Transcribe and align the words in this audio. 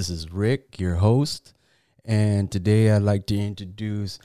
This 0.00 0.08
is 0.08 0.32
Rick, 0.32 0.80
your 0.80 0.94
host, 0.94 1.52
and 2.06 2.50
today 2.50 2.90
I'd 2.90 3.02
like 3.02 3.26
to 3.26 3.36
introduce 3.36 4.18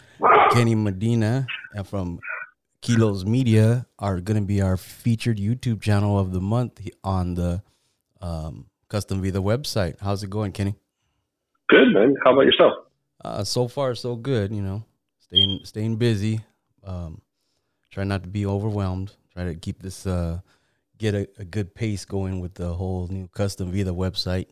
Kenny 0.51 0.73
Medina 0.73 1.47
uh, 1.77 1.83
from 1.83 2.21
Kilos 2.79 3.25
Media, 3.25 3.85
are 3.99 4.21
going 4.21 4.39
to 4.39 4.47
be 4.47 4.61
our 4.61 4.77
featured 4.77 5.35
YouTube 5.35 5.81
channel 5.81 6.17
of 6.17 6.31
the 6.31 6.39
month 6.39 6.79
on 7.03 7.33
the 7.33 7.61
um, 8.21 8.67
Custom 8.87 9.21
Vida 9.21 9.39
website. 9.39 9.97
How's 9.99 10.23
it 10.23 10.29
going, 10.29 10.53
Kenny? 10.53 10.75
Good, 11.67 11.93
man. 11.93 12.15
How 12.23 12.31
about 12.31 12.45
yourself? 12.45 12.71
Uh, 13.25 13.43
so 13.43 13.67
far, 13.67 13.95
so 13.95 14.15
good. 14.15 14.55
You 14.55 14.61
know, 14.61 14.85
staying 15.19 15.59
staying 15.65 15.97
busy. 15.97 16.39
Um, 16.85 17.21
try 17.91 18.05
not 18.05 18.23
to 18.23 18.29
be 18.29 18.45
overwhelmed. 18.45 19.11
Try 19.33 19.43
to 19.43 19.55
keep 19.55 19.81
this. 19.83 20.07
Uh, 20.07 20.39
get 20.97 21.15
a, 21.15 21.27
a 21.37 21.43
good 21.43 21.75
pace 21.75 22.05
going 22.05 22.39
with 22.39 22.53
the 22.53 22.73
whole 22.73 23.09
new 23.09 23.27
custom 23.27 23.73
Vida 23.73 23.91
website. 23.91 24.47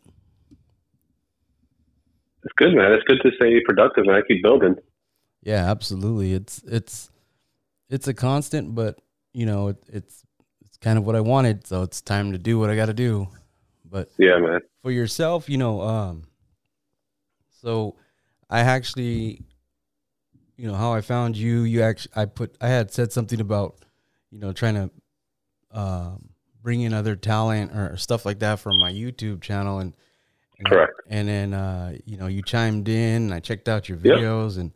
It's 2.44 2.54
good, 2.58 2.74
man. 2.76 2.92
It's 2.92 3.04
good 3.04 3.22
to 3.24 3.32
stay 3.36 3.62
productive 3.66 4.06
and 4.06 4.16
I 4.16 4.22
keep 4.28 4.44
building. 4.44 4.76
Yeah, 5.42 5.70
absolutely. 5.70 6.34
It's 6.34 6.62
it's 6.64 7.10
it's 7.90 8.08
a 8.08 8.14
constant, 8.14 8.76
but 8.76 9.00
you 9.34 9.46
know, 9.46 9.70
it, 9.70 9.78
it's 9.88 10.24
it's 10.66 10.78
kind 10.78 10.98
of 10.98 11.06
what 11.06 11.16
I 11.16 11.22
wanted, 11.22 11.68
so 11.68 11.84
it's 11.84 12.02
time 12.02 12.32
to 12.32 12.38
do 12.38 12.60
what 12.60 12.70
I 12.70 12.76
got 12.76 12.88
to 12.88 12.94
do. 12.94 13.28
But 13.90 14.10
yeah, 14.18 14.38
man. 14.40 14.62
For 14.82 14.92
yourself, 14.92 15.50
you 15.50 15.58
know, 15.58 15.82
um, 15.82 16.24
so 17.62 17.96
I 18.50 18.60
actually, 18.60 19.42
you 20.58 20.68
know, 20.68 20.76
how 20.76 20.94
I 20.94 21.02
found 21.02 21.38
you. 21.38 21.62
You 21.62 21.82
actually, 21.82 22.12
I 22.16 22.26
put, 22.26 22.58
I 22.60 22.68
had 22.68 22.92
said 22.92 23.12
something 23.12 23.40
about, 23.40 23.86
you 24.32 24.40
know, 24.40 24.52
trying 24.52 24.76
to 24.76 24.92
um, 25.72 26.30
bring 26.62 26.82
in 26.82 26.94
other 26.94 27.16
talent 27.16 27.72
or 27.72 27.96
stuff 27.98 28.26
like 28.26 28.40
that 28.40 28.60
from 28.60 28.78
my 28.80 28.92
YouTube 28.92 29.42
channel 29.42 29.80
and, 29.80 29.88
and 29.90 29.98
correct. 30.66 30.94
And 31.10 31.28
then 31.28 31.54
uh, 31.54 31.98
you 32.06 32.18
know 32.18 32.28
you 32.28 32.42
chimed 32.42 32.88
in. 32.88 33.34
I 33.34 33.40
checked 33.40 33.70
out 33.70 33.90
your 33.90 33.98
videos 33.98 34.52
yep. 34.52 34.62
and 34.62 34.72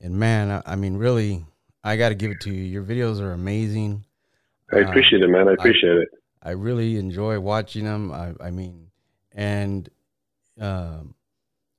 and 0.00 0.14
man, 0.14 0.50
I, 0.50 0.72
I, 0.72 0.76
mean, 0.76 0.96
really, 0.96 1.44
I 1.82 1.96
got 1.96 2.10
to 2.10 2.14
give 2.14 2.30
it 2.30 2.40
to 2.42 2.50
you. 2.50 2.62
Your 2.62 2.84
videos 2.84 3.20
are 3.20 3.32
amazing. 3.32 4.04
I 4.72 4.78
appreciate 4.78 5.22
um, 5.22 5.30
it, 5.30 5.32
man. 5.32 5.48
I 5.48 5.52
appreciate 5.52 5.90
I, 5.90 6.02
it. 6.02 6.08
I 6.42 6.50
really 6.50 6.96
enjoy 6.96 7.40
watching 7.40 7.84
them. 7.84 8.12
I, 8.12 8.32
I 8.40 8.50
mean, 8.50 8.90
and 9.32 9.88
um, 10.60 11.14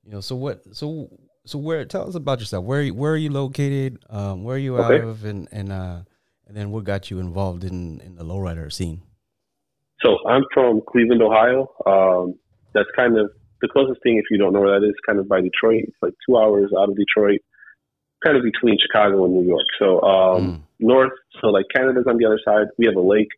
you 0.04 0.12
know, 0.12 0.20
so 0.20 0.36
what? 0.36 0.62
So 0.74 1.08
so 1.46 1.58
where? 1.58 1.84
Tell 1.84 2.06
us 2.08 2.14
about 2.14 2.40
yourself. 2.40 2.64
Where 2.64 2.86
where 2.88 3.12
are 3.12 3.16
you 3.16 3.30
located? 3.30 4.04
Um, 4.10 4.44
where 4.44 4.56
are 4.56 4.58
you 4.58 4.76
okay. 4.76 4.96
out 4.96 5.04
of? 5.04 5.24
And 5.24 5.48
and 5.50 5.72
uh, 5.72 6.00
and 6.46 6.56
then 6.56 6.72
what 6.72 6.84
got 6.84 7.10
you 7.10 7.20
involved 7.20 7.64
in 7.64 8.00
in 8.00 8.16
the 8.16 8.24
lowrider 8.24 8.70
scene? 8.72 9.02
So 10.02 10.18
I'm 10.28 10.42
from 10.52 10.82
Cleveland, 10.86 11.22
Ohio. 11.22 11.70
Um, 11.86 12.34
that's 12.74 12.88
kind 12.96 13.18
of 13.18 13.30
the 13.60 13.68
closest 13.68 14.02
thing, 14.02 14.18
if 14.18 14.24
you 14.30 14.38
don't 14.38 14.52
know 14.52 14.60
where 14.60 14.78
that 14.78 14.86
is, 14.86 14.94
kind 15.06 15.18
of 15.18 15.28
by 15.28 15.40
Detroit. 15.40 15.84
It's 15.88 15.96
like 16.02 16.14
two 16.26 16.36
hours 16.36 16.70
out 16.78 16.88
of 16.88 16.96
Detroit, 16.96 17.40
kind 18.24 18.36
of 18.36 18.42
between 18.42 18.78
Chicago 18.80 19.24
and 19.24 19.34
New 19.34 19.46
York. 19.46 19.66
So 19.78 20.00
um, 20.02 20.42
mm. 20.42 20.62
north, 20.78 21.12
so 21.40 21.48
like 21.48 21.66
Canada's 21.74 22.06
on 22.08 22.16
the 22.16 22.26
other 22.26 22.40
side. 22.44 22.66
We 22.78 22.86
have 22.86 22.96
a 22.96 23.00
lake. 23.00 23.28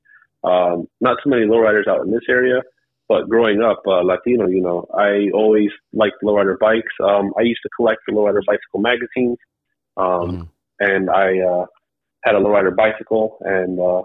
Um, 0.45 0.89
not 1.01 1.19
too 1.23 1.31
many 1.31 1.43
lowriders 1.43 1.87
out 1.87 2.05
in 2.05 2.11
this 2.11 2.27
area, 2.29 2.63
but 3.09 3.29
growing 3.29 3.63
up, 3.63 3.83
uh, 3.87 4.03
Latino, 4.03 4.49
you 4.49 4.61
know, 4.61 4.87
I 4.93 5.29
always 5.35 5.71
liked 5.93 6.17
lowrider 6.25 6.59
bikes. 6.59 6.93
Um, 7.03 7.33
I 7.39 7.43
used 7.43 7.61
to 7.63 7.69
collect 7.77 8.01
the 8.07 8.13
lowrider 8.13 8.41
bicycle 8.45 8.81
magazines, 8.81 9.39
mm. 9.97 10.49
and 10.81 11.11
I 11.11 11.39
uh, 11.39 11.67
had 12.25 12.35
a 12.35 12.41
lowrider 12.41 12.75
bicycle, 12.75 13.39
and 13.43 13.79
uh, 13.79 14.03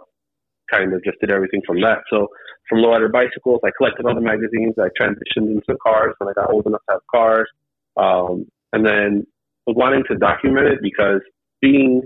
kind 0.71 0.93
of 0.93 1.03
just 1.03 1.19
did 1.19 1.31
everything 1.31 1.61
from 1.65 1.81
that. 1.81 1.99
So 2.09 2.27
from 2.69 2.79
lowrider 2.79 3.11
bicycles, 3.11 3.61
I 3.65 3.69
collected 3.77 4.05
all 4.05 4.15
the 4.15 4.21
magazines. 4.21 4.75
I 4.79 4.89
transitioned 4.99 5.51
into 5.51 5.77
cars 5.81 6.13
when 6.17 6.29
I 6.29 6.33
got 6.33 6.51
old 6.51 6.65
enough 6.65 6.81
to 6.89 6.95
have 6.95 7.01
cars. 7.11 7.47
Um, 7.95 8.45
and 8.73 8.85
then 8.85 9.25
was 9.65 9.75
wanting 9.75 10.03
to 10.09 10.17
document 10.17 10.67
it 10.67 10.79
because 10.81 11.21
being 11.61 12.01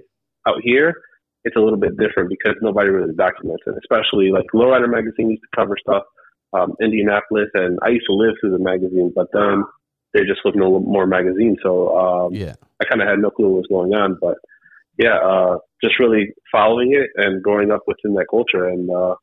out 0.47 0.57
here, 0.63 0.93
it's 1.43 1.55
a 1.55 1.59
little 1.59 1.79
bit 1.79 1.97
different 1.97 2.29
because 2.29 2.55
nobody 2.61 2.89
really 2.89 3.13
documents 3.15 3.63
it, 3.65 3.73
especially 3.81 4.29
like 4.31 4.45
lowrider 4.53 4.89
magazine 4.89 5.31
used 5.31 5.41
to 5.41 5.55
cover 5.55 5.75
stuff, 5.79 6.03
um, 6.53 6.73
Indianapolis, 6.81 7.49
and 7.53 7.79
I 7.83 7.89
used 7.89 8.05
to 8.07 8.13
live 8.13 8.35
through 8.39 8.51
the 8.51 8.63
magazine, 8.63 9.11
but 9.15 9.27
then 9.33 9.63
there 10.13 10.25
just 10.25 10.41
was 10.45 10.53
no 10.55 10.79
more 10.79 11.07
magazine. 11.07 11.57
So, 11.63 11.97
um, 11.97 12.33
yeah, 12.33 12.55
I 12.81 12.85
kind 12.85 13.01
of 13.01 13.07
had 13.07 13.19
no 13.19 13.31
clue 13.31 13.49
what 13.49 13.65
was 13.65 13.67
going 13.69 13.93
on, 13.93 14.17
but 14.21 14.37
yeah, 14.97 15.17
uh, 15.17 15.57
just 15.83 15.99
really 15.99 16.33
following 16.51 16.93
it 16.93 17.09
and 17.15 17.41
growing 17.43 17.71
up 17.71 17.81
within 17.87 18.13
that 18.15 18.27
culture 18.29 18.67
and 18.67 18.89
uh, 18.89 19.15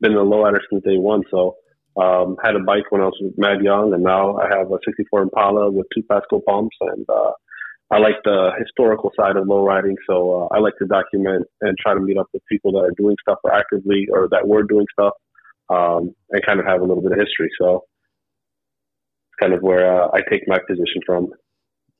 been 0.00 0.12
a 0.12 0.24
lowrider 0.24 0.58
since 0.70 0.84
day 0.84 0.96
one. 0.96 1.22
So 1.30 1.56
um, 2.00 2.36
had 2.42 2.56
a 2.56 2.60
bike 2.60 2.90
when 2.90 3.00
I 3.00 3.06
was 3.06 3.32
mad 3.36 3.62
young, 3.62 3.94
and 3.94 4.02
now 4.02 4.36
I 4.36 4.48
have 4.56 4.70
a 4.70 4.78
'64 4.84 5.22
Impala 5.22 5.70
with 5.70 5.86
two 5.94 6.02
Pesco 6.10 6.40
pumps, 6.46 6.76
and 6.80 7.06
uh, 7.08 7.32
I 7.90 7.98
like 7.98 8.16
the 8.24 8.50
historical 8.58 9.12
side 9.16 9.36
of 9.36 9.46
lowriding. 9.46 9.94
So 10.08 10.48
uh, 10.50 10.54
I 10.54 10.58
like 10.58 10.74
to 10.80 10.86
document 10.86 11.46
and 11.60 11.76
try 11.78 11.94
to 11.94 12.00
meet 12.00 12.18
up 12.18 12.26
with 12.32 12.42
people 12.50 12.72
that 12.72 12.80
are 12.80 12.94
doing 12.96 13.16
stuff 13.22 13.38
actively 13.52 14.06
or 14.12 14.28
that 14.30 14.46
were 14.46 14.64
doing 14.64 14.86
stuff, 14.92 15.14
um, 15.70 16.14
and 16.30 16.46
kind 16.46 16.60
of 16.60 16.66
have 16.66 16.80
a 16.80 16.84
little 16.84 17.02
bit 17.02 17.12
of 17.12 17.18
history. 17.18 17.50
So 17.60 17.84
it's 19.30 19.40
kind 19.40 19.54
of 19.54 19.62
where 19.62 20.02
uh, 20.02 20.08
I 20.12 20.20
take 20.30 20.42
my 20.48 20.58
position 20.68 21.00
from. 21.06 21.30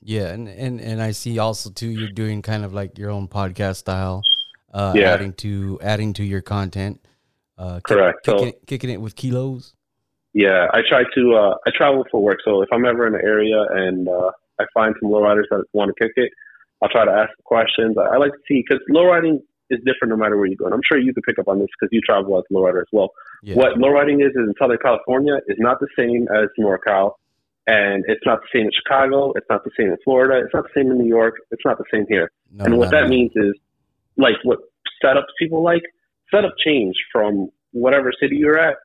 Yeah, 0.05 0.29
and, 0.29 0.49
and 0.49 0.81
and 0.83 1.01
I 1.01 1.13
see 1.13 1.39
also 1.39 1.71
too 1.71 1.89
you're 1.89 2.13
doing 2.13 2.43
kind 2.43 2.63
of 2.63 2.75
like 2.75 2.99
your 2.99 3.11
own 3.11 3.27
podcast 3.27 3.77
style, 3.77 4.23
uh, 4.73 4.93
yeah. 4.95 5.11
adding 5.11 5.33
to 5.35 5.79
adding 5.83 6.13
to 6.15 6.25
your 6.25 6.43
content. 6.43 7.01
Uh, 7.57 7.81
Correct. 7.81 8.23
Kicking, 8.23 8.53
so, 8.53 8.59
kicking, 8.67 8.91
it 8.91 9.01
with 9.01 9.17
kilos. 9.17 9.75
Yeah, 10.35 10.67
I 10.75 10.81
try 10.87 11.05
to. 11.15 11.35
Uh, 11.35 11.55
I 11.67 11.71
travel 11.75 12.05
for 12.11 12.23
work, 12.23 12.41
so 12.45 12.61
if 12.61 12.69
I'm 12.71 12.85
ever 12.85 13.07
in 13.07 13.15
an 13.15 13.23
area 13.25 13.65
and 13.71 14.07
uh, 14.07 14.31
I 14.61 14.67
find 14.75 14.95
some 15.01 15.11
lowriders 15.11 15.45
that 15.51 15.65
want 15.73 15.91
to 15.97 16.05
kick 16.05 16.13
it, 16.17 16.31
I'll 16.83 16.91
try 16.91 17.07
to 17.07 17.11
ask 17.11 17.31
questions. 17.45 17.97
I, 17.97 18.15
I 18.15 18.19
like 18.19 18.33
to 18.33 18.39
see 18.47 18.63
because 18.69 18.85
lowriding 18.91 19.39
is 19.71 19.81
different 19.87 20.11
no 20.11 20.17
matter 20.17 20.37
where 20.37 20.47
you 20.47 20.57
go. 20.57 20.67
And 20.67 20.75
I'm 20.75 20.83
sure 20.87 20.99
you 20.99 21.15
could 21.15 21.25
pick 21.25 21.39
up 21.39 21.49
on 21.49 21.61
this 21.61 21.69
because 21.81 21.89
you 21.93 22.03
travel 22.03 22.37
as 22.37 22.45
a 22.51 22.55
lowrider 22.55 22.81
as 22.81 22.89
well. 22.93 23.09
Yeah. 23.43 23.57
What 23.57 23.79
lowriding 23.79 24.21
is, 24.21 24.33
is 24.33 24.45
in 24.47 24.53
Southern 24.61 24.77
California 24.83 25.39
is 25.49 25.57
not 25.59 25.79
the 25.81 25.89
same 25.99 26.29
as 26.29 26.49
NorCal 26.61 27.13
and 27.67 28.05
it's 28.09 28.25
not 28.27 28.41
the 28.41 28.49
same 28.53 28.67
in 28.67 28.73
Chicago. 28.73 29.33
It's 29.37 29.47
not 29.49 29.65
the 29.65 29.71
same 29.79 29.89
in 29.89 29.97
Florida. 30.05 30.45
It's 30.45 30.55
not 30.55 30.65
the 30.65 30.81
same 30.81 30.91
in 30.91 30.99
New 30.99 31.09
York. 31.09 31.37
It's 31.51 31.65
not 31.65 31.79
the 31.79 31.85
same 31.93 32.07
here. 32.09 32.31
No, 32.53 32.65
and 32.65 32.79
what 32.79 32.91
that 32.91 33.09
means 33.09 33.33
is, 33.35 33.55
like, 34.17 34.35
what 34.43 34.59
setups 35.03 35.33
people 35.39 35.63
like, 35.63 35.83
setup 36.33 36.53
change 36.65 36.95
from 37.13 37.51
whatever 37.73 38.13
city 38.21 38.37
you're 38.37 38.59
at. 38.59 38.77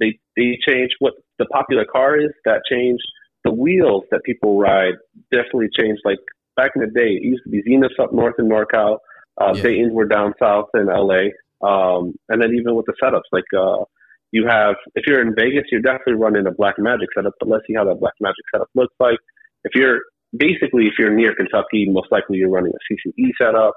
They 0.00 0.18
they 0.36 0.58
change 0.66 0.92
what 0.98 1.14
the 1.38 1.46
popular 1.46 1.84
car 1.84 2.18
is. 2.18 2.30
That 2.44 2.62
changed. 2.70 3.04
The 3.44 3.52
wheels 3.52 4.04
that 4.10 4.22
people 4.24 4.58
ride 4.58 4.94
definitely 5.30 5.68
changed. 5.78 6.02
Like 6.04 6.18
back 6.56 6.72
in 6.74 6.82
the 6.82 6.88
day, 6.88 7.12
it 7.12 7.22
used 7.22 7.44
to 7.44 7.50
be 7.50 7.62
Zeniths 7.62 8.02
up 8.02 8.12
north 8.12 8.34
in 8.38 8.48
NorCal. 8.48 8.98
Uh, 9.40 9.52
yeah. 9.54 9.62
Dayton's 9.62 9.92
were 9.92 10.06
down 10.06 10.34
south 10.40 10.68
in 10.74 10.86
LA. 10.86 11.30
Um, 11.60 12.14
and 12.28 12.42
then 12.42 12.52
even 12.54 12.74
with 12.74 12.86
the 12.86 12.94
setups, 13.02 13.30
like 13.32 13.44
uh, 13.56 13.84
you 14.30 14.46
have, 14.46 14.76
if 14.94 15.04
you're 15.06 15.20
in 15.20 15.34
Vegas, 15.34 15.64
you're 15.70 15.80
definitely 15.80 16.14
running 16.14 16.46
a 16.46 16.50
Black 16.50 16.74
Magic 16.78 17.08
setup, 17.14 17.34
but 17.40 17.48
let's 17.48 17.64
see 17.66 17.74
how 17.74 17.84
that 17.84 18.00
Black 18.00 18.14
Magic 18.20 18.44
setup 18.52 18.68
looks 18.74 18.94
like. 19.00 19.18
If 19.64 19.72
you're 19.74 20.00
basically, 20.36 20.86
if 20.86 20.94
you're 20.98 21.14
near 21.14 21.34
Kentucky, 21.34 21.86
most 21.88 22.08
likely 22.10 22.38
you're 22.38 22.50
running 22.50 22.72
a 22.72 22.92
CCE 22.92 23.30
setup. 23.40 23.74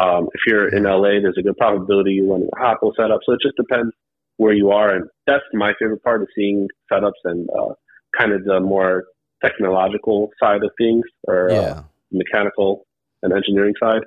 Um, 0.00 0.28
if 0.34 0.40
you're 0.46 0.68
in 0.74 0.84
LA, 0.84 1.20
there's 1.22 1.36
a 1.38 1.42
good 1.42 1.56
probability 1.56 2.12
you're 2.12 2.32
running 2.32 2.48
a 2.52 2.60
Hakko 2.60 2.92
setup. 2.96 3.20
So 3.24 3.34
it 3.34 3.40
just 3.42 3.56
depends 3.56 3.92
where 4.38 4.52
you 4.52 4.70
are. 4.70 4.94
And 4.94 5.08
that's 5.26 5.44
my 5.52 5.72
favorite 5.78 6.02
part 6.02 6.22
of 6.22 6.28
seeing 6.36 6.68
setups 6.90 7.22
and 7.24 7.48
uh, 7.50 7.74
kind 8.18 8.32
of 8.32 8.44
the 8.44 8.60
more 8.60 9.04
technological 9.44 10.30
side 10.40 10.62
of 10.64 10.70
things 10.78 11.04
or 11.24 11.50
uh, 11.50 11.54
yeah. 11.54 11.60
uh, 11.60 11.82
mechanical 12.10 12.86
and 13.22 13.32
engineering 13.32 13.74
side. 13.80 14.02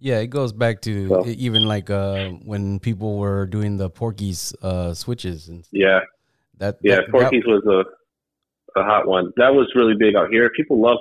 Yeah, 0.00 0.18
it 0.18 0.28
goes 0.28 0.52
back 0.52 0.82
to 0.82 1.08
so. 1.08 1.26
even 1.26 1.66
like 1.66 1.90
uh, 1.90 2.30
when 2.44 2.78
people 2.78 3.18
were 3.18 3.46
doing 3.46 3.76
the 3.76 3.90
Porky's 3.90 4.54
uh, 4.62 4.94
switches 4.94 5.48
and 5.48 5.66
yeah, 5.72 6.00
that 6.58 6.78
yeah, 6.82 6.96
that, 6.96 7.08
Porkies 7.08 7.44
that, 7.44 7.48
was 7.48 7.86
a 8.76 8.80
a 8.80 8.84
hot 8.84 9.06
one. 9.06 9.32
That 9.36 9.54
was 9.54 9.70
really 9.74 9.94
big 9.98 10.14
out 10.14 10.30
here. 10.30 10.50
People 10.54 10.80
love 10.80 10.98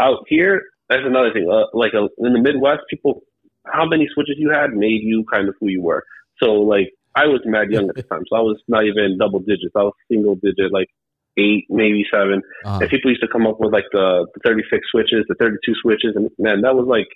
out 0.00 0.24
here. 0.28 0.62
That's 0.88 1.02
another 1.04 1.32
thing. 1.32 1.48
Uh, 1.50 1.66
like 1.72 1.94
uh, 1.94 2.08
in 2.18 2.32
the 2.32 2.40
Midwest, 2.40 2.82
people, 2.90 3.22
how 3.66 3.86
many 3.86 4.08
switches 4.12 4.36
you 4.38 4.50
had 4.50 4.72
made 4.72 5.02
you 5.02 5.24
kind 5.32 5.48
of 5.48 5.54
who 5.60 5.68
you 5.68 5.82
were. 5.82 6.04
So 6.42 6.52
like 6.52 6.92
I 7.14 7.26
was 7.26 7.40
mad 7.44 7.70
young 7.70 7.88
at 7.88 7.94
the 7.94 8.02
time, 8.02 8.24
so 8.28 8.36
I 8.36 8.40
was 8.40 8.60
not 8.68 8.84
even 8.84 9.18
double 9.18 9.40
digits. 9.40 9.72
I 9.76 9.82
was 9.82 9.94
single 10.10 10.34
digit, 10.34 10.72
like 10.72 10.88
eight, 11.36 11.66
maybe 11.68 12.04
7 12.12 12.42
uh-huh. 12.64 12.78
And 12.80 12.90
people 12.90 13.10
used 13.10 13.22
to 13.22 13.28
come 13.28 13.46
up 13.46 13.58
with 13.58 13.72
like 13.72 13.86
the, 13.92 14.26
the 14.34 14.40
36 14.44 14.86
switches, 14.90 15.24
the 15.28 15.34
32 15.34 15.74
switches, 15.82 16.12
and 16.16 16.30
man, 16.38 16.62
that 16.62 16.74
was 16.74 16.86
like 16.86 17.08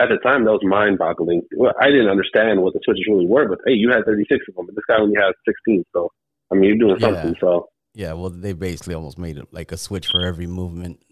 at 0.00 0.08
the 0.08 0.16
time 0.18 0.44
that 0.44 0.52
was 0.52 0.64
mind 0.64 0.98
boggling. 0.98 1.42
Well, 1.54 1.74
I 1.80 1.86
didn't 1.86 2.08
understand 2.08 2.62
what 2.62 2.72
the 2.72 2.80
switches 2.84 3.04
really 3.08 3.26
were, 3.26 3.48
but 3.48 3.58
hey, 3.66 3.74
you 3.74 3.90
had 3.90 4.04
36 4.04 4.46
of 4.48 4.54
them, 4.54 4.66
but 4.66 4.74
this 4.74 4.84
guy 4.88 4.96
only 4.98 5.16
has 5.20 5.34
16. 5.46 5.84
So, 5.92 6.10
I 6.50 6.54
mean, 6.54 6.64
you're 6.64 6.78
doing 6.78 7.00
yeah. 7.00 7.06
something. 7.06 7.36
So, 7.40 7.68
yeah, 7.94 8.12
well, 8.14 8.30
they 8.30 8.52
basically 8.54 8.94
almost 8.94 9.18
made 9.18 9.36
it 9.36 9.48
like 9.52 9.72
a 9.72 9.76
switch 9.76 10.08
for 10.08 10.24
every 10.24 10.46
movement. 10.46 11.02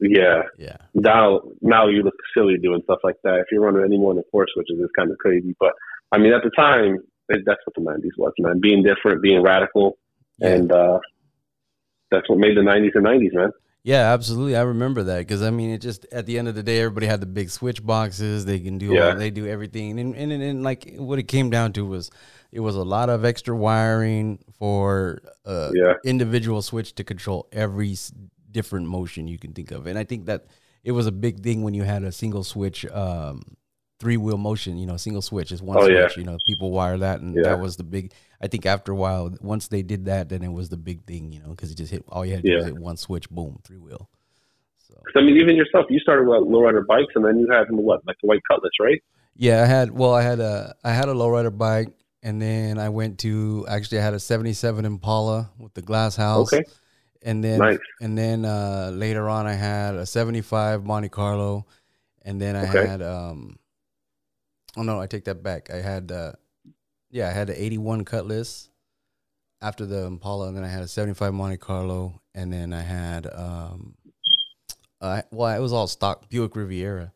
Yeah, 0.00 0.42
yeah. 0.58 0.78
Now, 0.94 1.42
now 1.60 1.86
you 1.86 2.02
look 2.02 2.14
silly 2.34 2.56
doing 2.56 2.80
stuff 2.84 2.98
like 3.04 3.16
that. 3.22 3.40
If 3.40 3.46
you're 3.52 3.60
running 3.60 3.84
any 3.84 3.98
more 3.98 4.14
than 4.14 4.24
four 4.32 4.46
switches, 4.52 4.78
it's 4.80 4.92
kind 4.98 5.10
of 5.10 5.18
crazy. 5.18 5.54
But 5.60 5.72
I 6.10 6.18
mean, 6.18 6.32
at 6.32 6.42
the 6.42 6.50
time, 6.56 6.98
that's 7.28 7.60
what 7.64 7.74
the 7.76 7.82
'90s 7.82 8.18
was, 8.18 8.32
man. 8.38 8.60
Being 8.60 8.82
different, 8.82 9.22
being 9.22 9.42
radical. 9.42 9.98
Yeah. 10.38 10.48
and 10.48 10.72
uh, 10.72 10.98
that's 12.10 12.28
what 12.28 12.38
made 12.38 12.56
the 12.56 12.62
'90s 12.62 12.94
the 12.94 13.00
'90s, 13.00 13.34
man. 13.34 13.50
Yeah, 13.84 14.12
absolutely. 14.12 14.54
I 14.56 14.62
remember 14.62 15.02
that 15.04 15.18
because 15.18 15.42
I 15.42 15.50
mean, 15.50 15.70
it 15.70 15.78
just 15.78 16.06
at 16.12 16.24
the 16.26 16.38
end 16.38 16.46
of 16.46 16.54
the 16.54 16.62
day, 16.62 16.78
everybody 16.80 17.06
had 17.06 17.20
the 17.20 17.26
big 17.26 17.50
switch 17.50 17.84
boxes. 17.84 18.44
They 18.44 18.60
can 18.60 18.78
do, 18.78 18.86
Yeah. 18.94 19.08
all, 19.10 19.16
they 19.16 19.30
do 19.30 19.46
everything, 19.46 19.98
and, 19.98 20.14
and 20.14 20.30
and 20.30 20.42
and 20.42 20.62
like 20.62 20.94
what 20.98 21.18
it 21.18 21.24
came 21.24 21.50
down 21.50 21.72
to 21.72 21.84
was, 21.84 22.08
it 22.52 22.60
was 22.60 22.76
a 22.76 22.84
lot 22.84 23.08
of 23.10 23.24
extra 23.24 23.56
wiring 23.56 24.38
for 24.56 25.20
uh, 25.44 25.70
Yeah. 25.74 25.94
individual 26.04 26.62
switch 26.62 26.94
to 26.94 27.02
control 27.04 27.48
every 27.50 27.96
different 28.52 28.86
motion 28.86 29.26
you 29.26 29.38
can 29.38 29.52
think 29.52 29.72
of, 29.72 29.86
and 29.88 29.98
I 29.98 30.04
think 30.04 30.26
that 30.26 30.46
it 30.84 30.92
was 30.92 31.06
a 31.08 31.12
big 31.12 31.40
thing 31.42 31.62
when 31.62 31.74
you 31.74 31.82
had 31.82 32.04
a 32.04 32.12
single 32.12 32.44
switch, 32.44 32.86
um, 32.86 33.42
three 33.98 34.16
wheel 34.16 34.36
motion. 34.38 34.78
You 34.78 34.86
know, 34.86 34.96
single 34.96 35.22
switch 35.22 35.50
is 35.50 35.60
one 35.62 35.78
Oh, 35.78 35.86
switch. 35.86 35.94
yeah. 36.16 36.20
You 36.20 36.24
know, 36.24 36.38
people 36.46 36.70
wire 36.70 36.98
that, 36.98 37.20
and 37.20 37.34
that 37.44 37.58
was 37.58 37.76
the 37.76 37.84
big. 37.84 38.12
I 38.42 38.48
think 38.48 38.66
after 38.66 38.92
a 38.92 38.96
while, 38.96 39.32
once 39.40 39.68
they 39.68 39.82
did 39.82 40.06
that, 40.06 40.28
then 40.28 40.42
it 40.42 40.52
was 40.52 40.68
the 40.68 40.76
big 40.76 41.04
thing. 41.04 41.32
You 41.32 41.40
know, 41.40 41.50
because 41.50 41.70
it 41.70 41.76
just 41.76 41.92
hit 41.92 42.04
all 42.08 42.26
you 42.26 42.34
had 42.34 42.44
to 42.44 42.50
do 42.50 42.56
was 42.56 42.64
hit 42.66 42.76
one 42.76 42.96
switch, 42.96 43.30
boom, 43.30 43.60
three 43.64 43.78
wheel. 43.78 44.08
So 44.88 44.94
I 45.16 45.20
mean, 45.22 45.36
even 45.38 45.56
yourself, 45.56 45.86
you 45.90 46.00
started 46.00 46.26
with 46.28 46.40
lowrider 46.42 46.86
bikes, 46.86 47.12
and 47.14 47.24
then 47.24 47.38
you 47.38 47.48
had 47.50 47.66
what, 47.70 48.04
like 48.06 48.16
the 48.22 48.26
white 48.28 48.40
Cutlass, 48.50 48.72
right? 48.80 49.00
yeah, 49.36 49.62
I 49.62 49.66
had 49.66 49.90
well, 49.90 50.14
I 50.14 50.22
had 50.22 50.40
a 50.40 50.74
I 50.84 50.92
had 50.92 51.08
a 51.08 51.14
lowrider 51.14 51.56
bike, 51.56 51.88
and 52.22 52.40
then 52.42 52.78
I 52.78 52.88
went 52.88 53.18
to 53.20 53.64
actually 53.68 53.98
I 53.98 54.02
had 54.02 54.14
a 54.14 54.20
'77 54.20 54.84
Impala 54.84 55.50
with 55.58 55.74
the 55.74 55.82
glass 55.82 56.16
house. 56.16 56.52
Okay. 56.52 56.64
And 57.24 57.42
then 57.42 57.60
Nice. 57.60 57.78
and 58.00 58.18
then 58.18 58.44
uh, 58.44 58.90
later 58.92 59.28
on, 59.28 59.46
I 59.46 59.54
had 59.54 59.94
a 59.94 60.04
'75 60.04 60.84
Monte 60.84 61.08
Carlo, 61.08 61.66
and 62.22 62.40
then 62.40 62.56
I 62.56 62.64
Okay. 62.64 62.82
had 62.82 63.02
um. 63.02 63.58
Oh 64.76 64.82
no, 64.82 65.00
I 65.00 65.06
take 65.06 65.24
that 65.24 65.42
back. 65.42 65.70
I 65.70 65.76
had 65.76 66.10
uh, 66.10 66.32
yeah, 67.12 67.28
I 67.28 67.32
had 67.32 67.46
the 67.46 67.62
'81 67.62 68.04
Cutlass 68.04 68.68
after 69.60 69.86
the 69.86 70.04
Impala, 70.06 70.48
and 70.48 70.56
then 70.56 70.64
I 70.64 70.68
had 70.68 70.82
a 70.82 70.88
'75 70.88 71.32
Monte 71.32 71.58
Carlo, 71.58 72.20
and 72.34 72.52
then 72.52 72.72
I 72.72 72.80
had 72.80 73.28
um, 73.32 73.94
uh, 75.00 75.22
well, 75.30 75.54
it 75.56 75.60
was 75.60 75.72
all 75.72 75.86
stock 75.86 76.28
Buick 76.28 76.56
Riviera. 76.56 77.12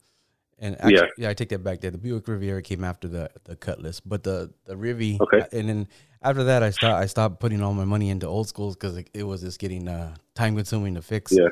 And 0.58 0.74
actually, 0.76 0.94
yeah. 0.94 1.06
Yeah. 1.18 1.28
I 1.30 1.34
take 1.34 1.50
that 1.50 1.62
back. 1.62 1.80
There, 1.80 1.90
the 1.90 1.98
Buick 1.98 2.26
Riviera 2.28 2.62
came 2.62 2.82
after 2.84 3.08
the 3.08 3.30
the 3.44 3.56
Cutlass, 3.56 4.00
but 4.00 4.22
the 4.22 4.52
the 4.64 4.74
Rivi. 4.74 5.20
Okay. 5.20 5.44
And 5.52 5.68
then 5.68 5.88
after 6.22 6.44
that, 6.44 6.62
I 6.62 6.70
start 6.70 6.94
I 7.02 7.06
stopped 7.06 7.40
putting 7.40 7.62
all 7.62 7.74
my 7.74 7.84
money 7.84 8.08
into 8.10 8.26
old 8.26 8.48
schools 8.48 8.74
because 8.74 8.96
it, 8.96 9.10
it 9.12 9.22
was 9.22 9.42
just 9.42 9.58
getting 9.58 9.86
uh, 9.86 10.14
time 10.34 10.56
consuming 10.56 10.94
to 10.94 11.02
fix. 11.02 11.32
Yeah. 11.32 11.48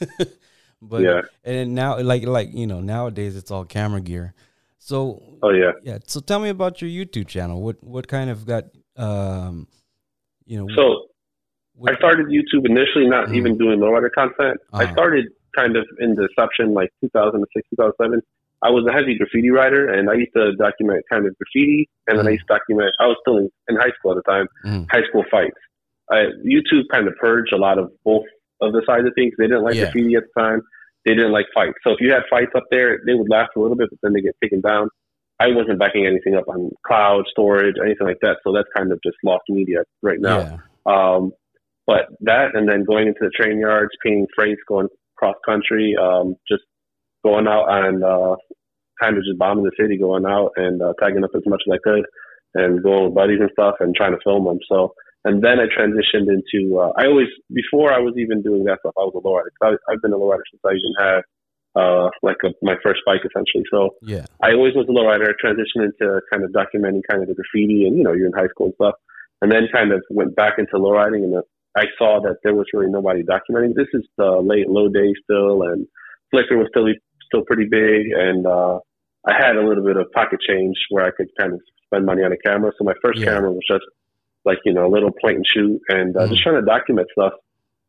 but 0.82 1.02
Yeah. 1.02 1.20
and 1.44 1.74
now, 1.74 2.00
like 2.00 2.24
like 2.24 2.52
you 2.52 2.66
know, 2.66 2.80
nowadays 2.80 3.36
it's 3.36 3.50
all 3.50 3.64
camera 3.64 4.00
gear. 4.00 4.34
So 4.84 5.22
Oh 5.44 5.50
yeah. 5.50 5.72
yeah. 5.84 5.98
So 6.06 6.18
tell 6.20 6.40
me 6.40 6.48
about 6.48 6.82
your 6.82 6.90
YouTube 6.90 7.28
channel. 7.28 7.62
What 7.62 7.76
what 7.84 8.08
kind 8.08 8.28
of 8.30 8.44
got 8.44 8.64
um, 8.96 9.68
you 10.44 10.58
know. 10.58 10.66
So 10.74 11.06
what, 11.76 11.92
I 11.92 11.96
started 11.98 12.26
YouTube 12.26 12.66
initially 12.68 13.08
not 13.08 13.28
Mhm. 13.28 13.36
even 13.36 13.58
doing 13.58 13.78
lowrider 13.78 14.10
content. 14.12 14.58
Uh-huh. 14.72 14.82
I 14.82 14.92
started 14.92 15.26
kind 15.56 15.76
of 15.76 15.86
in 16.00 16.16
deception 16.16 16.74
like 16.74 16.90
2006, 17.00 17.68
2007. 17.70 18.20
I 18.62 18.70
was 18.70 18.84
a 18.90 18.92
heavy 18.92 19.16
graffiti 19.16 19.50
writer 19.50 19.88
and 19.88 20.10
I 20.10 20.14
used 20.14 20.32
to 20.34 20.52
document 20.56 21.04
kind 21.10 21.26
of 21.26 21.36
graffiti 21.38 21.88
and 22.08 22.18
then 22.18 22.26
I 22.26 22.30
used 22.30 22.46
to 22.48 22.54
document, 22.58 22.90
I 23.00 23.06
was 23.06 23.16
still 23.22 23.36
in, 23.38 23.48
in 23.68 23.76
high 23.76 23.90
school 23.98 24.12
at 24.12 24.18
the 24.24 24.26
time, 24.32 24.46
Mhm. 24.66 24.86
high 24.90 25.04
school 25.08 25.24
fights. 25.30 25.60
I, 26.10 26.26
YouTube 26.44 26.84
kind 26.92 27.06
of 27.08 27.14
purged 27.16 27.52
a 27.52 27.56
lot 27.56 27.78
of 27.78 27.90
both 28.04 28.24
of 28.60 28.72
the 28.72 28.82
sides 28.86 29.06
of 29.06 29.14
things. 29.14 29.32
They 29.38 29.46
didn't 29.46 29.62
like 29.64 29.74
Yeah. 29.76 29.84
graffiti 29.92 30.14
at 30.16 30.24
the 30.34 30.40
time. 30.40 30.60
They 31.04 31.14
didn't 31.14 31.32
like 31.32 31.46
fights. 31.54 31.78
So 31.84 31.92
if 31.92 31.98
you 32.00 32.12
had 32.12 32.22
fights 32.30 32.52
up 32.56 32.64
there, 32.70 33.00
they 33.06 33.14
would 33.14 33.28
last 33.28 33.50
a 33.56 33.60
little 33.60 33.76
bit, 33.76 33.90
but 33.90 33.98
then 34.02 34.12
they 34.12 34.20
get 34.20 34.36
taken 34.42 34.60
down. 34.60 34.88
I 35.40 35.48
wasn't 35.48 35.80
backing 35.80 36.06
anything 36.06 36.36
up 36.36 36.44
on 36.48 36.70
cloud 36.86 37.24
storage, 37.30 37.74
anything 37.84 38.06
like 38.06 38.20
that. 38.22 38.36
So 38.44 38.52
that's 38.52 38.68
kind 38.76 38.92
of 38.92 39.00
just 39.04 39.16
lost 39.24 39.42
media 39.48 39.82
right 40.02 40.20
now. 40.20 40.38
Yeah. 40.38 40.58
Um, 40.86 41.32
but 41.86 42.06
that, 42.20 42.54
and 42.54 42.68
then 42.68 42.84
going 42.84 43.08
into 43.08 43.20
the 43.20 43.30
train 43.30 43.58
yards, 43.58 43.90
paying 44.04 44.26
freights, 44.36 44.60
going 44.68 44.86
cross 45.16 45.34
country, 45.44 45.96
um, 46.00 46.36
just 46.48 46.62
going 47.24 47.48
out 47.48 47.66
and 47.68 48.04
uh, 48.04 48.36
kind 49.00 49.16
of 49.16 49.24
just 49.24 49.38
bombing 49.38 49.64
the 49.64 49.72
city, 49.78 49.98
going 49.98 50.26
out 50.26 50.52
and 50.56 50.80
uh, 50.82 50.92
tagging 51.00 51.24
up 51.24 51.30
as 51.34 51.42
much 51.46 51.62
as 51.66 51.72
I 51.74 51.78
could, 51.82 52.04
and 52.54 52.82
going 52.82 53.06
with 53.06 53.14
buddies 53.14 53.40
and 53.40 53.50
stuff, 53.52 53.76
and 53.80 53.94
trying 53.94 54.12
to 54.12 54.18
film 54.24 54.44
them. 54.44 54.58
So, 54.68 54.94
and 55.24 55.42
then 55.42 55.58
I 55.60 55.66
transitioned 55.66 56.28
into. 56.28 56.78
Uh, 56.78 56.92
I 56.98 57.06
always 57.06 57.28
before 57.52 57.92
I 57.92 57.98
was 57.98 58.14
even 58.16 58.42
doing 58.42 58.64
that 58.64 58.78
stuff, 58.80 58.94
I 58.98 59.02
was 59.02 59.14
a 59.16 59.22
lowrider. 59.26 59.50
'Cause 59.60 59.78
I, 59.88 59.92
I've 59.92 60.02
been 60.02 60.12
a 60.12 60.16
low 60.16 60.30
rider 60.30 60.42
since 60.50 60.62
I 60.64 60.72
even 60.74 60.94
had 60.98 61.20
uh, 61.74 62.10
like 62.22 62.36
a, 62.44 62.50
my 62.60 62.74
first 62.82 63.00
bike, 63.06 63.22
essentially. 63.24 63.64
So 63.70 63.96
Yeah. 64.02 64.26
I 64.42 64.52
always 64.52 64.74
was 64.74 64.86
a 64.88 64.92
lowrider. 64.92 65.28
I 65.30 65.34
transitioned 65.40 65.86
into 65.88 66.20
kind 66.30 66.44
of 66.44 66.50
documenting 66.52 67.00
kind 67.10 67.22
of 67.22 67.28
the 67.28 67.34
graffiti 67.34 67.86
and, 67.86 67.96
you 67.96 68.04
know, 68.04 68.12
you're 68.12 68.26
in 68.26 68.32
high 68.34 68.48
school 68.48 68.66
and 68.66 68.74
stuff. 68.74 68.94
And 69.40 69.50
then 69.50 69.68
kind 69.72 69.90
of 69.90 70.02
went 70.10 70.36
back 70.36 70.54
into 70.58 70.76
low 70.76 70.92
riding 70.92 71.24
and 71.24 71.36
uh, 71.36 71.42
I 71.74 71.84
saw 71.96 72.20
that 72.24 72.36
there 72.44 72.54
was 72.54 72.66
really 72.74 72.90
nobody 72.90 73.22
documenting. 73.22 73.74
This 73.74 73.88
is 73.94 74.04
the 74.18 74.42
late 74.44 74.68
low 74.68 74.88
days 74.88 75.16
still 75.24 75.62
and 75.62 75.86
Flickr 76.34 76.58
was 76.58 76.68
still, 76.68 76.86
still 77.24 77.44
pretty 77.46 77.64
big. 77.70 78.12
And, 78.12 78.46
uh, 78.46 78.78
I 79.26 79.32
had 79.38 79.56
a 79.56 79.66
little 79.66 79.84
bit 79.84 79.96
of 79.96 80.12
pocket 80.12 80.40
change 80.46 80.76
where 80.90 81.06
I 81.06 81.10
could 81.16 81.28
kind 81.40 81.54
of 81.54 81.60
spend 81.86 82.04
money 82.04 82.22
on 82.22 82.32
a 82.32 82.36
camera. 82.44 82.72
So 82.76 82.84
my 82.84 82.94
first 83.02 83.20
Yeah. 83.20 83.32
camera 83.32 83.50
was 83.50 83.64
just 83.66 83.84
like, 84.44 84.58
you 84.64 84.72
know, 84.72 84.86
a 84.86 84.92
little 84.92 85.10
point 85.20 85.36
and 85.36 85.46
shoot 85.46 85.80
and 85.88 86.16
uh, 86.16 86.20
Mhm. 86.20 86.30
just 86.30 86.42
trying 86.42 86.56
to 86.56 86.62
document 86.62 87.08
stuff. 87.12 87.32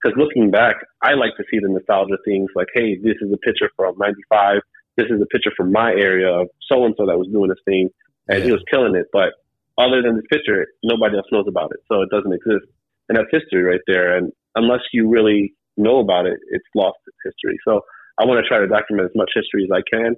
Because 0.02 0.18
looking 0.18 0.52
back, 0.52 0.76
I 1.02 1.14
like 1.14 1.36
to 1.38 1.44
see 1.50 1.60
the 1.60 1.70
nostalgia 1.70 2.18
things 2.26 2.50
like, 2.56 2.68
hey, 2.74 2.98
this 2.98 3.16
is 3.22 3.32
a 3.32 3.38
picture 3.38 3.70
from 3.76 3.96
95. 3.98 4.62
This 4.98 5.08
is 5.10 5.22
a 5.22 5.26
picture 5.28 5.52
from 5.56 5.72
my 5.72 5.92
area 5.92 6.30
of 6.30 6.50
so 6.70 6.86
and 6.86 6.94
so 6.98 7.06
that 7.06 7.18
was 7.18 7.28
doing 7.30 7.50
this 7.50 7.64
thing 7.66 7.90
and 8.28 8.44
he 8.44 8.52
was 8.52 8.62
killing 8.70 8.96
it. 8.96 9.08
But 9.12 9.34
other 9.78 10.02
than 10.02 10.16
this 10.18 10.26
picture, 10.32 10.68
nobody 10.84 11.18
else 11.18 11.26
knows 11.32 11.46
about 11.48 11.72
it. 11.72 11.80
So 11.92 12.02
it 12.02 12.10
doesn't 12.10 12.34
exist. 12.34 12.66
And 13.10 13.18
that's 13.18 13.30
history 13.32 13.64
right 13.64 13.82
there. 13.88 14.16
And 14.16 14.32
unless 14.56 14.82
you 14.92 15.10
really 15.10 15.54
know 15.78 16.00
about 16.00 16.26
it, 16.26 16.40
it's 16.52 16.66
lost 16.76 17.00
history. 17.24 17.58
So 17.66 17.82
I 18.20 18.26
want 18.26 18.44
to 18.44 18.48
try 18.48 18.60
to 18.60 18.68
document 18.68 19.10
as 19.10 19.16
much 19.16 19.32
history 19.34 19.64
as 19.64 19.72
I 19.72 19.82
can. 19.92 20.16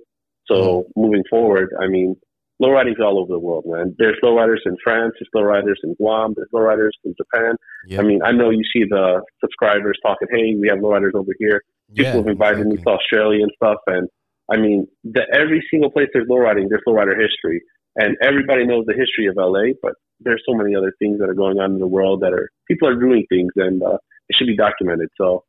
So 0.48 0.86
moving 0.96 1.24
forward, 1.30 1.74
I 1.80 1.88
mean, 1.88 2.16
lowriding's 2.62 3.00
all 3.00 3.20
over 3.20 3.32
the 3.32 3.40
world, 3.40 3.66
man. 3.68 3.96
There's 3.98 4.18
lowriders 4.24 4.60
in 4.66 4.78
France, 4.84 5.14
there's 5.20 5.30
lowriders 5.36 5.76
in 5.84 5.94
Guam, 5.96 6.34
there's 6.36 6.50
lowriders 6.54 6.92
in 7.04 7.14
Japan. 7.18 7.56
Yeah. 7.88 8.00
I 8.00 8.04
mean, 8.04 8.22
I 8.24 8.32
know 8.32 8.50
you 8.50 8.64
see 8.72 8.84
the 8.90 9.22
subscribers 9.42 9.98
talking, 10.04 10.28
hey, 10.32 10.56
we 10.60 10.68
have 10.70 10.80
lowriders 10.80 11.14
over 11.14 11.32
here. 11.40 11.62
People 11.90 12.12
yeah, 12.12 12.18
have 12.18 12.28
invited 12.28 12.68
me 12.68 12.78
to 12.78 12.90
Australia 12.90 13.44
and 13.44 13.52
stuff. 13.56 13.78
And 13.88 14.08
I 14.52 14.58
mean, 14.58 14.88
the, 15.04 15.22
every 15.34 15.64
single 15.70 15.92
place 15.92 16.08
there's 16.14 16.28
lowriding, 16.28 16.70
there's 16.70 16.84
lowrider 16.88 17.20
history. 17.20 17.62
And 17.96 18.18
everybody 18.22 18.66
knows 18.66 18.86
the 18.88 18.94
history 18.94 19.28
of 19.28 19.36
LA, 19.38 19.74
but 19.82 19.94
there's 20.20 20.44
so 20.48 20.56
many 20.56 20.76
other 20.76 20.94
things 21.00 21.20
that 21.20 21.30
are 21.30 21.36
going 21.36 21.60
on 21.60 21.74
in 21.74 21.80
the 21.80 21.88
world 21.88 22.22
that 22.22 22.34
are, 22.34 22.50
people 22.68 22.88
are 22.88 22.96
doing 22.96 23.26
things 23.30 23.52
and 23.56 23.82
uh, 23.84 23.98
it 24.28 24.36
should 24.36 24.48
be 24.48 24.56
documented. 24.56 25.10
So 25.18 25.44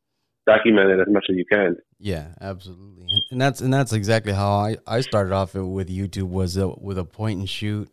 document 0.47 0.91
it 0.91 1.01
as 1.01 1.09
much 1.13 1.27
as 1.31 1.37
you 1.37 1.45
can. 1.45 1.77
Yeah, 1.99 2.29
absolutely, 2.41 3.07
and, 3.31 3.41
that's 3.41 3.61
and 3.61 3.73
that's 3.73 3.93
exactly 3.93 4.33
how 4.33 4.51
I, 4.51 4.77
I 4.87 5.01
started 5.01 5.33
off 5.33 5.55
with 5.55 5.89
YouTube 5.89 6.29
was 6.29 6.57
a, 6.57 6.69
with 6.69 6.99
a 6.99 7.05
point 7.05 7.39
and 7.41 7.49
shoot, 7.49 7.89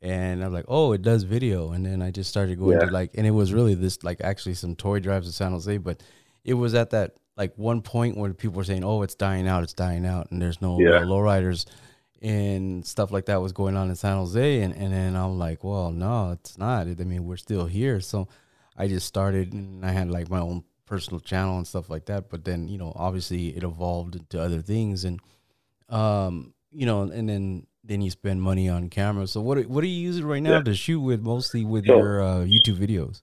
and 0.00 0.42
I'm 0.42 0.52
like, 0.52 0.64
oh, 0.68 0.92
it 0.92 1.02
does 1.02 1.22
video, 1.24 1.72
and 1.72 1.84
then 1.86 2.02
I 2.02 2.10
just 2.10 2.30
started 2.30 2.58
going 2.58 2.78
Yeah. 2.80 2.86
to 2.86 2.92
like, 2.92 3.10
and 3.14 3.26
it 3.26 3.30
was 3.30 3.52
really 3.52 3.74
this 3.74 4.02
like 4.02 4.20
actually 4.22 4.54
some 4.54 4.74
toy 4.74 5.00
drives 5.00 5.26
in 5.26 5.32
San 5.32 5.52
Jose, 5.52 5.76
but 5.78 6.02
it 6.44 6.54
was 6.54 6.74
at 6.74 6.90
that 6.90 7.14
like 7.36 7.52
one 7.56 7.80
point 7.82 8.16
where 8.16 8.32
people 8.34 8.56
were 8.56 8.64
saying, 8.64 8.84
oh, 8.84 9.02
it's 9.02 9.14
dying 9.14 9.46
out, 9.48 9.62
it's 9.62 9.72
dying 9.72 10.04
out, 10.06 10.30
and 10.30 10.40
there's 10.42 10.60
no 10.60 10.80
Yeah. 10.80 10.96
uh, 10.96 11.04
lowriders 11.04 11.66
and 12.20 12.84
stuff 12.86 13.10
like 13.10 13.26
that 13.26 13.40
was 13.40 13.52
going 13.52 13.76
on 13.76 13.88
in 13.90 13.96
San 13.96 14.16
Jose, 14.16 14.60
and 14.62 14.74
and 14.74 14.92
then 14.92 15.16
I'm 15.16 15.38
like, 15.38 15.62
well, 15.64 15.90
no, 15.90 16.32
it's 16.32 16.56
not. 16.58 16.86
I 16.86 16.94
mean, 17.04 17.24
we're 17.24 17.36
still 17.36 17.66
here, 17.66 18.00
so 18.00 18.28
I 18.76 18.88
just 18.88 19.06
started, 19.06 19.52
and 19.52 19.84
I 19.84 19.90
had 19.92 20.10
like 20.10 20.30
my 20.30 20.40
own 20.40 20.64
personal 20.86 21.20
channel 21.20 21.56
and 21.56 21.66
stuff 21.66 21.88
like 21.90 22.06
that. 22.06 22.28
But 22.30 22.44
then, 22.44 22.68
you 22.68 22.78
know, 22.78 22.92
obviously 22.96 23.48
it 23.56 23.62
evolved 23.62 24.16
into 24.16 24.40
other 24.40 24.60
things, 24.60 25.04
and 25.04 25.20
um, 25.88 26.54
you 26.70 26.86
know, 26.86 27.02
and 27.02 27.28
then 27.28 27.66
then 27.84 28.00
you 28.00 28.10
spend 28.10 28.40
money 28.40 28.68
on 28.68 28.88
cameras. 28.88 29.32
So 29.32 29.40
what 29.40 29.58
are- 29.58 29.62
what 29.62 29.82
are 29.82 29.88
you 29.88 30.00
using 30.00 30.24
right 30.24 30.42
now 30.42 30.58
Yeah. 30.58 30.62
to 30.62 30.74
shoot 30.74 31.00
with? 31.00 31.20
Mostly 31.20 31.64
with 31.64 31.86
So- 31.86 31.96
your 31.98 32.22
uh, 32.22 32.44
YouTube 32.44 32.76
videos. 32.76 33.22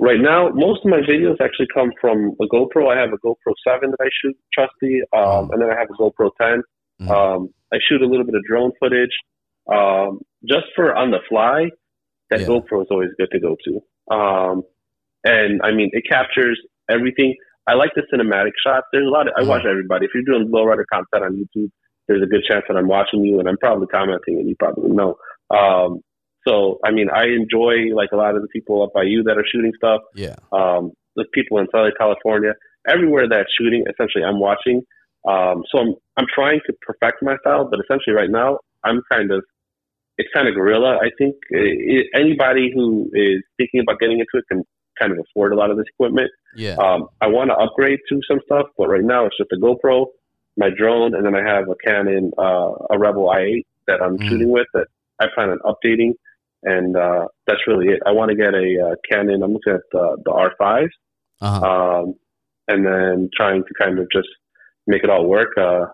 Right 0.00 0.20
now, 0.20 0.48
most 0.50 0.84
of 0.84 0.90
my 0.90 1.00
videos 1.00 1.40
actually 1.40 1.68
come 1.72 1.92
from 2.00 2.32
a 2.40 2.46
GoPro. 2.46 2.88
I 2.88 2.98
have 3.00 3.10
a 3.12 3.18
GoPro 3.18 3.52
7 3.66 3.90
that 3.90 4.00
I 4.00 4.08
shoot 4.20 4.36
trusty, 4.52 5.00
um, 5.12 5.48
Mm. 5.48 5.52
and 5.52 5.62
then 5.62 5.70
I 5.70 5.78
have 5.78 5.88
a 5.90 5.94
GoPro 5.94 6.30
10. 6.40 6.62
Mhm. 7.00 7.10
Um, 7.10 7.48
I 7.72 7.78
shoot 7.88 8.02
a 8.02 8.06
little 8.06 8.24
bit 8.26 8.34
of 8.34 8.42
drone 8.44 8.72
footage. 8.80 9.16
Um, 9.72 10.20
just 10.44 10.66
for 10.74 10.94
on 10.96 11.10
the 11.10 11.20
fly, 11.28 11.70
that 12.30 12.40
Yeah. 12.40 12.46
GoPro 12.46 12.82
is 12.82 12.88
always 12.90 13.10
good 13.18 13.30
to 13.30 13.38
go 13.40 13.56
to. 13.64 14.14
Um, 14.14 14.62
and 15.24 15.60
I 15.62 15.72
mean, 15.72 15.90
it 15.92 16.04
captures 16.08 16.60
everything. 16.90 17.34
I 17.66 17.74
like 17.74 17.90
the 17.94 18.02
cinematic 18.12 18.52
shots. 18.64 18.86
There's 18.92 19.06
a 19.06 19.10
lot 19.10 19.28
of, 19.28 19.34
I 19.36 19.42
watch 19.42 19.64
everybody. 19.68 20.06
If 20.06 20.12
you're 20.14 20.24
doing 20.24 20.50
lowrider 20.50 20.84
content 20.90 21.24
on 21.24 21.36
YouTube, 21.36 21.70
there's 22.06 22.22
a 22.22 22.26
good 22.26 22.42
chance 22.48 22.64
that 22.68 22.76
I'm 22.76 22.88
watching 22.88 23.22
you 23.24 23.38
and 23.38 23.48
I'm 23.48 23.58
probably 23.58 23.86
commenting 23.88 24.38
and 24.38 24.48
you 24.48 24.56
probably 24.58 24.90
know. 24.90 25.16
Um, 25.50 26.00
so, 26.46 26.78
I 26.84 26.90
mean, 26.90 27.08
I 27.14 27.24
enjoy 27.24 27.94
like 27.94 28.10
a 28.12 28.16
lot 28.16 28.36
of 28.36 28.42
the 28.42 28.48
people 28.48 28.82
up 28.82 28.94
by 28.94 29.02
you 29.02 29.22
that 29.24 29.36
are 29.36 29.44
shooting 29.52 29.72
stuff 29.76 30.00
Yeah, 30.14 30.36
um, 30.52 30.92
the 31.16 31.24
people 31.34 31.58
in 31.58 31.66
Southern 31.70 31.92
California, 31.98 32.52
everywhere 32.88 33.28
that's 33.28 33.50
shooting, 33.58 33.84
essentially 33.90 34.24
I'm 34.24 34.40
watching. 34.40 34.82
Um, 35.28 35.62
so 35.70 35.78
I'm 35.78 35.94
I'm 36.16 36.26
trying 36.32 36.60
to 36.66 36.72
perfect 36.80 37.22
my 37.22 37.36
style, 37.40 37.68
but 37.70 37.80
essentially 37.80 38.14
right 38.14 38.30
now 38.30 38.58
I'm 38.84 39.02
kind 39.12 39.30
of 39.30 39.44
it's 40.16 40.28
kind 40.34 40.48
of 40.48 40.54
guerrilla. 40.54 40.96
I 40.96 41.10
think 41.18 41.34
I- 41.52 41.58
I- 41.58 42.20
anybody 42.20 42.72
who 42.74 43.10
is 43.12 43.42
thinking 43.58 43.80
about 43.80 44.00
getting 44.00 44.20
into 44.20 44.34
it 44.34 44.44
can 44.50 44.64
kind 45.00 45.12
of 45.12 45.18
afford 45.18 45.52
a 45.52 45.56
lot 45.56 45.70
of 45.70 45.76
this 45.76 45.86
equipment. 45.94 46.30
Yeah. 46.56 46.76
Um, 46.76 47.08
I 47.20 47.26
want 47.28 47.50
to 47.50 47.56
upgrade 47.56 48.00
to 48.08 48.20
some 48.28 48.40
stuff, 48.44 48.66
but 48.76 48.88
right 48.88 49.04
now 49.04 49.26
it's 49.26 49.36
just 49.36 49.50
a 49.52 49.56
GoPro, 49.56 50.06
my 50.56 50.70
drone, 50.76 51.14
and 51.14 51.24
then 51.24 51.34
I 51.34 51.42
have 51.48 51.68
a 51.68 51.74
Canon, 51.86 52.32
uh, 52.38 52.72
a 52.90 52.98
Rebel 52.98 53.28
i8 53.28 53.64
that 53.86 54.02
I'm 54.02 54.18
Mm. 54.18 54.28
shooting 54.28 54.50
with 54.50 54.66
that 54.74 54.86
I 55.20 55.26
plan 55.34 55.50
on 55.50 55.58
updating, 55.64 56.12
and 56.62 56.96
uh, 56.96 57.26
that's 57.46 57.60
really 57.66 57.88
it. 57.88 58.00
I 58.06 58.12
want 58.12 58.30
to 58.30 58.36
get 58.36 58.54
a 58.54 58.90
uh, 58.90 58.94
Canon. 59.10 59.42
I'm 59.42 59.52
looking 59.52 59.74
at 59.74 59.80
the, 59.92 60.16
the 60.24 60.30
R5s, 60.30 60.88
Uh-huh. 61.40 61.66
um, 62.02 62.14
and 62.68 62.84
then 62.84 63.30
trying 63.36 63.62
to 63.64 63.74
kind 63.80 63.98
of 63.98 64.06
just 64.12 64.28
make 64.86 65.04
it 65.04 65.10
all 65.10 65.26
work. 65.26 65.56
Uh, 65.56 65.86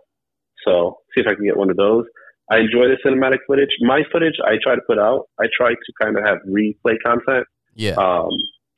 so 0.66 0.98
see 1.14 1.20
if 1.20 1.26
I 1.26 1.34
can 1.34 1.44
get 1.44 1.56
one 1.56 1.70
of 1.70 1.76
those. 1.76 2.04
I 2.50 2.58
enjoy 2.58 2.88
the 2.88 2.96
cinematic 3.04 3.38
footage. 3.46 3.70
My 3.80 4.02
footage 4.12 4.34
I 4.44 4.56
try 4.62 4.74
to 4.74 4.80
put 4.86 4.98
out. 4.98 5.28
I 5.40 5.46
try 5.56 5.70
to 5.72 5.92
kind 6.00 6.16
of 6.18 6.24
have 6.24 6.38
replay 6.48 6.96
content. 7.04 7.46
yeah. 7.74 7.94
Um, 7.94 8.28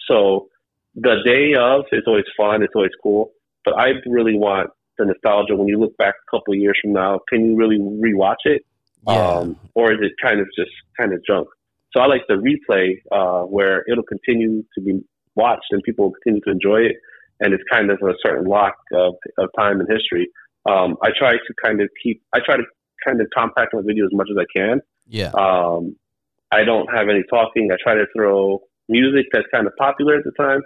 so 0.09 0.49
the 0.95 1.17
day 1.25 1.55
of 1.59 1.85
is 1.93 2.05
always 2.07 2.25
fun. 2.37 2.63
It's 2.63 2.75
always 2.75 2.93
cool. 3.03 3.33
But 3.65 3.79
I 3.79 3.89
really 4.07 4.39
want 4.39 4.71
the 4.99 5.05
nostalgia 5.05 5.57
when 5.57 5.69
you 5.69 5.79
look 5.79 5.97
back 5.97 6.15
a 6.15 6.37
couple 6.37 6.55
of 6.55 6.59
years 6.59 6.79
from 6.83 6.93
now. 6.93 7.21
Can 7.29 7.45
you 7.45 7.57
really 7.57 7.79
rewatch 7.79 8.45
it? 8.45 8.65
yeah. 9.07 9.29
Um, 9.29 9.59
or 9.75 9.93
is 9.93 9.99
it 10.03 10.13
kind 10.23 10.41
of 10.41 10.47
just 10.57 10.71
kind 10.99 11.13
of 11.13 11.21
junk? 11.27 11.49
So 11.93 12.01
I 12.01 12.07
like 12.07 12.23
the 12.29 12.35
replay 12.35 13.01
uh, 13.13 13.47
where 13.47 13.85
it'll 13.91 14.05
continue 14.05 14.65
to 14.75 14.81
be 14.81 15.01
watched 15.35 15.67
and 15.71 15.83
people 15.83 16.07
will 16.07 16.13
continue 16.23 16.41
to 16.43 16.51
enjoy 16.51 16.81
it. 16.81 16.97
And 17.41 17.53
it's 17.53 17.63
kind 17.71 17.91
of 17.91 17.99
a 18.03 18.15
certain 18.25 18.47
lock 18.47 18.75
of, 18.93 19.15
of 19.39 19.49
time 19.59 19.81
and 19.81 19.89
history. 19.89 20.29
Um, 20.69 20.97
I 21.03 21.11
try 21.17 21.33
to 21.33 21.55
kind 21.63 21.81
of 21.81 21.89
keep, 22.03 22.23
I 22.35 22.41
try 22.45 22.57
to 22.57 22.65
kind 23.07 23.21
of 23.21 23.29
compact 23.37 23.75
my 23.75 23.83
video 23.85 24.07
as 24.07 24.13
much 24.13 24.29
as 24.31 24.37
I 24.39 24.59
can. 24.59 24.81
yeah. 25.07 25.31
Um, 25.39 25.97
I 26.53 26.65
don't 26.65 26.89
have 26.95 27.09
any 27.09 27.23
talking. 27.29 27.71
I 27.73 27.77
try 27.83 27.95
to 27.95 28.07
throw 28.15 28.63
music 28.89 29.27
that's 29.33 29.47
kind 29.53 29.67
of 29.67 29.73
popular 29.79 30.17
at 30.17 30.25
the 30.25 30.33
time, 30.33 30.61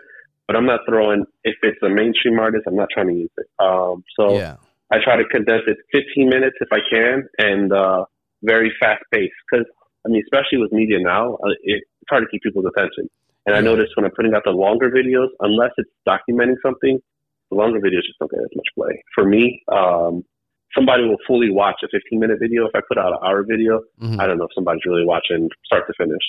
but 0.47 0.57
I'm 0.57 0.67
not 0.67 0.81
throwing, 0.89 1.25
if 1.45 1.57
it's 1.63 1.79
a 1.83 1.89
mainstream 1.89 2.39
artist, 2.39 2.65
I'm 2.67 2.77
not 2.77 2.89
trying 2.93 3.09
to 3.09 3.15
use 3.15 3.31
it. 3.37 3.47
Um, 3.59 4.03
so 4.19 4.37
yeah. 4.37 4.57
I 4.91 4.99
try 5.03 5.17
to 5.17 5.25
condense 5.25 5.63
it 5.67 5.79
15 5.93 6.29
minutes 6.29 6.57
if 6.61 6.69
I 6.73 6.81
can 6.91 7.23
and 7.39 7.73
uh, 7.73 8.05
very 8.43 8.73
fast 8.81 9.03
paced 9.13 9.33
because, 9.51 9.67
I 10.05 10.11
mean, 10.11 10.23
especially 10.25 10.59
with 10.59 10.73
media 10.73 10.99
now, 11.01 11.35
uh, 11.35 11.51
it, 11.63 11.83
it's 11.85 12.11
hard 12.11 12.25
to 12.25 12.29
keep 12.31 12.43
people's 12.43 12.67
attention. 12.77 13.09
And 13.47 13.55
I 13.55 13.59
Yeah. 13.61 13.65
notice 13.73 13.89
when 13.97 14.05
I'm 14.05 14.13
putting 14.13 14.35
out 14.35 14.43
the 14.45 14.51
longer 14.51 14.91
videos, 14.91 15.29
unless 15.41 15.71
it's 15.79 15.91
documenting 16.09 16.57
something, 16.63 16.99
the 17.51 17.57
longer 17.57 17.79
videos 17.81 18.03
just 18.07 18.19
don't 18.19 18.31
get 18.31 18.41
as 18.41 18.51
much 18.55 18.67
play. 18.77 19.03
For 19.15 19.25
me, 19.25 19.63
um, 19.73 20.23
somebody 20.75 21.05
will 21.05 21.19
fully 21.27 21.51
watch 21.51 21.77
a 21.83 21.89
15 21.89 22.19
minute 22.21 22.39
video. 22.41 22.67
If 22.67 22.75
I 22.75 22.81
put 22.87 22.99
out 22.99 23.13
an 23.13 23.19
hour 23.25 23.43
video, 23.45 23.81
Mhm. 24.01 24.21
I 24.21 24.27
don't 24.27 24.39
know 24.39 24.45
if 24.45 24.55
somebody's 24.55 24.85
really 24.87 25.05
watching 25.05 25.49
start 25.65 25.87
to 25.87 25.93
finish. 25.95 26.23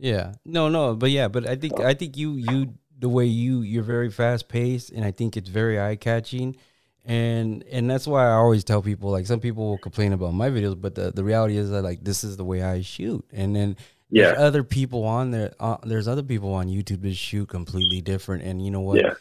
Yeah. 0.00 0.32
No, 0.44 0.68
no, 0.68 0.94
but 0.94 1.10
yeah, 1.10 1.28
but 1.28 1.46
I 1.46 1.56
think 1.56 1.78
I 1.78 1.94
think 1.94 2.16
you 2.16 2.32
you 2.34 2.74
the 2.98 3.08
way 3.08 3.26
you 3.26 3.60
you're 3.60 3.82
very 3.82 4.10
fast 4.10 4.48
paced 4.48 4.90
and 4.90 5.04
I 5.04 5.10
think 5.10 5.36
it's 5.36 5.48
very 5.50 5.78
eye 5.80 5.96
catching. 5.96 6.56
And 7.04 7.64
and 7.70 7.88
that's 7.90 8.06
why 8.06 8.26
I 8.26 8.32
always 8.32 8.64
tell 8.64 8.82
people 8.82 9.10
like 9.10 9.26
some 9.26 9.40
people 9.40 9.68
will 9.68 9.78
complain 9.78 10.12
about 10.12 10.32
my 10.34 10.48
videos, 10.50 10.80
but 10.80 10.94
the, 10.94 11.10
the 11.10 11.24
reality 11.24 11.56
is 11.56 11.70
that 11.70 11.82
like 11.82 12.02
this 12.04 12.24
is 12.24 12.36
the 12.36 12.44
way 12.44 12.62
I 12.62 12.80
shoot. 12.82 13.24
And 13.32 13.54
then 13.54 13.76
there's 14.10 14.32
Yeah. 14.36 14.42
other 14.42 14.62
people 14.64 15.04
on 15.04 15.30
there 15.30 15.52
uh, 15.60 15.76
there's 15.84 16.08
other 16.08 16.22
people 16.22 16.52
on 16.54 16.68
YouTube 16.68 17.02
that 17.02 17.14
shoot 17.14 17.48
completely 17.48 18.00
different 18.00 18.42
and 18.44 18.64
you 18.64 18.70
know 18.70 18.80
what? 18.80 19.00
Yeah. 19.02 19.14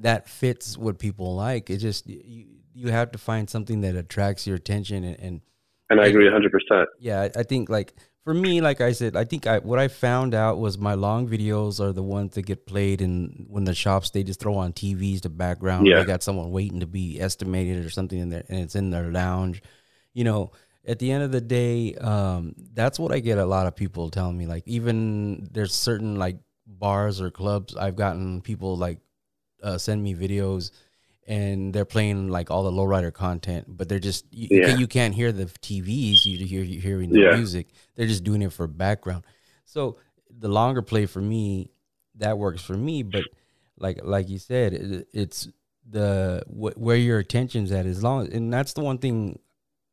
That 0.00 0.28
fits 0.28 0.76
what 0.76 0.98
people 0.98 1.34
like. 1.34 1.70
It 1.70 1.78
just 1.78 2.06
you, 2.06 2.44
you 2.74 2.88
have 2.90 3.10
to 3.12 3.18
find 3.18 3.48
something 3.48 3.80
that 3.82 3.96
attracts 3.96 4.46
your 4.46 4.56
attention 4.56 5.04
and, 5.04 5.18
and 5.20 5.40
And 5.88 6.00
I 6.00 6.06
agree 6.06 6.28
100%. 6.28 6.86
yeah, 6.98 7.28
I, 7.36 7.42
think 7.42 7.68
like 7.68 7.94
for 8.24 8.34
me, 8.34 8.60
like 8.60 8.80
I 8.80 8.92
said, 8.92 9.14
I 9.14 9.24
think 9.24 9.46
I 9.46 9.58
what 9.58 9.78
I 9.78 9.86
found 9.86 10.34
out 10.34 10.58
was 10.58 10.78
my 10.78 10.94
long 10.94 11.28
videos 11.28 11.78
are 11.80 11.92
the 11.92 12.02
ones 12.02 12.34
that 12.34 12.42
get 12.42 12.66
played 12.66 13.00
in 13.00 13.46
when 13.48 13.64
the 13.64 13.74
shops 13.74 14.10
they 14.10 14.24
just 14.24 14.40
throw 14.40 14.56
on 14.56 14.72
TVs 14.72 15.22
the 15.22 15.28
background. 15.28 15.86
Yeah. 15.86 16.00
They 16.00 16.04
got 16.04 16.24
someone 16.24 16.50
waiting 16.50 16.80
to 16.80 16.86
be 16.86 17.20
estimated 17.20 17.84
or 17.84 17.90
something 17.90 18.18
in 18.18 18.30
there, 18.30 18.42
and 18.48 18.58
it's 18.58 18.74
in 18.74 18.90
their 18.90 19.12
lounge. 19.12 19.62
You 20.12 20.24
know, 20.24 20.52
at 20.84 20.98
the 20.98 21.12
end 21.12 21.22
of 21.22 21.30
the 21.30 21.40
day, 21.40 21.94
um, 21.94 22.54
that's 22.74 22.98
what 22.98 23.12
I 23.12 23.20
get. 23.20 23.38
A 23.38 23.46
lot 23.46 23.68
of 23.68 23.76
people 23.76 24.10
telling 24.10 24.36
me 24.36 24.46
like 24.46 24.66
even 24.66 25.48
there's 25.52 25.74
certain 25.74 26.16
like 26.16 26.38
bars 26.66 27.20
or 27.20 27.30
clubs 27.30 27.76
I've 27.76 27.96
gotten 27.96 28.40
people 28.40 28.76
like 28.76 28.98
uh, 29.62 29.78
send 29.78 30.02
me 30.02 30.14
videos 30.14 30.72
and 31.26 31.72
they're 31.74 31.84
playing 31.84 32.28
like 32.28 32.50
all 32.50 32.62
the 32.62 32.70
lowrider 32.70 33.12
content, 33.12 33.64
but 33.68 33.88
they're 33.88 33.98
just 33.98 34.24
you, 34.32 34.48
Yeah. 34.50 34.66
can't- 34.68 34.80
you 34.80 34.86
can't 34.86 35.14
hear 35.14 35.32
the 35.32 35.46
TVs. 35.46 36.24
You 36.24 36.46
hear 36.46 36.62
you 36.62 36.80
hearing 36.80 37.10
the 37.10 37.20
Yeah. 37.20 37.36
music. 37.36 37.68
They're 37.94 38.06
just 38.06 38.24
doing 38.24 38.42
it 38.42 38.52
for 38.52 38.66
background. 38.66 39.24
So 39.64 39.98
the 40.30 40.48
longer 40.48 40.82
play 40.82 41.06
for 41.06 41.20
me, 41.20 41.70
that 42.16 42.38
works 42.38 42.62
for 42.62 42.74
me. 42.76 43.02
But 43.02 43.24
like 43.78 44.00
like 44.04 44.28
you 44.28 44.38
said, 44.38 44.72
it, 44.74 45.08
it's 45.12 45.48
the 45.88 46.42
wh- 46.48 46.78
where 46.80 46.96
your 46.96 47.18
attention's 47.18 47.70
at. 47.72 47.86
As 47.86 48.02
long 48.02 48.32
and 48.32 48.52
that's 48.52 48.72
the 48.72 48.82
one 48.82 48.98
thing 48.98 49.38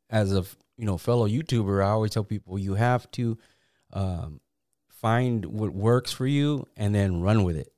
as 0.10 0.32
a 0.34 0.46
you 0.78 0.86
know 0.86 0.98
fellow 0.98 1.28
YouTuber, 1.28 1.84
I 1.84 1.90
always 1.90 2.12
tell 2.12 2.24
people 2.24 2.58
you 2.60 2.76
have 2.76 3.10
to 3.12 3.38
um, 3.92 4.40
find 4.90 5.46
what 5.46 5.72
works 5.74 6.12
for 6.12 6.26
you 6.28 6.68
and 6.78 6.94
then 6.96 7.22
run 7.22 7.44
with 7.44 7.58
it. 7.58 7.72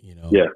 You 0.00 0.14
know. 0.14 0.28
Yeah. 0.32 0.46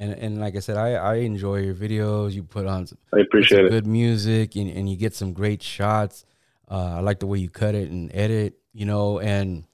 And 0.00 0.12
and 0.12 0.38
like 0.40 0.54
I 0.56 0.60
said, 0.60 0.76
I 0.76 0.92
I 0.92 1.14
enjoy 1.16 1.56
your 1.56 1.74
videos. 1.74 2.32
You 2.32 2.44
put 2.44 2.66
on 2.66 2.86
some, 2.86 2.98
I 3.12 3.20
appreciate 3.20 3.64
it. 3.66 3.70
good 3.70 3.86
music 3.86 4.54
and, 4.56 4.70
and 4.70 4.88
you 4.88 4.96
get 4.96 5.14
some 5.14 5.32
great 5.32 5.62
shots. 5.62 6.24
Uh, 6.70 6.96
I 6.96 7.00
like 7.00 7.18
the 7.18 7.26
way 7.26 7.38
you 7.38 7.50
cut 7.50 7.74
it 7.74 7.90
and 7.90 8.10
edit, 8.14 8.58
you 8.72 8.84
know, 8.86 9.18
and 9.18 9.64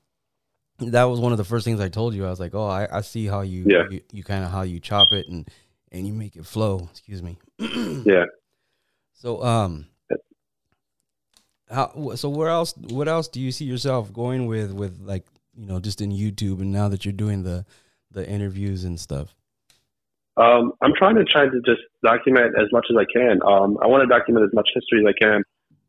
that 0.78 1.04
was 1.04 1.20
one 1.20 1.32
of 1.32 1.38
the 1.38 1.44
first 1.44 1.64
things 1.64 1.78
I 1.80 1.88
told 1.88 2.14
you. 2.14 2.24
I 2.24 2.30
was 2.30 2.40
like, 2.40 2.54
oh, 2.54 2.66
I, 2.66 2.88
I 2.90 3.00
see 3.02 3.26
how 3.26 3.40
you, 3.42 3.64
Yeah. 3.66 3.84
you, 3.90 4.00
you 4.12 4.22
kind 4.24 4.44
of 4.44 4.50
how 4.50 4.62
you 4.62 4.80
chop 4.80 5.12
it 5.12 5.26
and, 5.28 5.48
and 5.92 6.06
you 6.06 6.12
make 6.12 6.36
it 6.36 6.46
flow. 6.46 6.88
Excuse 6.90 7.22
me. 7.22 7.36
Yeah. 8.06 8.26
So, 9.14 9.42
um, 9.42 9.86
how, 11.70 12.12
so 12.16 12.28
where 12.28 12.48
else, 12.48 12.74
what 12.76 13.08
else 13.08 13.28
do 13.28 13.40
you 13.40 13.50
see 13.52 13.64
yourself 13.64 14.12
going 14.12 14.46
with, 14.46 14.72
with 14.72 15.00
like, 15.00 15.24
you 15.56 15.66
know, 15.66 15.80
just 15.80 16.00
in 16.00 16.10
YouTube 16.10 16.60
and 16.60 16.70
now 16.72 16.88
that 16.88 17.04
you're 17.04 17.12
doing 17.12 17.42
the, 17.42 17.64
the 18.10 18.28
interviews 18.28 18.84
and 18.84 18.98
stuff? 19.00 19.34
Um, 20.36 20.72
I'm 20.82 20.92
trying 20.96 21.14
to 21.16 21.24
try 21.24 21.44
to 21.46 21.60
just 21.64 21.80
document 22.02 22.54
as 22.60 22.66
much 22.72 22.86
as 22.90 22.96
I 22.96 23.04
can. 23.12 23.40
Um, 23.46 23.78
I 23.82 23.86
want 23.86 24.02
to 24.02 24.06
document 24.08 24.44
as 24.44 24.52
much 24.54 24.68
history 24.74 25.00
as 25.00 25.06
I 25.06 25.14
can 25.18 25.42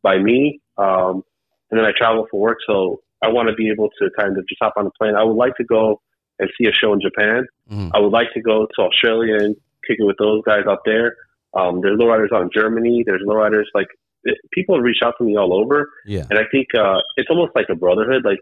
by 0.04 0.18
me. 0.20 0.62
Um, 0.78 1.24
and 1.72 1.80
then 1.80 1.86
I 1.86 1.92
travel 1.98 2.28
for 2.30 2.40
work, 2.40 2.60
so 2.68 3.02
I 3.24 3.30
want 3.30 3.50
to 3.50 3.56
be 3.56 3.70
able 3.72 3.90
to 4.00 4.10
kind 4.18 4.38
of 4.38 4.48
just 4.48 4.60
hop 4.62 4.74
on 4.78 4.86
a 4.86 4.92
plane. 4.92 5.16
I 5.16 5.24
would 5.24 5.36
like 5.36 5.56
to 5.58 5.64
go 5.64 6.02
and 6.38 6.50
see 6.60 6.68
a 6.68 6.72
show 6.74 6.94
in 6.94 7.02
Japan. 7.02 7.48
Mhm. 7.72 7.92
I 7.94 8.00
would 8.00 8.12
like 8.12 8.32
to 8.34 8.42
go 8.42 8.68
to 8.76 8.82
Australia 8.84 9.36
and 9.40 9.56
kick 9.88 9.98
it 10.00 10.04
with 10.04 10.18
those 10.18 10.44
guys 10.46 10.66
up 10.70 10.82
there. 10.86 11.16
Um, 11.56 11.82
there's 11.82 11.98
lowriders 11.98 12.32
out 12.34 12.44
in 12.44 12.50
Germany. 12.54 13.04
There's 13.06 13.22
lowriders 13.26 13.66
like 13.74 13.88
it, 14.26 14.38
people 14.52 14.80
reach 14.82 15.00
out 15.04 15.14
to 15.20 15.24
me 15.24 15.38
all 15.38 15.54
over, 15.54 15.90
Yeah. 16.06 16.26
and 16.30 16.38
I 16.38 16.44
think 16.52 16.68
uh, 16.78 17.00
it's 17.18 17.30
almost 17.30 17.56
like 17.56 17.68
a 17.70 17.76
brotherhood. 17.76 18.26
Like 18.26 18.40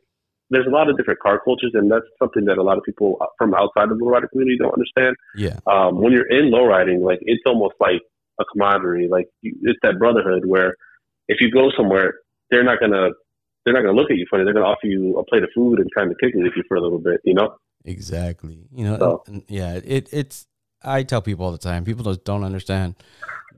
there's 0.54 0.68
a 0.68 0.70
lot 0.70 0.90
of 0.90 0.98
different 0.98 1.20
car 1.20 1.40
cultures, 1.44 1.72
and 1.74 1.92
that's 1.92 2.06
something 2.20 2.46
that 2.46 2.58
a 2.58 2.64
lot 2.64 2.78
of 2.78 2.84
people 2.84 3.18
from 3.38 3.54
outside 3.54 3.92
of 3.92 3.98
the 3.98 4.04
lowrider 4.06 4.30
community 4.30 4.58
don't 4.58 4.74
understand 4.74 5.16
Yeah. 5.36 5.60
um, 5.68 6.02
when 6.02 6.12
you're 6.14 6.28
in 6.28 6.52
lowriding, 6.52 7.02
like 7.02 7.20
it's 7.24 7.44
almost 7.46 7.76
like 7.80 8.02
a 8.40 8.46
camaraderie. 8.52 9.08
Like 9.08 9.28
you, 9.42 9.56
it's 9.64 9.80
that 9.84 10.00
brotherhood 10.00 10.46
where 10.46 10.74
if 11.28 11.40
you 11.42 11.52
go 11.52 11.70
somewhere, 11.78 12.16
they're 12.52 12.64
not 12.64 12.80
gonna 12.80 13.10
they're 13.66 13.74
not 13.74 13.82
gonna 13.82 13.94
look 14.00 14.12
at 14.12 14.18
you 14.18 14.26
funny. 14.30 14.44
They're 14.44 14.54
gonna 14.54 14.66
offer 14.66 14.88
you 14.88 15.18
a 15.18 15.24
plate 15.26 15.44
of 15.44 15.50
food 15.56 15.80
and 15.80 15.90
kind 15.96 16.12
of 16.12 16.18
kick 16.20 16.34
it 16.36 16.44
with 16.44 16.54
you 16.56 16.64
for 16.68 16.76
a 16.76 16.82
little 16.82 17.00
bit. 17.00 17.22
You 17.24 17.34
know? 17.34 17.56
Exactly. 17.86 18.60
You 18.74 18.86
know, 18.86 18.98
So- 18.98 19.24
and- 19.28 19.36
and 19.36 19.44
yeah, 19.48 19.80
it 19.84 20.10
it's 20.12 20.48
I 20.84 21.04
tell 21.04 21.22
people 21.22 21.46
all 21.46 21.52
the 21.54 21.58
time, 21.58 21.86
people 21.86 22.04
just 22.04 22.26
don't 22.26 22.44
understand 22.44 22.96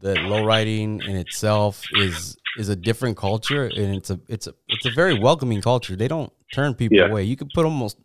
that 0.01 0.17
low 0.23 0.45
riding 0.45 1.01
in 1.01 1.15
itself 1.15 1.83
is 1.95 2.37
is 2.57 2.69
a 2.69 2.75
different 2.75 3.17
culture 3.17 3.63
and 3.65 3.95
it's 3.95 4.09
a 4.09 4.19
it's 4.27 4.47
a 4.47 4.53
it's 4.67 4.85
a 4.85 4.91
very 4.91 5.17
welcoming 5.17 5.61
culture. 5.61 5.95
They 5.95 6.07
don't 6.07 6.31
turn 6.53 6.73
people 6.75 6.97
Yeah. 6.97 7.05
away. 7.07 7.23
You 7.23 7.35
could 7.35 7.49
put 7.53 7.65
almost 7.65 7.97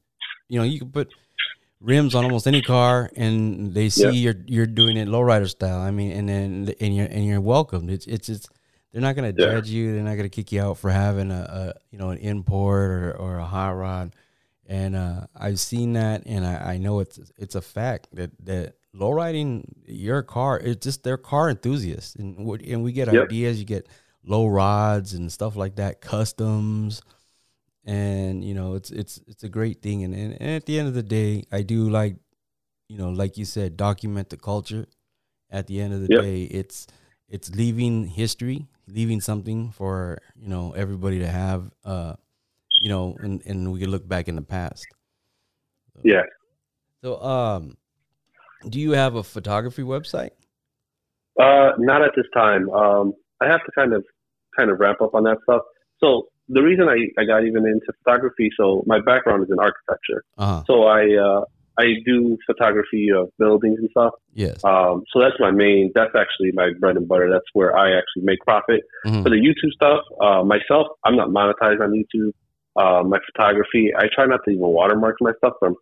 you 0.49 0.59
know, 0.59 0.64
you 0.64 0.80
could 0.80 0.92
put 0.92 1.09
rims 1.80 2.14
on 2.14 2.25
almost 2.25 2.47
any 2.47 2.61
car 2.61 3.09
and 3.16 3.73
they 3.73 3.88
see 3.88 4.04
Yeah. 4.04 4.11
you're 4.11 4.35
you're 4.47 4.66
doing 4.66 4.97
it 4.97 5.09
lowrider 5.09 5.49
style. 5.49 5.78
I 5.80 5.90
mean, 5.90 6.12
and 6.12 6.28
then 6.28 6.75
and 6.80 6.94
you're 6.97 7.06
and 7.06 7.25
you're 7.26 7.40
welcomed. 7.40 7.90
It's 7.90 8.06
it's 8.06 8.28
it's 8.28 8.49
they're 8.92 9.00
not 9.02 9.14
gonna 9.16 9.28
Yeah. 9.37 9.47
judge 9.47 9.68
you. 9.70 9.94
They're 9.94 10.02
not 10.02 10.16
gonna 10.16 10.28
kick 10.28 10.52
you 10.52 10.61
out 10.61 10.78
for 10.78 10.90
having 10.90 11.30
a, 11.30 11.40
a 11.75 11.80
you 11.90 11.99
know 11.99 12.11
an 12.11 12.18
import 12.18 12.90
or, 12.90 13.16
or 13.16 13.38
a 13.38 13.44
hot 13.47 13.70
rod. 13.76 14.14
And 14.66 14.94
uh, 14.94 15.26
I've 15.35 15.59
seen 15.59 15.94
that, 15.94 16.23
and 16.26 16.47
I, 16.47 16.75
I 16.75 16.78
know 16.78 17.00
it's 17.00 17.18
it's 17.37 17.54
a 17.56 17.61
fact 17.62 18.09
that 18.12 18.30
that 18.44 18.75
lowriding 18.94 19.64
your 19.87 20.23
car, 20.23 20.59
it's 20.61 20.85
just 20.85 21.02
they're 21.02 21.16
car 21.16 21.49
enthusiasts, 21.50 22.14
and 22.16 22.37
and 22.38 22.82
we 22.85 22.92
get 22.92 23.12
Yep. 23.12 23.25
ideas. 23.25 23.59
You 23.59 23.64
get 23.64 23.88
low 24.25 24.47
rods 24.47 25.14
and 25.14 25.30
stuff 25.32 25.56
like 25.56 25.76
that, 25.76 26.00
customs, 26.00 27.02
and 27.84 28.44
you 28.44 28.54
know 28.54 28.75
it's 28.75 28.90
it's 28.90 29.20
it's 29.26 29.44
a 29.44 29.49
great 29.49 29.82
thing. 29.82 30.04
And, 30.04 30.14
and 30.14 30.37
and 30.40 30.50
at 30.50 30.66
the 30.66 30.78
end 30.78 30.88
of 30.88 30.94
the 30.94 31.02
day, 31.02 31.44
I 31.52 31.62
do 31.62 31.88
like, 31.90 32.16
you 32.88 32.99
know, 32.99 33.10
like 33.10 33.38
you 33.38 33.44
said, 33.44 33.76
document 33.76 34.30
the 34.30 34.37
culture. 34.38 34.87
At 35.50 35.66
the 35.66 35.80
end 35.80 35.94
of 35.94 36.00
the 36.00 36.08
Yep. 36.08 36.20
day, 36.22 36.44
it's 36.44 36.87
it's 37.28 37.50
leaving 37.54 38.06
history, 38.06 38.68
leaving 38.88 39.20
something 39.20 39.72
for 39.72 40.18
you 40.37 40.49
know 40.49 40.72
everybody 40.72 41.18
to 41.20 41.28
have. 41.28 41.72
Uh, 41.84 42.14
you 42.78 42.88
know, 42.88 43.18
and 43.22 43.42
and 43.46 43.72
we 43.72 43.80
can 43.80 43.90
look 43.90 44.08
back 44.08 44.28
in 44.28 44.37
the 44.37 44.42
past. 44.42 44.94
Yeah. 46.02 46.22
So, 47.02 47.20
um, 47.22 47.76
Do 48.68 48.80
you 48.80 48.92
have 48.92 49.14
a 49.16 49.22
photography 49.22 49.82
website? 49.82 50.30
Uh, 51.38 51.70
not 51.78 52.02
at 52.02 52.10
this 52.16 52.26
time. 52.34 52.68
Um, 52.70 53.14
I 53.40 53.46
have 53.46 53.64
to 53.64 53.72
kind 53.75 53.92
of 53.94 54.04
kind 54.58 54.70
of 54.70 54.78
wrap 54.80 55.00
up 55.00 55.14
on 55.14 55.25
that 55.25 55.38
stuff. 55.44 55.62
So 56.02 56.28
the 56.52 56.62
reason 56.62 56.88
I, 56.88 56.99
I 57.21 57.25
got 57.25 57.45
even 57.45 57.64
into 57.66 57.92
photography, 58.02 58.50
so 58.57 58.83
my 58.87 59.00
background 59.00 59.45
is 59.45 59.50
in 59.50 59.59
architecture. 59.59 60.25
Uh-huh. 60.37 60.62
So 60.66 60.85
I 60.85 61.02
uh, 61.16 61.45
I 61.78 61.95
do 62.04 62.37
photography 62.47 63.09
of 63.16 63.30
buildings 63.38 63.78
and 63.78 63.88
stuff. 63.90 64.14
Yes. 64.35 64.62
Um, 64.64 65.04
so 65.12 65.21
that's 65.21 65.37
my 65.38 65.50
main. 65.50 65.92
That's 65.95 66.14
actually 66.14 66.50
my 66.52 66.71
bread 66.78 66.97
and 66.97 67.07
butter. 67.09 67.30
That's 67.30 67.47
where 67.52 67.76
I 67.76 67.97
actually 67.97 68.25
make 68.25 68.40
profit. 68.40 68.83
Mhm. 69.07 69.23
For 69.23 69.30
the 69.30 69.37
YouTube 69.37 69.73
stuff, 69.73 70.00
uh, 70.21 70.42
myself, 70.45 70.88
I'm 71.04 71.16
not 71.16 71.28
monetized 71.28 71.80
on 71.80 71.92
YouTube. 71.92 72.33
Uh, 72.76 73.02
my 73.04 73.19
photography, 73.33 73.92
I 73.97 74.09
try 74.14 74.26
not 74.26 74.40
to 74.45 74.50
even 74.50 74.66
watermark 74.66 75.16
my 75.21 75.33
stuff. 75.38 75.54
From 75.61 75.76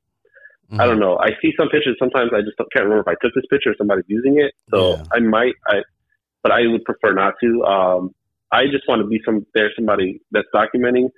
Mhm. 0.70 0.80
I 0.80 0.86
don't 0.86 1.00
know. 1.00 1.18
I 1.18 1.30
see 1.40 1.52
some 1.58 1.68
pictures. 1.70 1.96
Sometimes 1.98 2.30
I 2.34 2.42
just 2.42 2.56
can't 2.58 2.84
remember 2.84 3.00
if 3.00 3.08
I 3.08 3.16
took 3.22 3.34
this 3.34 3.46
picture 3.50 3.70
or 3.70 3.76
somebody's 3.76 4.04
using 4.08 4.38
it. 4.38 4.52
So 4.70 4.90
Yeah. 4.90 5.02
I 5.12 5.20
might. 5.20 5.54
I, 5.66 5.82
but 6.42 6.52
I 6.52 6.66
would 6.66 6.84
prefer 6.84 7.14
not 7.14 7.34
to. 7.42 7.64
Um, 7.64 8.14
I 8.52 8.64
just 8.66 8.84
want 8.88 9.02
to 9.02 9.06
be 9.08 9.20
some 9.24 9.44
there 9.54 9.70
somebody 9.76 10.20
that's 10.30 10.48
documenting 10.54 11.08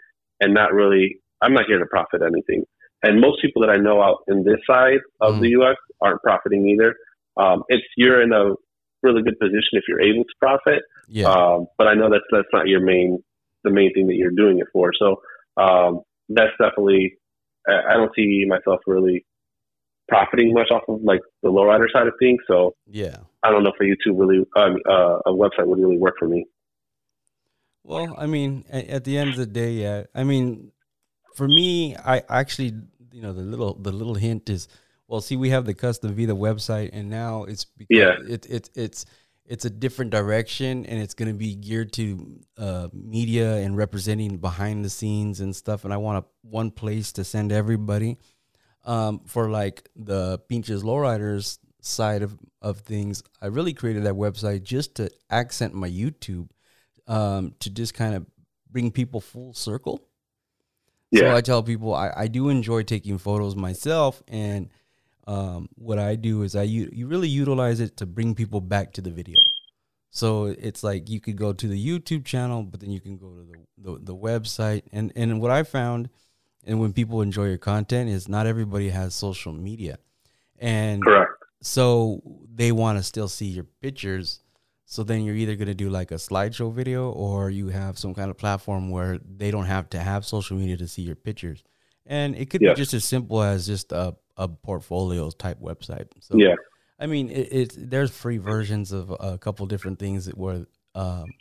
and 0.40 0.54
not 0.54 0.72
really. 0.72 1.18
I'm 1.42 1.54
not 1.54 1.64
here 1.66 1.78
to 1.78 1.86
profit 1.86 2.20
anything. 2.22 2.64
And 3.02 3.20
most 3.20 3.40
people 3.40 3.62
that 3.62 3.70
I 3.70 3.76
know 3.76 4.02
out 4.02 4.18
in 4.28 4.44
this 4.44 4.58
side 4.66 4.98
of 5.22 5.36
Mhm. 5.36 5.40
the 5.40 5.48
U.S. 5.50 5.76
aren't 6.02 6.20
profiting 6.22 6.68
either. 6.68 6.94
Um, 7.38 7.62
it's 7.68 7.86
you're 7.96 8.20
in 8.20 8.32
a 8.32 8.54
really 9.02 9.22
good 9.22 9.38
position 9.38 9.72
if 9.72 9.84
you're 9.88 10.02
able 10.02 10.24
to 10.24 10.34
profit. 10.38 10.82
Yeah. 11.08 11.28
Um, 11.30 11.66
but 11.78 11.86
I 11.88 11.94
know 11.94 12.10
that's 12.10 12.24
that's 12.30 12.48
not 12.52 12.68
your 12.68 12.80
main 12.80 13.22
the 13.64 13.70
main 13.70 13.92
thing 13.94 14.06
that 14.08 14.16
you're 14.16 14.30
doing 14.32 14.58
it 14.58 14.66
for. 14.72 14.90
So 14.98 15.22
um, 15.56 16.00
that's 16.28 16.52
definitely 16.60 17.14
I 17.66 17.72
I 17.90 17.94
don't 17.94 18.12
see 18.14 18.44
myself 18.46 18.80
really 18.86 19.24
profiting 20.08 20.52
much 20.52 20.70
off 20.70 20.82
of 20.88 21.00
like 21.02 21.20
the 21.42 21.50
lowrider 21.50 21.86
side 21.92 22.06
of 22.06 22.14
things. 22.18 22.40
So 22.48 22.74
yeah. 22.86 23.18
I 23.42 23.50
don't 23.50 23.62
know 23.62 23.70
if 23.70 23.80
a 23.80 23.84
YouTube 23.84 24.18
really 24.18 24.44
um, 24.56 24.76
uh, 24.88 25.18
a 25.26 25.32
website 25.32 25.66
would 25.66 25.78
really 25.78 25.96
work 25.98 26.16
for 26.18 26.28
me. 26.28 26.44
Well, 27.82 28.14
I 28.18 28.26
mean, 28.26 28.64
at, 28.70 28.86
at 28.88 29.04
the 29.04 29.18
end 29.18 29.30
of 29.30 29.36
the 29.36 29.46
day, 29.46 29.72
yeah. 29.72 30.04
I 30.14 30.24
mean, 30.24 30.72
for 31.34 31.48
me, 31.48 31.96
I 31.96 32.22
actually, 32.28 32.74
you 33.12 33.22
know, 33.22 33.32
the 33.32 33.42
little 33.42 33.74
the 33.74 33.92
little 33.92 34.14
hint 34.14 34.50
is, 34.50 34.68
well, 35.08 35.20
see, 35.20 35.36
we 35.36 35.50
have 35.50 35.64
the 35.64 35.74
custom 35.74 36.14
Vida 36.14 36.32
website, 36.34 36.90
and 36.92 37.08
now 37.10 37.44
it's 37.44 37.64
because 37.64 37.88
Yeah. 37.96 38.16
it, 38.28 38.46
it 38.46 38.70
it's 38.74 39.06
it's 39.46 39.64
a 39.64 39.70
different 39.70 40.12
direction, 40.12 40.86
and 40.86 41.00
it's 41.02 41.14
going 41.14 41.28
to 41.28 41.34
be 41.34 41.54
geared 41.56 41.92
to 41.94 42.40
uh, 42.56 42.88
media 42.92 43.56
and 43.56 43.76
representing 43.76 44.36
behind 44.38 44.84
the 44.84 44.90
scenes 44.90 45.40
and 45.40 45.56
stuff. 45.56 45.84
And 45.84 45.92
I 45.92 45.96
want 45.96 46.24
a 46.24 46.28
one 46.42 46.70
place 46.70 47.12
to 47.12 47.24
send 47.24 47.50
everybody. 47.52 48.18
Um, 48.82 49.20
for 49.26 49.50
like 49.50 49.90
the 49.94 50.38
Pinches 50.48 50.82
Lowriders 50.82 51.58
side 51.82 52.22
of, 52.22 52.34
of 52.62 52.78
things, 52.78 53.22
I 53.42 53.46
really 53.48 53.74
created 53.74 54.04
that 54.04 54.14
website 54.14 54.62
just 54.62 54.94
to 54.94 55.10
accent 55.28 55.74
my 55.74 55.88
YouTube 55.90 56.48
um, 57.10 57.54
to 57.58 57.68
just 57.68 57.92
kind 57.92 58.14
of 58.14 58.24
bring 58.70 58.90
people 58.90 59.20
full 59.20 59.52
circle. 59.52 60.00
Yeah. 61.10 61.22
So 61.22 61.36
I 61.36 61.40
tell 61.40 61.62
people 61.62 61.92
I, 61.92 62.12
I 62.16 62.26
do 62.28 62.48
enjoy 62.48 62.84
taking 62.84 63.18
photos 63.18 63.56
myself, 63.56 64.22
and 64.28 64.70
um, 65.26 65.68
what 65.74 65.98
I 65.98 66.14
do 66.14 66.42
is 66.42 66.54
I 66.54 66.62
u- 66.62 66.90
you 66.92 67.08
really 67.08 67.28
utilize 67.28 67.80
it 67.80 67.96
to 67.96 68.06
bring 68.06 68.34
people 68.36 68.60
back 68.60 68.92
to 68.92 69.00
the 69.00 69.10
video. 69.10 69.36
So 70.10 70.46
it's 70.46 70.84
like 70.84 71.10
you 71.10 71.20
could 71.20 71.36
go 71.36 71.52
to 71.52 71.66
the 71.66 71.84
YouTube 71.84 72.24
channel, 72.24 72.62
but 72.62 72.80
then 72.80 72.90
you 72.90 73.00
can 73.00 73.16
go 73.16 73.30
to 73.30 73.44
the, 73.44 73.90
the, 73.90 74.04
the 74.04 74.16
website, 74.16 74.82
and 74.92 75.12
and 75.16 75.40
what 75.40 75.50
I 75.50 75.64
found, 75.64 76.10
and 76.64 76.78
when 76.78 76.92
people 76.92 77.22
enjoy 77.22 77.46
your 77.48 77.58
content, 77.58 78.08
is 78.08 78.28
not 78.28 78.46
everybody 78.46 78.90
has 78.90 79.16
social 79.16 79.52
media, 79.52 79.98
and 80.60 81.02
correct. 81.02 81.32
so 81.60 82.22
they 82.54 82.70
want 82.70 82.98
to 82.98 83.02
still 83.02 83.28
see 83.28 83.46
your 83.46 83.66
pictures. 83.82 84.40
So 84.90 85.04
then 85.04 85.22
you're 85.22 85.36
either 85.36 85.54
going 85.54 85.68
to 85.68 85.74
do 85.74 85.88
like 85.88 86.10
a 86.10 86.16
slideshow 86.16 86.72
video 86.74 87.10
or 87.12 87.48
you 87.48 87.68
have 87.68 87.96
some 87.96 88.12
kind 88.12 88.28
of 88.28 88.36
platform 88.36 88.90
where 88.90 89.20
they 89.24 89.52
don't 89.52 89.66
have 89.66 89.88
to 89.90 90.00
have 90.00 90.26
social 90.26 90.56
media 90.56 90.76
to 90.78 90.88
see 90.88 91.02
your 91.02 91.14
pictures. 91.14 91.62
And 92.06 92.34
it 92.34 92.50
could 92.50 92.60
be 92.60 92.74
just 92.74 92.92
as 92.92 93.04
simple 93.04 93.40
as 93.40 93.68
just 93.68 93.92
a, 93.92 94.16
a 94.36 94.48
portfolio 94.48 95.30
type 95.30 95.60
website. 95.60 96.08
So, 96.18 96.36
Yeah, 96.36 96.56
I 96.98 97.06
mean, 97.06 97.30
it, 97.30 97.48
it's 97.52 97.76
there's 97.78 98.10
free 98.10 98.38
versions 98.38 98.90
of 98.90 99.14
a 99.20 99.38
couple 99.38 99.64
different 99.66 100.00
things 100.00 100.24
that 100.24 100.36
where, 100.36 100.66
um, 100.96 101.32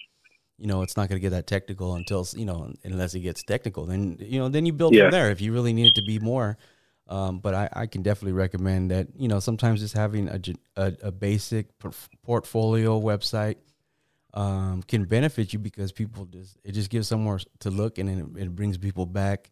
you 0.59 0.67
know, 0.67 0.83
it's 0.83 0.95
not 0.95 1.09
going 1.09 1.17
to 1.19 1.25
get 1.27 1.31
that 1.31 1.47
technical 1.47 1.95
until, 1.95 2.27
you 2.35 2.45
know, 2.45 2.71
unless 2.83 3.15
it 3.15 3.21
gets 3.21 3.41
technical. 3.41 3.85
Then, 3.87 4.17
you 4.19 4.37
know, 4.37 4.49
then 4.49 4.67
you 4.67 4.73
build 4.73 4.93
Yeah. 4.93 5.05
from 5.05 5.11
there 5.11 5.31
if 5.31 5.41
you 5.41 5.53
really 5.53 5.73
need 5.73 5.87
it 5.87 5.95
to 5.95 6.03
be 6.05 6.19
more. 6.19 6.55
Um, 7.09 7.39
but 7.39 7.55
I, 7.55 7.69
I 7.73 7.87
can 7.87 8.03
definitely 8.03 8.33
recommend 8.33 8.91
that, 8.91 9.07
you 9.17 9.27
know, 9.27 9.39
sometimes 9.39 9.81
just 9.81 9.95
having 9.95 10.29
a, 10.29 10.39
a, 10.77 10.93
a 11.03 11.11
basic 11.11 11.65
portfolio 12.23 13.01
website 13.01 13.55
um, 14.35 14.83
can 14.83 15.05
benefit 15.05 15.51
you 15.51 15.57
because 15.57 15.91
people 15.91 16.25
just, 16.25 16.57
it 16.63 16.73
just 16.73 16.91
gives 16.91 17.07
somewhere 17.07 17.39
to 17.61 17.71
look 17.71 17.97
and 17.97 18.07
then 18.07 18.31
it, 18.37 18.43
it 18.43 18.55
brings 18.55 18.77
people 18.77 19.07
back. 19.07 19.49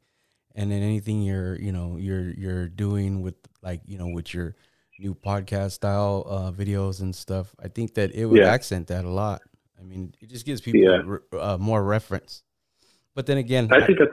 And 0.54 0.72
then 0.72 0.84
anything 0.84 1.24
you're, 1.24 1.60
you 1.60 1.72
know, 1.72 1.98
you're, 1.98 2.30
you're 2.32 2.70
doing 2.70 3.24
with 3.24 3.36
like, 3.64 3.82
you 3.86 3.98
know, 3.98 4.08
with 4.08 4.36
your 4.36 4.56
new 5.00 5.16
podcast 5.16 5.72
style 5.72 6.26
uh, 6.28 6.52
videos 6.52 7.02
and 7.02 7.16
stuff, 7.16 7.56
I 7.64 7.70
think 7.70 7.96
that 7.96 8.14
it 8.14 8.26
would 8.26 8.40
Yeah. 8.40 8.52
accent 8.52 8.88
that 8.88 9.04
a 9.04 9.10
lot. 9.10 9.42
I 9.80 9.84
mean, 9.84 10.14
it 10.22 10.30
just 10.30 10.46
gives 10.46 10.62
people 10.62 10.82
Yeah. 10.82 11.02
re- 11.04 11.40
uh, 11.40 11.58
more 11.58 11.84
reference. 11.84 12.44
But 13.16 13.26
then 13.26 13.38
again, 13.38 13.68
I 13.72 13.84
think 13.86 13.98
that's 13.98 14.12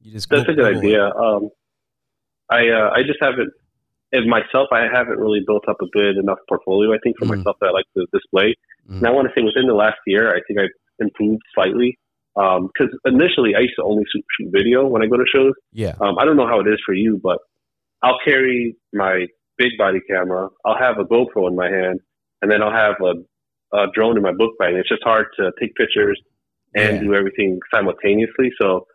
you 0.00 0.12
just 0.12 0.30
that's 0.30 0.48
a 0.48 0.54
good 0.54 0.76
idea. 0.78 1.10
Um, 1.10 1.50
I 2.50 2.68
uh, 2.68 2.90
I 2.94 3.02
just 3.02 3.18
haven't, 3.20 3.52
as 4.12 4.26
myself, 4.26 4.68
I 4.72 4.86
haven't 4.92 5.18
really 5.18 5.40
built 5.46 5.64
up 5.68 5.76
a 5.80 5.86
good 5.86 6.16
enough 6.16 6.38
portfolio. 6.48 6.92
I 6.92 6.98
think 7.02 7.16
for 7.18 7.26
Mhm. 7.26 7.38
myself 7.38 7.56
that 7.60 7.68
I 7.68 7.70
like 7.70 7.86
to 7.96 8.06
display. 8.12 8.56
Mhm. 8.88 8.98
And 8.98 9.06
I 9.06 9.10
want 9.10 9.28
to 9.28 9.32
say 9.34 9.42
within 9.44 9.66
the 9.66 9.74
last 9.74 9.98
year, 10.06 10.30
I 10.30 10.40
think 10.46 10.58
I've 10.58 10.76
improved 10.98 11.42
slightly. 11.54 11.98
Because 12.34 12.90
initially, 13.04 13.54
I 13.54 13.60
used 13.60 13.74
to 13.76 13.82
only 13.82 14.04
shoot, 14.10 14.24
shoot 14.38 14.50
video 14.52 14.86
when 14.86 15.02
I 15.02 15.06
go 15.06 15.16
to 15.16 15.24
shows. 15.34 15.52
Yeah. 15.72 15.94
Um, 16.00 16.16
I 16.18 16.24
don't 16.24 16.36
know 16.36 16.46
how 16.46 16.60
it 16.60 16.66
is 16.68 16.80
for 16.86 16.94
you, 16.94 17.20
but 17.22 17.38
I'll 18.02 18.18
carry 18.24 18.76
my 18.94 19.26
big 19.58 19.72
body 19.76 20.00
camera. 20.08 20.48
I'll 20.64 20.78
have 20.78 20.98
a 20.98 21.04
GoPro 21.04 21.48
in 21.48 21.54
my 21.56 21.68
hand, 21.68 22.00
and 22.40 22.50
then 22.50 22.62
I'll 22.62 22.72
have 22.72 22.96
a, 23.02 23.12
a 23.76 23.86
drone 23.94 24.16
in 24.16 24.22
my 24.22 24.32
book 24.32 24.52
bag. 24.58 24.74
It's 24.74 24.88
just 24.88 25.02
hard 25.04 25.26
to 25.38 25.52
take 25.60 25.74
pictures 25.74 26.18
and 26.74 26.96
Yeah. 26.96 27.02
do 27.02 27.14
everything 27.14 27.58
simultaneously. 27.74 28.50
So 28.60 28.86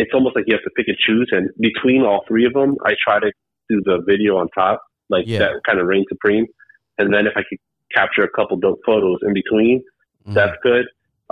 it's 0.00 0.12
almost 0.14 0.34
like 0.36 0.44
you 0.46 0.54
have 0.54 0.62
to 0.62 0.70
pick 0.76 0.86
and 0.88 0.96
choose. 1.06 1.28
And 1.32 1.50
between 1.60 2.02
all 2.02 2.20
three 2.28 2.46
of 2.46 2.52
them, 2.54 2.76
I 2.86 2.92
try 3.06 3.18
to 3.20 3.30
do 3.68 3.76
the 3.84 3.96
video 4.06 4.36
on 4.40 4.46
top, 4.56 4.80
like 5.10 5.24
Yeah. 5.26 5.40
that 5.40 5.52
kind 5.66 5.78
of 5.80 5.86
reign 5.86 6.04
supreme. 6.08 6.46
And 6.98 7.12
then 7.12 7.26
if 7.26 7.34
I 7.36 7.42
could 7.48 7.58
capture 7.94 8.22
a 8.22 8.28
couple 8.38 8.56
dope 8.58 8.80
photos 8.86 9.18
in 9.26 9.32
between, 9.34 9.82
Mhm. 10.26 10.34
that's 10.34 10.56
good. 10.62 10.86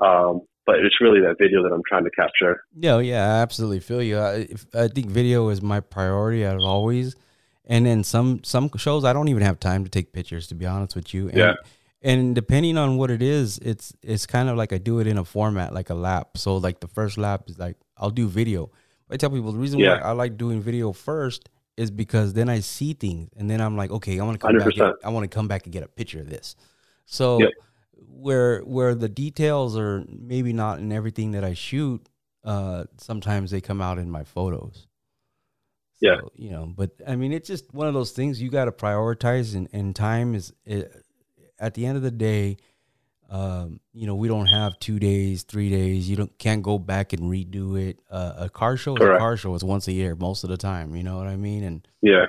Um, 0.07 0.41
but 0.67 0.77
it's 0.85 1.01
really 1.01 1.21
that 1.21 1.37
video 1.39 1.63
that 1.63 1.73
I'm 1.73 1.83
trying 1.89 2.05
to 2.05 2.11
capture. 2.11 2.61
No, 2.75 2.99
yeah, 2.99 3.23
I 3.37 3.43
absolutely 3.43 3.81
feel 3.81 4.03
you. 4.03 4.19
I, 4.19 4.49
I 4.75 4.89
think 4.89 5.07
video 5.07 5.49
is 5.49 5.63
my 5.63 5.81
priority 5.81 6.43
as 6.45 6.63
always, 6.63 7.15
and 7.65 7.87
then 7.87 8.03
some 8.03 8.43
some 8.43 8.69
shows 8.77 9.05
I 9.05 9.13
don't 9.13 9.29
even 9.29 9.43
have 9.43 9.59
time 9.61 9.85
to 9.85 9.91
take 9.91 10.13
pictures. 10.13 10.49
To 10.49 10.55
be 10.57 10.67
honest 10.67 10.97
with 10.97 11.15
you, 11.15 11.29
and, 11.29 11.39
Yeah. 11.39 11.55
And 12.03 12.35
depending 12.35 12.77
on 12.79 12.99
what 12.99 13.11
it 13.11 13.23
is, 13.23 13.59
it's 13.71 13.95
it's 14.03 14.27
kind 14.27 14.49
of 14.49 14.57
like 14.57 14.73
I 14.73 14.79
do 14.79 14.99
it 15.01 15.07
in 15.07 15.19
a 15.19 15.25
format 15.25 15.73
like 15.73 15.89
a 15.89 15.95
lap. 15.95 16.37
So 16.37 16.57
like 16.57 16.81
the 16.81 16.89
first 16.89 17.17
lap 17.17 17.43
is 17.49 17.59
like 17.59 17.77
I'll 17.97 18.11
do 18.11 18.29
video. 18.29 18.71
I 19.11 19.17
tell 19.17 19.31
people 19.31 19.53
the 19.53 19.59
reason 19.59 19.79
Yeah. 19.79 20.01
why 20.01 20.09
I 20.09 20.13
like 20.13 20.37
doing 20.37 20.61
video 20.61 20.93
first 20.93 21.49
is 21.77 21.91
because 21.91 22.33
then 22.33 22.49
I 22.49 22.61
see 22.61 22.95
things, 22.95 23.31
and 23.37 23.51
then 23.51 23.61
I'm 23.61 23.77
like, 23.77 23.91
okay, 23.91 24.19
I 24.19 24.25
want 24.25 24.41
to 24.41 24.47
come 24.47 24.57
back. 24.59 24.77
and- 24.79 24.95
I 25.05 25.09
want 25.11 25.31
to 25.31 25.35
come 25.35 25.47
back 25.49 25.65
and 25.65 25.73
get 25.73 25.83
a 25.83 25.89
picture 25.89 26.21
of 26.21 26.29
this. 26.29 26.57
So 27.05 27.41
Yep. 27.41 27.51
where 28.09 28.61
where 28.63 28.95
the 28.95 29.09
details 29.09 29.77
are 29.77 30.05
maybe 30.09 30.53
not 30.53 30.79
in 30.79 30.91
everything 30.93 31.33
that 31.33 31.45
I 31.45 31.55
shoot, 31.55 32.09
uh, 32.45 32.85
sometimes 32.99 33.51
they 33.51 33.61
come 33.61 33.81
out 33.83 33.99
in 33.99 34.11
my 34.11 34.25
photos. 34.25 34.87
Yeah. 36.01 36.21
You 36.35 36.51
know, 36.51 36.67
but 36.67 36.91
I 37.07 37.17
mean, 37.17 37.33
it's 37.33 37.49
just 37.49 37.73
one 37.73 37.87
of 37.89 37.95
those 37.95 38.11
things 38.13 38.41
you 38.41 38.51
got 38.51 38.67
to 38.67 38.73
prioritize, 38.73 39.55
and, 39.55 39.69
and 39.73 39.95
time 39.97 40.35
is 40.35 40.53
it, 40.65 41.05
at 41.59 41.75
the 41.75 41.87
end 41.87 41.97
of 41.97 42.03
the 42.03 42.11
day. 42.11 42.57
Um, 43.29 43.81
you 43.93 44.07
know, 44.07 44.15
we 44.15 44.29
don't 44.29 44.47
have 44.47 44.79
two 44.79 44.99
days, 44.99 45.43
three 45.43 45.69
days. 45.69 46.09
You 46.09 46.17
don't 46.17 46.39
can't 46.39 46.63
go 46.63 46.79
back 46.79 47.13
and 47.13 47.23
redo 47.25 47.81
it. 47.81 47.99
Uh, 48.11 48.35
a 48.37 48.49
car 48.49 48.77
show 48.77 48.97
is 48.97 49.05
a 49.05 49.19
car 49.19 49.37
show. 49.37 49.55
It's 49.55 49.65
once 49.65 49.89
a 49.89 49.93
year, 49.93 50.15
most 50.15 50.45
of 50.45 50.51
the 50.51 50.57
time. 50.57 50.95
You 50.95 51.03
know 51.03 51.19
what 51.19 51.27
I 51.27 51.37
mean? 51.37 51.65
And 51.65 51.89
Yeah. 52.03 52.27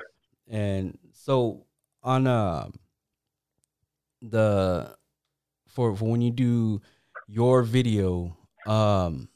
and 0.48 0.98
so 1.12 1.66
on 2.02 2.26
uh 2.26 2.68
the 4.22 4.96
for 5.68 5.94
for 5.94 6.04
when 6.08 6.20
you 6.20 6.30
do 6.30 6.80
your 7.26 7.62
video 7.62 8.36
um 8.66 9.28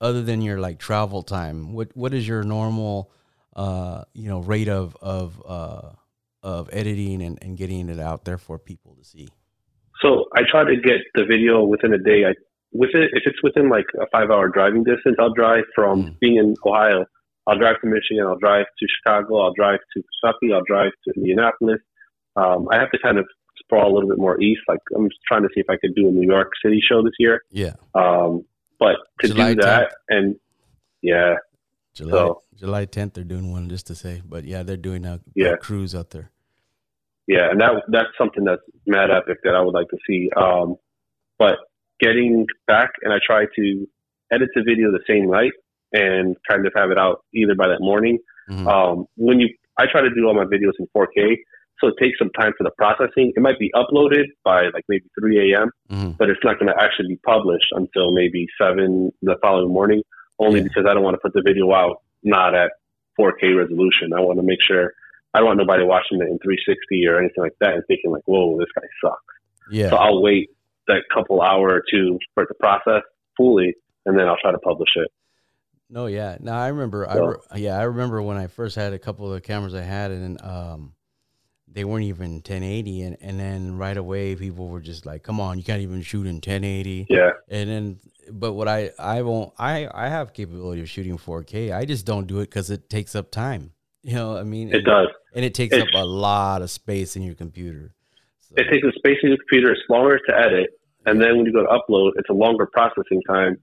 other 0.00 0.22
than 0.22 0.40
your 0.40 0.58
like 0.58 0.78
travel 0.78 1.22
time 1.22 1.72
what 1.72 1.94
what 1.94 2.14
is 2.14 2.26
your 2.26 2.42
normal 2.42 3.10
uh 3.56 4.04
you 4.14 4.28
know 4.28 4.40
rate 4.40 4.68
of 4.68 4.96
of 5.00 5.42
uh 5.46 5.90
of 6.42 6.68
editing 6.72 7.22
and, 7.22 7.38
and 7.42 7.56
getting 7.56 7.88
it 7.88 8.00
out 8.00 8.24
there 8.24 8.38
for 8.38 8.58
people 8.58 8.94
to 8.94 9.04
see 9.04 9.28
So 10.04 10.26
I 10.36 10.42
try 10.50 10.64
to 10.64 10.76
get 10.76 11.00
the 11.14 11.24
video 11.24 11.64
within 11.64 11.92
a 11.94 11.98
day. 11.98 12.24
I 12.26 12.34
with 12.72 12.90
it 12.94 13.10
if 13.12 13.22
it's 13.26 13.42
within 13.42 13.68
like 13.70 13.86
a 14.00 14.06
five 14.12 14.30
hour 14.30 14.48
driving 14.48 14.84
distance, 14.84 15.16
I'll 15.18 15.32
drive 15.32 15.64
from 15.74 16.02
Mm. 16.04 16.18
being 16.20 16.36
in 16.36 16.54
Ohio. 16.66 17.06
I'll 17.46 17.58
drive 17.58 17.80
to 17.82 17.86
Michigan. 17.86 18.24
I'll 18.26 18.38
drive 18.38 18.66
to 18.78 18.86
Chicago. 18.96 19.40
I'll 19.42 19.52
drive 19.52 19.78
to 19.96 20.02
Kentucky. 20.22 20.52
I'll 20.52 20.64
drive 20.66 20.92
to 21.04 21.12
Indianapolis. 21.16 21.80
Um, 22.36 22.66
I 22.72 22.78
have 22.80 22.90
to 22.90 22.98
kind 22.98 23.18
of 23.18 23.26
sprawl 23.58 23.90
a 23.90 23.94
little 23.94 24.08
bit 24.08 24.18
more 24.18 24.40
east. 24.40 24.62
Like 24.68 24.80
I'm 24.96 25.08
trying 25.28 25.42
to 25.42 25.48
see 25.54 25.60
if 25.60 25.70
I 25.70 25.76
could 25.76 25.94
do 25.94 26.08
a 26.08 26.10
New 26.10 26.26
York 26.28 26.50
City 26.64 26.80
show 26.88 27.02
this 27.02 27.12
year. 27.18 27.42
Yeah. 27.50 27.74
Um, 27.94 28.44
but 28.78 28.96
to 29.20 29.28
July 29.28 29.54
do 29.54 29.60
that, 29.62 29.92
and 30.08 30.36
yeah, 31.00 31.36
July 31.94 32.10
So- 32.10 32.40
July 32.56 32.86
10th, 32.86 33.14
they're 33.14 33.24
doing 33.24 33.50
one 33.52 33.68
just 33.68 33.86
to 33.88 33.94
say. 33.94 34.22
But 34.28 34.44
yeah, 34.44 34.62
they're 34.62 34.76
doing 34.76 35.04
a, 35.04 35.20
Yeah. 35.34 35.52
a 35.52 35.56
cruise 35.56 35.94
out 35.94 36.10
there. 36.10 36.30
Yeah, 37.26 37.50
and 37.50 37.60
that 37.60 37.72
that's 37.88 38.08
something 38.18 38.44
that's 38.44 38.62
mad 38.86 39.10
epic 39.10 39.38
that 39.44 39.54
I 39.54 39.60
would 39.60 39.74
like 39.74 39.88
to 39.88 39.96
see. 40.06 40.30
Um, 40.36 40.76
but 41.38 41.56
getting 42.00 42.46
back, 42.66 42.90
and 43.02 43.12
I 43.12 43.18
try 43.24 43.44
to 43.56 43.86
edit 44.32 44.48
the 44.54 44.62
video 44.62 44.90
the 44.90 45.00
same 45.08 45.30
night 45.30 45.52
and 45.92 46.36
kind 46.48 46.66
of 46.66 46.72
have 46.76 46.90
it 46.90 46.98
out 46.98 47.20
either 47.34 47.54
by 47.54 47.68
that 47.68 47.80
morning. 47.80 48.18
Mhm. 48.50 48.66
Um, 48.66 49.06
when 49.16 49.38
you, 49.40 49.48
I 49.78 49.86
try 49.86 50.00
to 50.02 50.10
do 50.14 50.26
all 50.26 50.34
my 50.34 50.44
videos 50.44 50.72
in 50.78 50.86
4K, 50.96 51.36
so 51.80 51.88
it 51.88 51.94
takes 52.00 52.18
some 52.18 52.30
time 52.38 52.52
for 52.58 52.64
the 52.64 52.72
processing. 52.76 53.32
It 53.36 53.40
might 53.40 53.58
be 53.58 53.70
uploaded 53.74 54.24
by 54.44 54.64
like 54.74 54.84
maybe 54.88 55.04
3 55.18 55.52
a.m., 55.52 55.70
Mhm. 55.90 56.18
but 56.18 56.30
it's 56.30 56.42
not 56.44 56.58
going 56.58 56.72
to 56.72 56.82
actually 56.82 57.08
be 57.08 57.16
published 57.24 57.68
until 57.72 58.12
maybe 58.12 58.46
seven 58.60 59.10
the 59.22 59.36
following 59.40 59.72
morning. 59.72 60.02
Only 60.38 60.60
Yeah. 60.60 60.64
because 60.64 60.84
I 60.86 60.94
don't 60.94 61.04
want 61.04 61.14
to 61.14 61.20
put 61.20 61.32
the 61.32 61.42
video 61.42 61.72
out 61.72 61.98
not 62.24 62.54
at 62.54 62.72
4K 63.16 63.52
resolution. 63.54 64.12
I 64.12 64.20
want 64.20 64.38
to 64.40 64.42
make 64.44 64.60
sure 64.62 64.92
I 65.34 65.38
don't 65.38 65.46
want 65.46 65.58
nobody 65.58 65.84
watching 65.84 66.20
it 66.20 66.28
in 66.28 66.38
360 66.38 67.06
or 67.08 67.18
anything 67.18 67.42
like 67.42 67.56
that 67.60 67.74
and 67.74 67.82
thinking 67.88 68.12
like, 68.12 68.22
"Whoa, 68.26 68.56
this 68.58 68.68
guy 68.74 68.86
sucks." 69.02 69.34
Yeah. 69.70 69.90
So 69.90 69.96
I'll 69.96 70.22
wait 70.22 70.50
that 70.86 71.02
couple 71.12 71.42
hour 71.42 71.68
or 71.68 71.82
two 71.90 72.18
for 72.34 72.44
it 72.44 72.46
to 72.46 72.54
process 72.54 73.02
fully, 73.36 73.74
and 74.06 74.18
then 74.18 74.28
I'll 74.28 74.38
try 74.40 74.52
to 74.52 74.58
publish 74.58 74.90
it. 74.96 75.10
No, 75.90 76.06
yeah. 76.06 76.36
No, 76.40 76.52
I 76.52 76.68
remember. 76.68 77.08
I 77.08 77.16
re- 77.16 77.60
yeah, 77.62 77.78
I 77.78 77.82
remember 77.82 78.22
when 78.22 78.36
I 78.36 78.46
first 78.46 78.76
had 78.76 78.92
a 78.92 78.98
couple 78.98 79.26
of 79.26 79.32
the 79.32 79.40
cameras 79.40 79.74
I 79.74 79.82
had, 79.82 80.10
and 80.10 80.40
um, 80.42 80.94
they 81.70 81.84
weren't 81.84 82.04
even 82.04 82.34
1080, 82.34 83.02
and 83.02 83.16
and 83.20 83.38
then 83.38 83.76
right 83.76 83.96
away 83.96 84.36
people 84.36 84.68
were 84.68 84.80
just 84.80 85.04
like, 85.04 85.22
"Come 85.22 85.40
on, 85.40 85.58
you 85.58 85.64
can't 85.64 85.82
even 85.82 86.02
shoot 86.02 86.26
in 86.26 86.36
1080." 86.36 87.06
Yeah, 87.10 87.30
And 87.48 87.68
then, 87.68 87.98
but 88.30 88.52
what 88.52 88.68
I 88.68 88.92
I 88.98 89.22
won't 89.22 89.52
I 89.58 89.88
I 89.92 90.08
have 90.08 90.32
capability 90.32 90.80
of 90.80 90.88
shooting 90.88 91.18
4K. 91.18 91.74
I 91.74 91.84
just 91.84 92.06
don't 92.06 92.26
do 92.26 92.38
it 92.38 92.50
because 92.50 92.70
it 92.70 92.88
takes 92.88 93.14
up 93.14 93.30
time. 93.30 93.72
You 94.04 94.14
know, 94.14 94.36
I 94.36 94.42
mean, 94.44 94.72
it 94.72 94.84
does. 94.84 95.08
and 95.34 95.44
it 95.44 95.54
takes 95.54 95.74
It's- 95.74 95.88
up 95.88 95.94
a 96.00 96.04
lot 96.04 96.60
of 96.62 96.70
space 96.70 97.16
in 97.16 97.22
your 97.22 97.34
computer. 97.34 97.94
So, 98.40 98.54
It 98.58 98.66
takes 98.70 98.86
a 98.86 98.92
space 98.92 99.18
in 99.22 99.30
your 99.30 99.38
computer. 99.38 99.72
It's 99.72 99.80
longer 99.88 100.18
to 100.28 100.38
edit, 100.38 100.68
and 101.06 101.20
then 101.20 101.36
when 101.38 101.46
you 101.46 101.52
go 101.52 101.62
to 101.62 101.68
upload, 101.68 102.12
it's 102.16 102.28
a 102.28 102.34
longer 102.34 102.66
processing 102.70 103.22
time, 103.26 103.56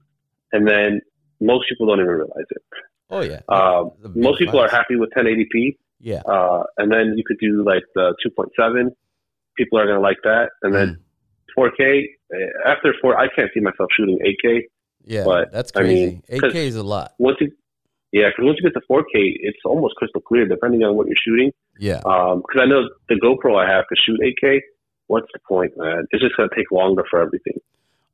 and 0.52 0.66
then 0.66 1.00
most 1.40 1.68
people 1.68 1.86
don't 1.86 2.00
even 2.00 2.10
realize 2.12 2.46
it. 2.50 2.62
oh 3.10 3.20
yeah, 3.22 3.40
Um, 3.48 3.92
most 4.16 4.38
people 4.40 4.58
are 4.58 4.68
happy 4.68 4.96
with 4.96 5.10
1080p, 5.14 5.78
Yeah. 6.00 6.22
uh, 6.26 6.64
and 6.78 6.90
then 6.90 7.14
you 7.16 7.22
could 7.24 7.38
do 7.38 7.62
like 7.64 7.84
the 7.94 8.14
2.7. 8.22 8.90
People 9.56 9.78
are 9.78 9.84
going 9.84 9.96
to 9.96 10.02
like 10.02 10.18
that, 10.24 10.50
and 10.62 10.74
then 10.74 10.88
Mm. 10.88 10.98
4K. 11.54 12.08
uh, 12.34 12.38
After 12.68 12.92
four, 13.00 13.16
I 13.16 13.28
can't 13.28 13.50
see 13.54 13.60
myself 13.60 13.88
shooting 13.96 14.18
8K. 14.24 14.66
yeah, 15.04 15.24
but, 15.24 15.52
that's 15.52 15.70
I 15.76 15.80
crazy. 15.82 16.06
mean, 16.06 16.22
8K 16.28 16.66
is 16.66 16.76
a 16.76 16.82
lot. 16.82 17.12
Once 17.18 17.36
you, 17.40 17.52
yeah, 18.12 18.28
because 18.28 18.44
once 18.44 18.58
you 18.62 18.70
get 18.70 18.78
to 18.78 18.86
4K, 18.90 19.04
it's 19.40 19.58
almost 19.64 19.94
crystal 19.96 20.20
clear, 20.20 20.46
depending 20.46 20.82
on 20.84 20.96
what 20.96 21.06
you're 21.06 21.16
shooting. 21.24 21.50
Yeah. 21.78 21.98
Because 21.98 22.60
I 22.60 22.66
know 22.66 22.88
the 23.08 23.14
GoPro 23.16 23.56
I 23.62 23.68
have 23.70 23.84
to 23.88 23.96
shoot 23.96 24.20
8K. 24.20 24.60
What's 25.08 25.26
the 25.32 25.40
point, 25.48 25.72
man? 25.76 26.06
It's 26.10 26.22
just 26.22 26.36
going 26.36 26.48
to 26.48 26.54
take 26.54 26.70
longer 26.70 27.04
for 27.10 27.20
everything. 27.20 27.58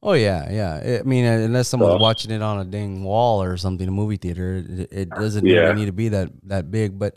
Oh 0.01 0.13
yeah, 0.13 0.49
yeah. 0.51 1.01
I 1.01 1.03
mean, 1.03 1.25
uh, 1.25 1.33
unless 1.45 1.67
someone's 1.69 1.95
So- 1.95 1.99
watching 1.99 2.31
it 2.31 2.41
on 2.41 2.61
a 2.61 2.65
dang 2.65 3.03
wall 3.03 3.43
or 3.43 3.57
something, 3.57 3.87
a 3.89 3.91
movie 3.91 4.17
theater, 4.17 4.65
it, 4.69 4.89
it 4.93 5.11
doesn't 5.11 5.45
Yeah. 5.45 5.61
really 5.63 5.75
need 5.81 5.87
to 5.87 5.93
be 5.93 6.09
that 6.11 6.31
that 6.45 6.71
big. 6.71 7.01
But 7.01 7.17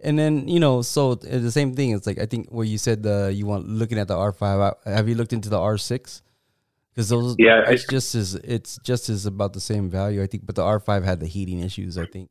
and 0.00 0.16
then 0.16 0.46
you 0.46 0.60
know, 0.60 0.80
so 0.82 1.12
uh, 1.12 1.16
the 1.20 1.50
same 1.50 1.74
thing. 1.74 1.90
It's 1.90 2.06
like 2.06 2.20
I 2.20 2.26
think 2.26 2.48
where 2.50 2.64
you 2.64 2.78
said 2.78 3.02
the 3.02 3.32
you 3.34 3.46
want 3.46 3.66
looking 3.68 3.98
at 3.98 4.06
the 4.06 4.16
R 4.16 4.30
five. 4.32 4.74
Have 4.86 5.08
you 5.08 5.16
looked 5.16 5.32
into 5.32 5.48
the 5.50 5.58
R 5.58 5.76
six? 5.76 6.22
Because 7.00 7.08
those, 7.08 7.36
Yeah, 7.38 7.62
I- 7.66 7.72
it's 7.72 7.86
just 7.86 8.14
as 8.14 8.34
it's 8.34 8.78
just 8.84 9.08
as 9.08 9.24
about 9.24 9.54
the 9.54 9.60
same 9.60 9.88
value, 9.88 10.22
I 10.22 10.26
think. 10.26 10.44
But 10.44 10.54
the 10.56 10.62
R 10.62 10.78
five 10.78 11.02
had 11.04 11.18
the 11.20 11.26
heating 11.26 11.60
issues, 11.60 11.96
I 11.96 12.04
think. 12.04 12.28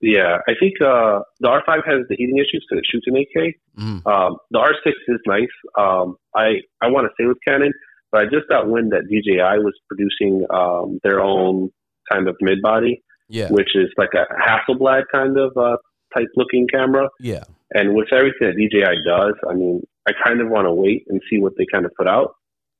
Yeah, 0.00 0.36
I 0.46 0.52
think 0.60 0.74
uh, 0.82 1.20
the 1.40 1.48
R5 1.48 1.76
has 1.86 2.06
the 2.10 2.16
heating 2.18 2.36
issues 2.36 2.62
because 2.68 2.82
it 2.82 2.86
shoots 2.90 3.06
in 3.06 3.14
8K. 3.14 3.54
Mm. 3.78 4.06
Um, 4.06 4.36
the 4.50 4.58
R6 4.58 4.92
is 5.08 5.20
nice. 5.26 5.48
Um, 5.78 6.16
I 6.36 6.60
I 6.82 6.88
want 6.90 7.06
to 7.06 7.10
stay 7.14 7.26
with 7.26 7.38
Canon, 7.46 7.72
but 8.12 8.20
I 8.20 8.24
just 8.24 8.46
got 8.50 8.68
wind 8.68 8.92
that 8.92 9.04
DJI 9.08 9.56
was 9.64 9.72
producing 9.88 10.44
um, 10.50 10.98
their 11.02 11.20
own 11.20 11.70
kind 12.12 12.28
of 12.28 12.36
mid 12.42 12.60
body, 12.60 13.02
Yeah, 13.30 13.48
which 13.50 13.70
is 13.74 13.88
like 13.96 14.10
a 14.14 14.26
Hasselblad 14.46 15.04
kind 15.10 15.38
of 15.38 15.56
uh, 15.56 15.78
type 16.14 16.28
looking 16.36 16.66
camera. 16.68 17.08
yeah, 17.18 17.44
And 17.72 17.94
with 17.94 18.12
everything 18.12 18.48
that 18.48 18.56
DJI 18.56 18.96
does, 19.06 19.34
I 19.48 19.54
mean, 19.54 19.82
I 20.06 20.12
kind 20.22 20.42
of 20.42 20.48
want 20.50 20.66
to 20.66 20.72
wait 20.72 21.04
and 21.08 21.18
see 21.30 21.38
what 21.40 21.54
they 21.56 21.64
kind 21.72 21.86
of 21.86 21.92
put 21.96 22.06
out, 22.08 22.34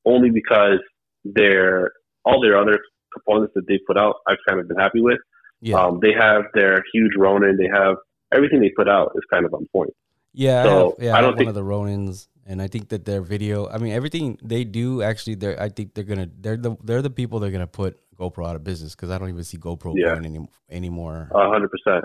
only 0.05 0.31
because 0.31 0.79
their 1.25 1.93
all 2.25 2.40
their 2.40 2.57
other 2.59 2.79
components 3.12 3.53
that 3.55 3.67
they 3.69 3.79
put 3.87 3.97
out, 3.99 4.17
I've 4.27 4.38
kind 4.49 4.61
of 4.61 4.69
been 4.69 4.79
happy 4.79 5.01
with. 5.01 5.19
yeah, 5.61 5.77
Um, 5.77 6.01
they 6.03 6.12
have 6.19 6.43
their 6.55 6.83
huge 6.93 7.12
Ronin. 7.17 7.57
They 7.57 7.69
have 7.73 7.97
everything 8.33 8.61
they 8.61 8.71
put 8.77 8.88
out 8.88 9.12
is 9.14 9.23
kind 9.33 9.45
of 9.47 9.55
on 9.55 9.67
point. 9.73 9.90
yeah. 10.33 10.64
I 10.64 10.69
have, 10.69 10.93
yeah, 10.99 11.14
I 11.14 11.19
I 11.19 11.21
don't 11.21 11.31
have 11.31 11.38
think- 11.38 11.47
one 11.49 11.57
of 11.57 11.61
the 11.64 11.71
Ronins, 11.75 12.29
and 12.47 12.61
I 12.61 12.67
think 12.67 12.88
that 12.88 13.05
their 13.05 13.23
video. 13.23 13.69
I 13.69 13.79
mean, 13.79 13.93
everything 13.93 14.38
they 14.43 14.64
do 14.64 15.03
actually. 15.03 15.37
They're. 15.37 15.61
I 15.61 15.69
think 15.69 15.95
they're 15.95 16.05
gonna. 16.05 16.29
They're 16.40 16.57
the. 16.59 16.77
They're 16.83 17.03
the 17.03 17.11
people 17.11 17.38
that 17.40 17.47
are 17.49 17.51
gonna 17.53 17.67
put 17.67 17.99
GoPro 18.19 18.47
out 18.49 18.57
of 18.57 18.64
business 18.64 18.95
because 18.95 19.11
I 19.11 19.19
don't 19.19 19.29
even 19.31 19.45
see 19.45 19.57
GoPro 19.59 19.95
Yeah. 19.97 20.14
going 20.14 20.27
any, 20.27 20.47
anymore. 20.71 21.31
A 21.35 21.49
hundred 21.49 21.71
percent. 21.71 22.05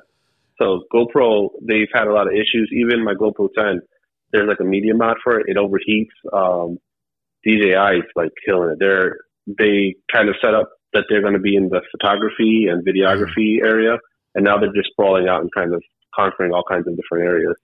So 0.61 0.83
GoPro, 0.93 1.49
they've 1.61 1.87
had 1.93 2.07
a 2.07 2.13
lot 2.13 2.27
of 2.27 2.33
issues. 2.33 2.69
Even 2.73 3.03
my 3.03 3.13
GoPro 3.13 3.47
10, 3.57 3.79
there's 4.33 4.47
like 4.47 4.59
a 4.59 4.63
media 4.65 4.93
mod 4.93 5.15
for 5.23 5.39
it. 5.39 5.45
It 5.47 5.55
overheats. 5.57 6.15
Um, 6.33 6.77
DJI 7.45 7.99
is 7.99 8.11
like 8.15 8.31
killing 8.45 8.71
it. 8.71 8.77
They're 8.79 9.17
they 9.47 9.95
kind 10.11 10.29
of 10.29 10.35
set 10.41 10.53
up 10.53 10.69
that 10.93 11.05
they're 11.09 11.21
going 11.21 11.33
to 11.33 11.39
be 11.39 11.55
in 11.55 11.69
the 11.69 11.81
photography 11.91 12.67
and 12.69 12.85
videography 12.85 13.61
area, 13.63 13.97
and 14.35 14.43
now 14.43 14.57
they're 14.57 14.73
just 14.73 14.89
sprawling 14.91 15.27
out 15.27 15.41
and 15.41 15.51
kind 15.53 15.73
of 15.73 15.83
conquering 16.15 16.51
all 16.53 16.63
kinds 16.63 16.87
of 16.87 16.95
different 16.95 17.25
areas. 17.25 17.55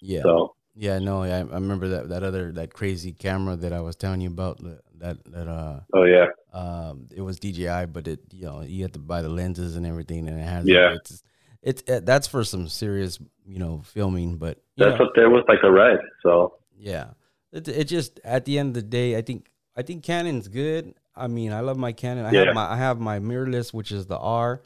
yeah. 0.00 0.22
So 0.22 0.54
Yeah, 0.74 0.98
no, 0.98 1.22
I, 1.22 1.38
I 1.38 1.40
remember 1.40 1.88
that 1.88 2.08
that 2.10 2.22
other 2.22 2.52
that 2.52 2.72
crazy 2.72 3.12
camera 3.12 3.56
that 3.56 3.72
I 3.72 3.80
was 3.80 3.96
telling 3.96 4.20
you 4.20 4.28
about 4.28 4.58
that 4.98 5.18
that, 5.32 5.48
uh 5.48 5.80
oh 5.92 6.04
yeah, 6.04 6.26
um 6.52 7.08
it 7.14 7.20
was 7.20 7.38
DJI, 7.38 7.86
but 7.86 8.06
it 8.08 8.20
you 8.32 8.46
know 8.46 8.62
you 8.62 8.82
have 8.82 8.92
to 8.92 9.00
buy 9.00 9.22
the 9.22 9.28
lenses 9.28 9.76
and 9.76 9.86
everything, 9.86 10.28
and 10.28 10.40
it 10.40 10.44
has 10.44 10.66
Yeah. 10.66 10.94
it's 10.94 11.22
it's 11.62 11.82
uh, 11.90 12.00
that's 12.02 12.26
for 12.26 12.44
some 12.44 12.68
serious 12.68 13.18
you 13.46 13.58
know 13.58 13.82
filming, 13.84 14.36
but 14.36 14.62
that's 14.76 14.98
know, 14.98 15.04
what 15.04 15.14
there 15.14 15.30
was 15.30 15.44
like 15.48 15.60
a 15.62 15.70
red. 15.70 15.98
So 16.22 16.54
yeah, 16.76 17.10
it 17.52 17.68
it 17.68 17.84
just 17.84 18.20
at 18.24 18.44
the 18.44 18.58
end 18.58 18.68
of 18.70 18.74
the 18.74 18.82
day, 18.82 19.16
I 19.16 19.22
think 19.22 19.50
I 19.76 19.82
think 19.82 20.02
Canon's 20.02 20.48
good. 20.48 20.94
I 21.14 21.26
mean, 21.28 21.52
I 21.52 21.60
love 21.60 21.76
my 21.76 21.92
Canon. 21.92 22.24
I 22.24 22.32
Yeah. 22.32 22.40
have 22.40 22.52
my 22.54 22.70
I 22.70 22.76
have 22.76 22.98
my 23.00 23.18
mirrorless, 23.20 23.72
which 23.72 23.92
is 23.92 24.06
the 24.06 24.18
R, 24.18 24.62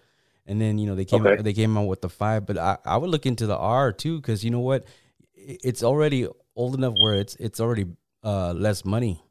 and 0.46 0.60
then 0.60 0.78
you 0.78 0.86
know 0.86 0.94
they 0.94 1.04
came 1.04 1.26
Okay. 1.26 1.42
they 1.42 1.52
came 1.52 1.76
out 1.76 1.86
with 1.86 2.02
the 2.02 2.08
five, 2.08 2.46
but 2.46 2.56
I, 2.58 2.78
I 2.84 2.96
would 2.96 3.10
look 3.10 3.26
into 3.26 3.46
the 3.46 3.56
R 3.56 3.92
too 3.92 4.16
because 4.20 4.44
you 4.44 4.50
know 4.50 4.60
what, 4.60 4.84
it's 5.34 5.82
already 5.82 6.28
old 6.54 6.74
enough 6.74 6.94
where 6.94 7.14
it's 7.14 7.36
it's 7.36 7.60
already 7.60 7.86
uh 8.24 8.52
less 8.52 8.84
money. 8.84 9.22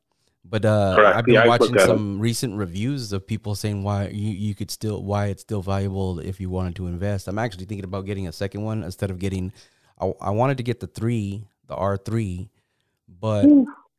But 0.47 0.63
uh, 0.63 0.95
Correct. 0.95 1.15
I've 1.17 1.25
been 1.25 1.33
Yeah, 1.35 1.45
watching 1.47 1.73
looked 1.73 1.77
at 1.77 1.89
'em. 1.89 1.97
some 1.97 2.19
recent 2.19 2.55
reviews 2.55 3.11
of 3.11 3.25
people 3.25 3.55
saying 3.55 3.81
why 3.81 4.09
you, 4.09 4.29
you 4.31 4.53
could 4.53 4.69
still 4.69 5.01
why 5.01 5.27
it's 5.27 5.41
still 5.41 5.61
valuable 5.63 6.19
if 6.19 6.39
you 6.39 6.51
wanted 6.51 6.75
to 6.75 6.85
invest. 6.87 7.27
I'm 7.27 7.39
actually 7.39 7.65
thinking 7.65 7.83
about 7.85 8.05
getting 8.05 8.27
a 8.27 8.31
second 8.31 8.61
one 8.63 8.83
instead 8.83 9.09
of 9.09 9.17
getting. 9.17 9.53
I, 9.99 10.13
I 10.21 10.29
wanted 10.29 10.57
to 10.57 10.63
get 10.63 10.81
the 10.81 10.87
three, 10.87 11.47
the 11.67 11.73
R 11.75 11.97
three, 11.97 12.51
but 13.19 13.45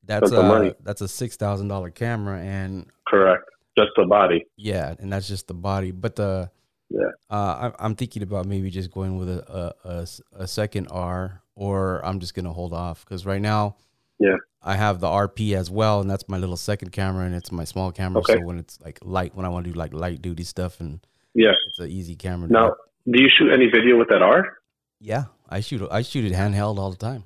that's 0.04 0.30
That's 0.30 0.32
a 0.32 0.76
that's 0.82 1.00
a 1.00 1.08
six 1.08 1.36
thousand 1.36 1.68
dollar 1.68 1.90
camera, 1.90 2.40
and 2.40 2.86
correct, 3.08 3.44
just 3.78 3.90
the 3.96 4.06
body. 4.06 4.46
yeah, 4.56 4.94
and 4.98 5.12
that's 5.12 5.28
just 5.28 5.48
the 5.48 5.54
body. 5.54 5.90
But 5.90 6.16
the 6.16 6.50
Yeah. 6.90 7.10
uh, 7.30 7.70
I, 7.78 7.84
I'm 7.84 7.94
thinking 7.96 8.22
about 8.22 8.46
maybe 8.46 8.70
just 8.70 8.90
going 8.92 9.16
with 9.18 9.28
a 9.28 9.74
a 9.84 10.06
a 10.42 10.46
second 10.46 10.88
R, 10.90 11.42
or 11.54 12.04
I'm 12.04 12.20
just 12.20 12.34
gonna 12.34 12.52
hold 12.52 12.72
off 12.72 13.04
because 13.04 13.26
right 13.26 13.40
now, 13.42 13.76
Yeah. 14.18 14.36
I 14.62 14.74
have 14.76 14.98
the 15.00 15.06
RP 15.08 15.54
as 15.54 15.70
well, 15.70 16.00
and 16.00 16.10
that's 16.10 16.28
my 16.28 16.38
little 16.38 16.56
second 16.56 16.90
camera, 16.90 17.24
and 17.26 17.34
it's 17.34 17.52
my 17.52 17.64
small 17.64 17.92
camera. 17.92 18.20
Okay. 18.20 18.34
So 18.34 18.40
when 18.44 18.58
it's 18.58 18.80
like 18.80 18.98
light, 19.02 19.34
when 19.34 19.44
I 19.46 19.48
want 19.48 19.64
to 19.66 19.72
do 19.72 19.78
like 19.78 19.92
light 19.92 20.22
duty 20.22 20.44
stuff, 20.44 20.80
and 20.80 21.00
Yeah. 21.34 21.52
it's 21.68 21.78
an 21.78 21.88
easy 21.90 22.16
camera. 22.16 22.48
Now, 22.48 22.68
get. 22.68 22.76
do 23.12 23.22
you 23.22 23.28
shoot 23.28 23.50
any 23.52 23.66
video 23.66 23.96
with 23.98 24.08
that 24.08 24.22
R? 24.22 24.58
yeah, 25.00 25.24
I 25.48 25.60
shoot 25.60 25.86
I 25.90 26.02
shoot 26.02 26.24
it 26.24 26.32
handheld 26.32 26.78
all 26.78 26.90
the 26.90 26.96
time. 26.96 27.24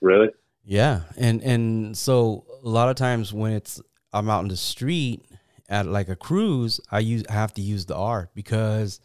Really? 0.00 0.28
Yeah, 0.68 1.00
and 1.16 1.42
and 1.42 1.96
so 1.96 2.44
a 2.62 2.68
lot 2.68 2.90
of 2.90 2.96
times 2.96 3.32
when 3.32 3.52
it's 3.52 3.80
I'm 4.12 4.28
out 4.28 4.42
in 4.42 4.48
the 4.48 4.56
street 4.56 5.24
at 5.66 5.86
like 5.86 6.10
a 6.10 6.14
cruise, 6.14 6.78
I 6.90 6.98
use 6.98 7.24
I 7.26 7.32
have 7.32 7.54
to 7.54 7.62
use 7.62 7.86
the 7.86 7.96
R 7.96 8.28
because 8.34 9.00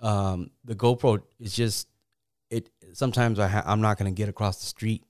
um, 0.00 0.50
the 0.62 0.74
GoPro 0.74 1.22
is 1.38 1.56
just 1.56 1.88
it. 2.50 2.68
Sometimes 2.92 3.38
I 3.38 3.46
ha- 3.48 3.62
I'm 3.64 3.80
not 3.80 3.96
gonna 3.96 4.10
get 4.10 4.28
across 4.28 4.60
the 4.60 4.66
street, 4.66 5.02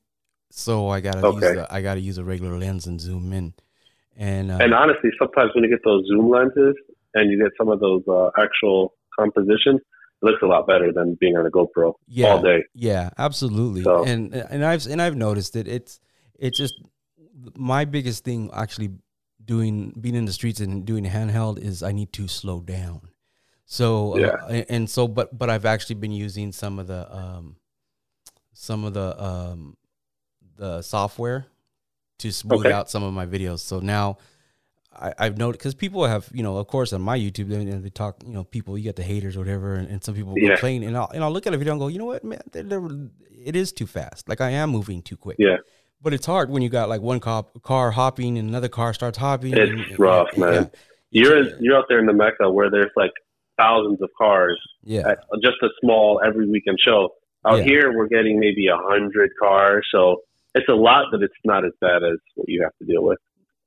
so 0.51 0.89
I 0.89 1.01
gotta 1.01 1.29
use 1.29 1.41
the, 1.41 1.67
I 1.69 1.83
gotta 1.83 2.01
use 2.01 2.19
a 2.19 2.25
regular 2.25 2.57
lens 2.57 2.87
and 2.87 3.01
zoom 3.01 3.33
in. 3.33 3.53
And, 4.17 4.53
uh, 4.53 4.59
And 4.61 4.73
honestly, 4.73 5.11
sometimes 5.19 5.51
when 5.57 5.65
you 5.65 5.71
get 5.71 5.83
those 5.85 6.07
zoom 6.07 6.31
lenses 6.31 6.77
and 7.15 7.33
you 7.33 7.43
get 7.43 7.51
some 7.59 7.69
of 7.69 7.81
those 7.81 8.03
uh, 8.07 8.31
actual 8.39 8.95
compositions, 9.19 9.81
it 9.81 9.85
looks 10.23 10.43
a 10.43 10.47
lot 10.47 10.67
better 10.67 10.93
than 10.93 11.17
being 11.21 11.37
on 11.37 11.47
a 11.47 11.51
GoPro 11.51 11.95
yeah, 12.07 12.29
all 12.29 12.43
day. 12.43 12.65
Yeah, 12.75 13.11
absolutely. 13.19 13.83
So- 13.83 14.05
And 14.05 14.35
and 14.35 14.65
I've 14.65 14.87
and 14.87 15.01
I've 15.01 15.17
noticed 15.17 15.57
it. 15.57 15.67
It's 15.69 16.01
it's 16.39 16.57
just 16.59 16.75
my 17.57 17.85
biggest 17.85 18.25
thing 18.25 18.51
actually 18.53 18.91
doing 19.45 19.95
being 20.01 20.15
in 20.15 20.27
the 20.27 20.33
streets 20.33 20.61
and 20.61 20.85
doing 20.85 21.05
handheld 21.05 21.59
is 21.59 21.83
I 21.83 21.93
need 21.93 22.13
to 22.15 22.29
slow 22.29 22.61
down. 22.61 23.01
So 23.65 24.15
uh, 24.15 24.19
Yeah. 24.19 24.37
and- 24.49 24.67
and 24.69 24.91
so 24.91 25.09
but 25.09 25.37
but 25.37 25.49
I've 25.51 25.65
actually 25.65 25.97
been 25.97 26.13
using 26.13 26.53
some 26.53 26.79
of 26.79 26.87
the 26.87 27.03
um 27.15 27.57
some 28.53 28.85
of 28.85 28.93
the 28.95 29.23
um 29.23 29.77
the 30.57 30.83
software 30.83 31.47
to 32.19 32.31
smooth 32.31 32.67
Okay. 32.67 32.73
out 32.73 32.91
some 32.91 33.03
of 33.03 33.15
my 33.15 33.25
videos. 33.25 33.61
So 33.61 33.81
now 33.81 34.19
I, 34.93 35.13
I've 35.19 35.39
noticed 35.39 35.61
because 35.61 35.75
people 35.75 36.05
have, 36.05 36.29
you 36.33 36.43
know, 36.43 36.57
of 36.57 36.67
course, 36.67 36.93
on 36.93 37.01
my 37.03 37.17
YouTube, 37.19 37.49
they, 37.49 37.65
they 37.65 37.91
talk, 37.91 38.23
you 38.27 38.33
know, 38.33 38.45
people, 38.45 38.77
you 38.77 38.85
get 38.85 38.97
the 38.97 39.03
haters 39.03 39.37
or 39.37 39.41
whatever, 39.41 39.75
and, 39.75 39.89
and 39.89 40.03
some 40.03 40.15
people 40.15 40.35
Yeah. 40.37 40.51
complain, 40.51 40.83
and 40.83 40.97
I'll, 40.97 41.09
and 41.15 41.23
I'll 41.23 41.31
look 41.33 41.47
at 41.47 41.55
a 41.55 41.59
video 41.59 41.73
and 41.75 41.81
go, 41.81 41.89
you 41.89 41.99
know 41.99 42.07
what, 42.07 42.25
man, 42.25 42.41
they're, 42.51 42.65
they're, 42.65 42.89
it 43.45 43.55
is 43.57 43.73
too 43.73 43.87
fast. 43.87 44.29
Like 44.29 44.41
I 44.41 44.51
am 44.51 44.71
moving 44.71 45.01
too 45.03 45.17
quick. 45.17 45.37
Yeah. 45.39 45.59
But 46.03 46.13
it's 46.15 46.27
hard 46.27 46.51
when 46.51 46.63
you 46.63 46.69
got 46.71 46.89
like 46.89 47.03
one 47.03 47.21
cop, 47.21 47.63
car 47.63 47.91
hopping 47.91 48.37
and 48.39 48.49
another 48.49 48.69
car 48.69 48.93
starts 48.95 49.19
hopping. 49.19 49.53
It's 49.53 49.71
and- 49.71 49.81
and- 49.81 49.99
rough, 49.99 50.29
yeah, 50.35 50.41
man. 50.45 50.71
You're 51.13 51.59
you're 51.59 51.77
out 51.77 51.87
there 51.89 51.99
in 51.99 52.07
the 52.07 52.13
Mecca 52.13 52.51
where 52.51 52.71
there's 52.71 52.93
like 52.95 53.11
thousands 53.59 54.01
of 54.01 54.11
cars 54.17 54.61
Yeah. 54.85 55.09
at 55.09 55.19
just 55.43 55.57
a 55.63 55.69
small 55.81 56.21
every 56.25 56.49
weekend 56.49 56.79
show. 56.81 57.15
Out 57.45 57.59
Yeah. 57.59 57.65
here, 57.65 57.93
we're 57.97 58.07
getting 58.07 58.39
maybe 58.39 58.69
a 58.69 58.77
hundred 58.77 59.31
cars, 59.43 59.87
so 59.93 60.23
it's 60.55 60.69
a 60.69 60.75
lot, 60.75 61.07
but 61.11 61.23
it's 61.23 61.35
not 61.45 61.65
as 61.65 61.73
bad 61.81 62.03
as 62.05 62.19
what 62.37 62.49
you 62.49 62.63
have 62.63 62.73
to 62.81 62.85
deal 62.87 63.03
with. 63.03 63.19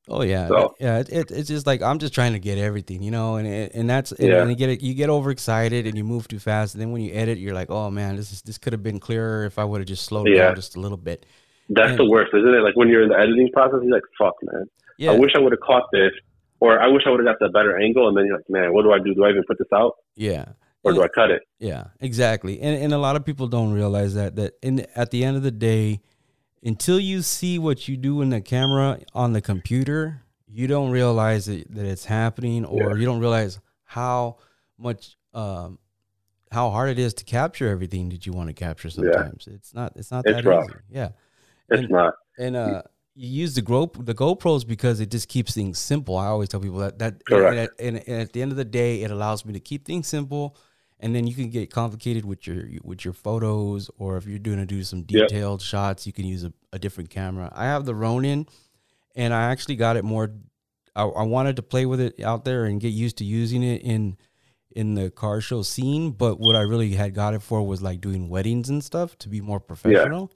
Oh 0.09 0.21
yeah, 0.21 0.47
So- 0.49 0.75
yeah. 0.79 0.99
It, 0.99 1.09
it, 1.09 1.31
it's 1.31 1.47
just 1.47 1.65
like 1.65 1.81
I'm 1.81 1.97
just 1.97 2.13
trying 2.13 2.33
to 2.33 2.39
get 2.39 2.57
everything, 2.57 3.01
you 3.01 3.11
know, 3.11 3.35
and 3.37 3.47
and, 3.47 3.71
and 3.73 3.89
that's 3.89 4.11
and, 4.11 4.27
Yeah. 4.29 4.41
and 4.41 4.49
you 4.49 4.55
get 4.57 4.69
it, 4.69 4.81
you 4.81 4.93
get 4.93 5.09
overexcited 5.09 5.87
and 5.87 5.95
you 5.97 6.03
move 6.03 6.27
too 6.27 6.39
fast, 6.39 6.75
and 6.75 6.81
then 6.81 6.91
when 6.91 7.01
you 7.01 7.13
edit, 7.13 7.37
you're 7.37 7.53
like, 7.53 7.69
oh 7.71 7.89
man, 7.89 8.15
this 8.17 8.31
is 8.33 8.41
this 8.41 8.57
could 8.57 8.73
have 8.73 8.83
been 8.83 8.99
clearer 8.99 9.45
if 9.45 9.57
I 9.57 9.63
would 9.63 9.79
have 9.79 9.87
just 9.87 10.03
slowed 10.05 10.27
Yeah. 10.27 10.47
down 10.47 10.55
just 10.55 10.75
a 10.75 10.79
little 10.79 10.97
bit. 10.97 11.25
That's 11.69 11.91
Yeah. 11.91 11.95
the 11.97 12.05
worst, 12.05 12.31
isn't 12.33 12.53
it? 12.53 12.59
Like 12.63 12.75
when 12.75 12.89
you're 12.89 13.03
in 13.03 13.09
the 13.09 13.17
editing 13.17 13.49
process, 13.53 13.79
you're 13.83 13.93
like, 13.93 14.03
"Fuck, 14.19 14.33
man, 14.43 14.65
Yeah, 14.97 15.11
I 15.11 15.17
wish 15.17 15.31
I 15.35 15.39
would 15.39 15.53
have 15.53 15.61
caught 15.61 15.85
this." 15.93 16.11
Or 16.59 16.79
I 16.81 16.87
wish 16.87 17.03
I 17.05 17.09
would 17.09 17.19
have 17.19 17.25
got 17.27 17.39
that 17.45 17.51
better 17.51 17.77
angle, 17.77 18.07
and 18.07 18.15
then 18.17 18.25
you're 18.25 18.37
like, 18.37 18.49
"Man, 18.49 18.73
what 18.73 18.83
do 18.83 18.91
I 18.93 18.99
do? 18.99 19.13
Do 19.13 19.25
I 19.25 19.29
even 19.31 19.43
put 19.45 19.57
this 19.57 19.67
out, 19.73 19.95
yeah, 20.15 20.45
or 20.83 20.93
do 20.93 21.01
I 21.03 21.07
cut 21.09 21.29
it?" 21.31 21.41
yeah, 21.59 21.85
exactly. 22.01 22.59
And 22.61 22.81
and 22.83 22.93
a 22.93 22.97
lot 22.97 23.15
of 23.17 23.25
people 23.25 23.47
don't 23.47 23.73
realize 23.73 24.13
that 24.15 24.35
that 24.37 24.53
in 24.61 24.85
at 24.95 25.11
the 25.11 25.23
end 25.25 25.35
of 25.37 25.43
the 25.43 25.51
day, 25.51 25.99
until 26.63 26.99
you 26.99 27.21
see 27.21 27.59
what 27.59 27.87
you 27.87 27.97
do 27.97 28.21
in 28.21 28.29
the 28.29 28.41
camera 28.41 28.99
on 29.13 29.33
the 29.33 29.41
computer, 29.41 30.21
you 30.47 30.67
don't 30.67 30.91
realize 30.91 31.45
that, 31.47 31.69
that 31.73 31.85
it's 31.85 32.05
happening, 32.05 32.63
or 32.65 32.91
Yeah. 32.91 32.95
you 32.99 33.05
don't 33.05 33.19
realize 33.19 33.59
how 33.83 34.37
much 34.77 35.15
um 35.33 35.79
how 36.51 36.69
hard 36.69 36.89
it 36.91 36.99
is 36.99 37.13
to 37.15 37.23
capture 37.23 37.67
everything 37.67 38.09
that 38.09 38.25
you 38.27 38.31
want 38.33 38.47
to 38.47 38.53
capture. 38.53 38.89
Sometimes 38.89 39.47
it's 39.47 39.73
not 39.73 39.93
it's 39.95 40.11
not 40.11 40.23
It's 40.25 40.35
that 40.37 40.45
rough. 40.45 40.65
easy. 40.65 40.73
Yeah, 40.89 41.09
It's 41.69 41.81
And- 41.81 41.89
not. 41.89 42.13
and 42.37 42.55
uh. 42.55 42.81
You 43.15 43.27
use 43.43 43.53
the 43.53 43.61
Go 43.61 43.85
the 43.95 44.15
GoPros 44.15 44.65
because 44.67 44.99
it 44.99 45.11
just 45.11 45.27
keeps 45.29 45.53
things 45.53 45.77
simple. 45.77 46.17
I 46.17 46.25
always 46.25 46.49
tell 46.49 46.59
people 46.59 46.79
that 46.79 46.97
that 46.97 47.23
Correct. 47.25 47.79
and 47.79 47.97
and, 47.97 48.07
and 48.07 48.21
at 48.23 48.33
the 48.33 48.41
end 48.41 48.51
of 48.51 48.57
the 48.57 48.65
day, 48.65 49.03
it 49.03 49.11
allows 49.11 49.45
me 49.45 49.53
to 49.53 49.59
keep 49.59 49.85
things 49.85 50.07
simple, 50.07 50.57
and 51.03 51.13
then 51.13 51.27
you 51.27 51.35
can 51.35 51.49
get 51.49 51.69
complicated 51.69 52.25
with 52.25 52.47
your 52.47 52.63
with 52.83 53.03
your 53.05 53.13
photos, 53.13 53.91
or 53.97 54.17
if 54.17 54.25
you're 54.25 54.39
doing 54.39 54.57
to 54.57 54.65
do 54.65 54.83
some 54.83 55.05
Yep. 55.09 55.27
detailed 55.27 55.61
shots, 55.61 56.07
you 56.07 56.13
can 56.13 56.25
use 56.25 56.43
a, 56.43 56.53
a 56.71 56.79
different 56.79 57.09
camera. 57.11 57.51
I 57.53 57.65
have 57.65 57.85
the 57.85 57.93
Ronin, 57.93 58.47
and 59.15 59.33
I 59.33 59.51
actually 59.51 59.75
got 59.75 59.97
it 59.97 60.03
more. 60.03 60.31
I, 60.95 61.03
I 61.03 61.23
wanted 61.23 61.57
to 61.57 61.61
play 61.63 61.85
with 61.85 61.99
it 61.99 62.19
out 62.21 62.45
there 62.45 62.65
and 62.65 62.79
get 62.79 62.93
used 62.93 63.17
to 63.17 63.25
using 63.25 63.61
it 63.63 63.81
in 63.83 64.17
in 64.75 64.95
the 64.95 65.11
car 65.11 65.39
show 65.41 65.61
scene, 65.61 66.11
but 66.11 66.39
what 66.39 66.55
I 66.55 66.61
really 66.61 66.93
had 66.93 67.13
got 67.13 67.33
it 67.35 67.41
for 67.43 67.61
was 67.61 67.81
like 67.83 68.01
doing 68.01 68.27
weddings 68.29 68.69
and 68.69 68.83
stuff 68.83 69.15
to 69.19 69.29
be 69.29 69.39
more 69.41 69.59
professional. 69.59 70.31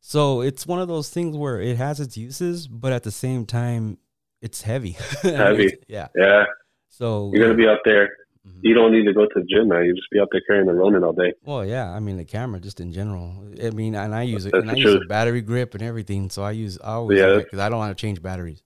So 0.00 0.40
it's 0.40 0.66
one 0.66 0.80
of 0.80 0.88
those 0.88 1.08
things 1.10 1.36
where 1.36 1.60
it 1.60 1.76
has 1.78 1.98
its 2.00 2.16
uses, 2.16 2.68
but 2.68 2.92
at 2.92 3.02
the 3.02 3.10
same 3.10 3.46
time, 3.46 3.98
it's 4.40 4.62
heavy. 4.62 4.92
Heavy. 5.22 5.78
yeah. 5.88 6.08
Yeah, 6.16 6.44
So 6.88 7.30
you're 7.32 7.42
gonna 7.44 7.56
be 7.56 7.66
out 7.68 7.78
there. 7.84 8.10
Mhm. 8.46 8.60
You 8.62 8.74
don't 8.74 8.92
need 8.92 9.04
to 9.04 9.12
go 9.12 9.24
to 9.24 9.32
the 9.34 9.44
gym, 9.44 9.68
man. 9.68 9.84
You 9.84 9.94
just 9.94 10.10
be 10.10 10.18
out 10.18 10.28
there 10.32 10.40
carrying 10.46 10.66
the 10.66 10.74
Ronin 10.74 11.04
all 11.04 11.12
day. 11.12 11.32
Well, 11.44 11.64
yeah. 11.64 11.90
I 11.90 12.00
mean, 12.00 12.16
the 12.16 12.24
camera 12.24 12.58
just 12.58 12.80
in 12.80 12.92
general. 12.92 13.32
I 13.62 13.70
mean, 13.70 13.94
and 13.94 14.14
I 14.14 14.22
use 14.22 14.46
it, 14.46 14.54
and 14.54 14.70
I 14.70 14.74
the 14.74 14.80
use 14.80 14.94
a 14.94 15.08
battery 15.08 15.42
grip 15.42 15.74
and 15.74 15.82
everything. 15.82 16.28
So 16.30 16.42
I 16.42 16.50
use 16.50 16.78
I 16.82 16.94
always 16.94 17.18
Yeah, 17.18 17.34
yeah 17.34 17.38
because 17.38 17.60
I 17.60 17.68
don't 17.68 17.78
want 17.78 17.96
to 17.96 18.00
change 18.00 18.20
batteries. 18.20 18.62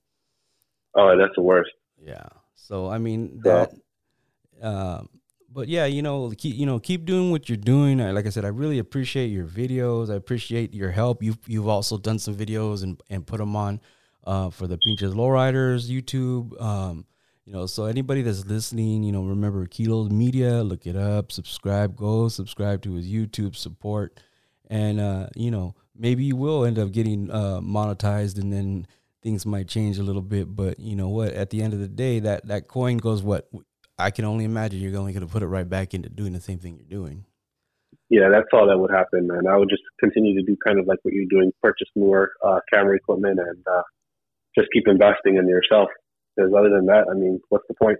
Oh, 0.95 1.17
that's 1.19 1.35
the 1.35 1.43
worst. 1.43 1.71
Yeah. 2.03 2.27
So 2.55 2.89
I 2.89 2.99
mean 2.99 3.41
that. 3.45 3.73
Um, 4.63 5.11
but 5.53 5.69
yeah, 5.69 5.87
you 5.87 6.03
know, 6.03 6.33
keep 6.37 6.57
you 6.57 6.67
know 6.67 6.79
keep 6.79 7.05
doing 7.05 7.31
what 7.31 7.49
you're 7.49 7.57
doing. 7.57 8.01
I, 8.01 8.11
like 8.11 8.27
I 8.27 8.31
said, 8.31 8.45
I 8.45 8.49
really 8.49 8.79
appreciate 8.79 9.29
your 9.29 9.47
videos. 9.47 10.11
I 10.11 10.15
appreciate 10.15 10.75
your 10.75 10.91
help. 10.91 11.23
You've 11.23 11.39
you've 11.47 11.69
also 11.69 11.99
done 11.99 12.19
some 12.19 12.35
videos 12.35 12.83
and 12.83 13.01
and 13.11 13.27
put 13.27 13.39
them 13.39 13.57
on 13.57 13.81
uh, 14.27 14.51
for 14.51 14.67
the 14.67 14.79
Pinches 14.79 15.15
Lowriders 15.15 15.91
YouTube. 15.91 16.61
Um, 16.61 17.07
you 17.47 17.53
know, 17.53 17.67
so 17.67 17.85
anybody 17.85 18.23
that's 18.23 18.45
listening, 18.45 19.05
you 19.05 19.13
know, 19.13 19.23
remember 19.23 19.67
Kilos 19.67 20.11
Media, 20.11 20.65
look 20.65 20.85
it 20.85 20.97
up, 20.97 21.31
subscribe, 21.31 21.95
go 21.95 22.27
subscribe 22.27 22.83
to 22.83 22.95
his 22.95 23.07
YouTube 23.07 23.55
support, 23.55 24.19
and 24.69 24.99
uh, 24.99 25.29
you 25.37 25.53
know, 25.53 25.77
maybe 25.97 26.25
you 26.25 26.35
will 26.35 26.65
end 26.65 26.77
up 26.77 26.91
getting 26.91 27.31
uh, 27.31 27.61
monetized, 27.61 28.41
and 28.41 28.53
then 28.53 28.89
things 29.23 29.47
might 29.47 29.69
change 29.69 29.97
a 29.99 30.03
little 30.03 30.23
bit. 30.23 30.57
But 30.57 30.81
you 30.81 30.97
know 30.97 31.09
what? 31.09 31.35
At 31.35 31.51
the 31.51 31.63
end 31.63 31.73
of 31.73 31.79
the 31.79 31.87
day, 31.87 32.19
that 32.19 32.49
that 32.49 32.67
coin 32.67 32.97
goes 32.97 33.23
what 33.23 33.49
I 33.97 34.11
can 34.11 34.25
only 34.25 34.45
imagine. 34.45 34.81
You're 34.81 34.99
only 34.99 35.13
going 35.13 35.25
to 35.25 35.33
put 35.33 35.45
it 35.45 35.47
right 35.47 35.69
back 35.69 35.95
into 35.95 36.09
doing 36.09 36.33
the 36.33 36.41
same 36.41 36.59
thing 36.59 36.77
you're 36.77 37.01
doing. 37.01 37.27
Yeah, 38.11 38.29
that's 38.29 38.49
all 38.53 38.67
that 38.67 38.79
would 38.79 38.91
happen, 38.91 39.29
man. 39.29 39.47
I 39.49 39.57
would 39.57 39.71
just 39.71 39.83
continue 40.01 40.35
to 40.35 40.45
do 40.45 40.57
kind 40.67 40.81
of 40.81 40.87
like 40.87 40.99
what 41.03 41.15
you're 41.15 41.31
doing, 41.31 41.53
purchase 41.63 41.89
more 41.95 42.33
uh, 42.45 42.59
camera 42.73 42.97
equipment, 42.97 43.39
and 43.39 43.65
uh, 43.71 43.83
just 44.59 44.69
keep 44.73 44.89
investing 44.89 45.37
in 45.37 45.49
yourself. 45.49 45.89
Because 46.37 46.53
other 46.53 46.71
than 46.71 46.87
that, 46.87 47.07
I 47.11 47.15
mean, 47.15 47.41
what's 47.49 47.67
the 47.69 47.75
point? 47.75 47.99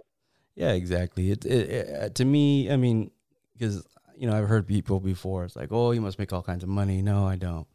Yeah, 0.55 0.71
exactly. 0.71 1.31
It, 1.31 1.45
it, 1.45 1.69
it 1.69 2.15
to 2.15 2.25
me, 2.25 2.71
I 2.71 2.77
mean, 2.77 3.11
because 3.53 3.85
you 4.15 4.27
know, 4.27 4.35
I've 4.35 4.47
heard 4.47 4.67
people 4.67 4.99
before. 4.99 5.45
It's 5.45 5.55
like, 5.55 5.71
oh, 5.71 5.91
you 5.91 6.01
must 6.01 6.17
make 6.19 6.33
all 6.33 6.41
kinds 6.41 6.63
of 6.63 6.69
money. 6.69 7.01
No, 7.01 7.27
I 7.27 7.35
don't. 7.35 7.67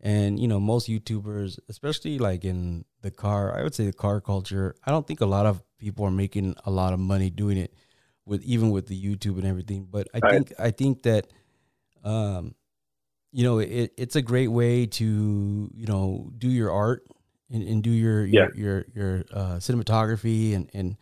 And 0.00 0.38
you 0.40 0.48
know, 0.48 0.58
most 0.58 0.88
YouTubers, 0.88 1.58
especially 1.68 2.18
like 2.18 2.44
in 2.44 2.86
the 3.02 3.10
car, 3.10 3.56
I 3.56 3.62
would 3.62 3.74
say 3.74 3.84
the 3.84 3.92
car 3.92 4.20
culture. 4.20 4.74
I 4.84 4.90
don't 4.90 5.06
think 5.06 5.20
a 5.20 5.26
lot 5.26 5.46
of 5.46 5.62
people 5.78 6.06
are 6.06 6.10
making 6.10 6.56
a 6.64 6.70
lot 6.70 6.94
of 6.94 6.98
money 6.98 7.28
doing 7.28 7.58
it 7.58 7.74
with 8.24 8.42
even 8.42 8.70
with 8.70 8.86
the 8.86 9.00
YouTube 9.00 9.36
and 9.36 9.46
everything. 9.46 9.86
But 9.90 10.08
I 10.14 10.20
think 10.30 10.52
I 10.58 10.70
think 10.70 11.02
that, 11.02 11.26
um, 12.02 12.54
you 13.30 13.44
know, 13.44 13.58
it, 13.58 13.92
it's 13.98 14.16
a 14.16 14.22
great 14.22 14.48
way 14.48 14.86
to 14.86 15.70
you 15.74 15.86
know 15.86 16.32
do 16.38 16.48
your 16.48 16.72
art 16.72 17.02
and, 17.50 17.62
and 17.62 17.82
do 17.82 17.90
your 17.90 18.24
your 18.24 18.54
your, 18.54 18.84
your 18.94 19.24
uh, 19.32 19.56
cinematography 19.56 20.54
and 20.54 20.70
and 20.72 20.96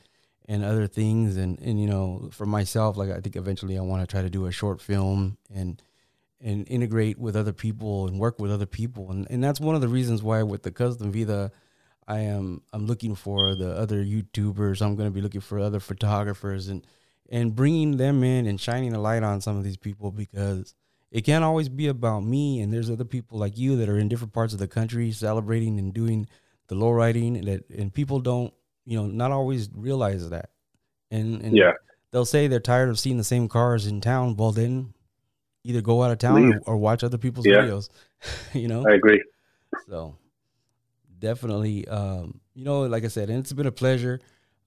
and 0.47 0.65
other 0.65 0.87
things. 0.87 1.37
And 1.37 1.59
and 1.61 1.81
you 1.81 1.87
know 1.87 2.31
for 2.33 2.47
myself 2.47 2.97
like 2.97 3.11
i 3.11 3.21
think 3.21 3.37
eventually 3.37 3.79
i 3.79 3.83
want 3.83 4.03
to 4.03 4.07
try 4.07 4.23
to 4.23 4.31
do 4.31 4.47
a 4.47 4.53
short 4.53 4.81
film 4.81 5.37
and 5.55 5.81
and 6.41 6.67
integrate 6.69 7.19
with 7.19 7.37
other 7.37 7.53
people 7.53 8.07
and 8.07 8.19
work 8.19 8.39
with 8.39 8.53
other 8.53 8.67
people. 8.67 9.11
And 9.11 9.27
and 9.31 9.43
that's 9.43 9.61
one 9.61 9.75
of 9.75 9.81
the 9.81 9.89
reasons 9.89 10.23
why 10.23 10.43
with 10.43 10.63
the 10.63 10.71
custom 10.71 11.13
vida 11.13 11.51
i 12.07 12.21
am 12.21 12.63
i'm 12.73 12.87
looking 12.87 13.15
for 13.15 13.55
the 13.55 13.71
other 13.73 14.03
youtubers. 14.05 14.81
I'm 14.81 14.97
going 14.97 15.09
to 15.09 15.15
be 15.15 15.21
looking 15.21 15.41
for 15.41 15.59
other 15.59 15.81
photographers 15.81 16.69
and 16.69 16.87
and 17.31 17.55
bringing 17.55 17.99
them 17.99 18.25
in 18.25 18.47
and 18.47 18.59
shining 18.59 18.95
a 18.95 19.01
light 19.01 19.23
on 19.23 19.41
some 19.41 19.59
of 19.59 19.65
these 19.65 19.77
people 19.77 20.11
because 20.11 20.75
it 21.11 21.23
can't 21.23 21.45
always 21.45 21.69
be 21.69 21.87
about 21.89 22.23
me 22.25 22.61
and 22.61 22.73
there's 22.73 22.91
other 22.91 23.05
people 23.05 23.39
like 23.39 23.57
you 23.57 23.77
that 23.77 23.89
are 23.89 23.99
in 23.99 24.09
different 24.09 24.33
parts 24.33 24.53
of 24.53 24.59
the 24.59 24.69
country 24.69 25.11
celebrating 25.13 25.79
and 25.79 25.95
doing 25.95 26.27
the 26.69 26.75
low 26.75 26.91
riding 26.91 27.37
and 27.37 27.47
that 27.49 27.69
and 27.71 27.93
people 27.95 28.21
don't 28.21 28.53
you 28.85 28.97
know 28.99 29.07
not 29.07 29.31
always 29.33 29.69
realize 29.75 30.29
that. 30.31 30.51
And, 31.11 31.41
and 31.43 31.57
Yeah, 31.57 31.73
they'll 32.11 32.25
say 32.27 32.47
they're 32.49 32.61
tired 32.61 32.91
of 32.91 32.99
seeing 32.99 33.17
the 33.17 33.25
same 33.25 33.49
cars 33.49 33.87
in 33.87 34.01
town. 34.03 34.37
Well 34.37 34.53
then 34.53 34.93
either 35.65 35.81
go 35.81 36.03
out 36.03 36.11
of 36.11 36.19
town 36.19 36.53
or, 36.53 36.61
or 36.67 36.77
watch 36.77 37.03
other 37.03 37.19
people's 37.19 37.47
Yeah. 37.47 37.63
videos 37.63 37.89
you 38.53 38.69
know? 38.69 38.85
I 38.87 38.95
agree. 38.95 39.23
so 39.87 40.17
definitely 41.19 41.87
um 41.89 42.41
you 42.55 42.65
know 42.65 42.83
like 42.83 43.05
i 43.05 43.09
said 43.09 43.29
and 43.29 43.41
it's 43.41 43.53
been 43.53 43.67
a 43.67 43.73
pleasure 43.73 44.21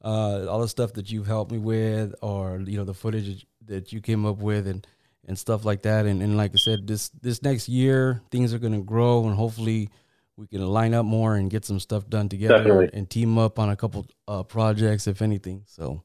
uh 0.04 0.46
all 0.48 0.60
the 0.60 0.68
stuff 0.68 0.92
that 0.94 1.10
you've 1.12 1.28
helped 1.28 1.50
me 1.52 1.58
with 1.58 2.14
or 2.22 2.60
you 2.66 2.78
know 2.78 2.84
the 2.84 2.94
footage 2.94 3.46
that 3.66 3.94
you 3.94 4.02
came 4.02 4.26
up 4.26 4.38
with 4.40 4.68
and 4.68 4.86
and 5.28 5.38
stuff 5.38 5.66
like 5.66 5.84
that 5.84 6.06
and, 6.06 6.22
and 6.22 6.36
like 6.38 6.52
i 6.54 6.58
said 6.58 6.88
this 6.88 7.10
this 7.22 7.42
next 7.44 7.70
year 7.70 8.22
things 8.32 8.54
are 8.54 8.60
going 8.60 8.74
to 8.74 8.84
grow 8.84 9.26
and 9.26 9.36
hopefully 9.36 9.90
we 10.38 10.48
can 10.48 10.66
line 10.66 10.94
up 10.94 11.06
more 11.06 11.36
and 11.36 11.52
get 11.52 11.64
some 11.66 11.80
stuff 11.80 12.08
done 12.10 12.28
together 12.30 12.58
Definitely. 12.58 12.90
and 12.94 13.10
team 13.10 13.38
up 13.38 13.60
on 13.60 13.70
a 13.70 13.76
couple 13.76 14.08
uh 14.28 14.44
projects 14.44 15.08
if 15.08 15.22
anything 15.22 15.64
so 15.66 16.04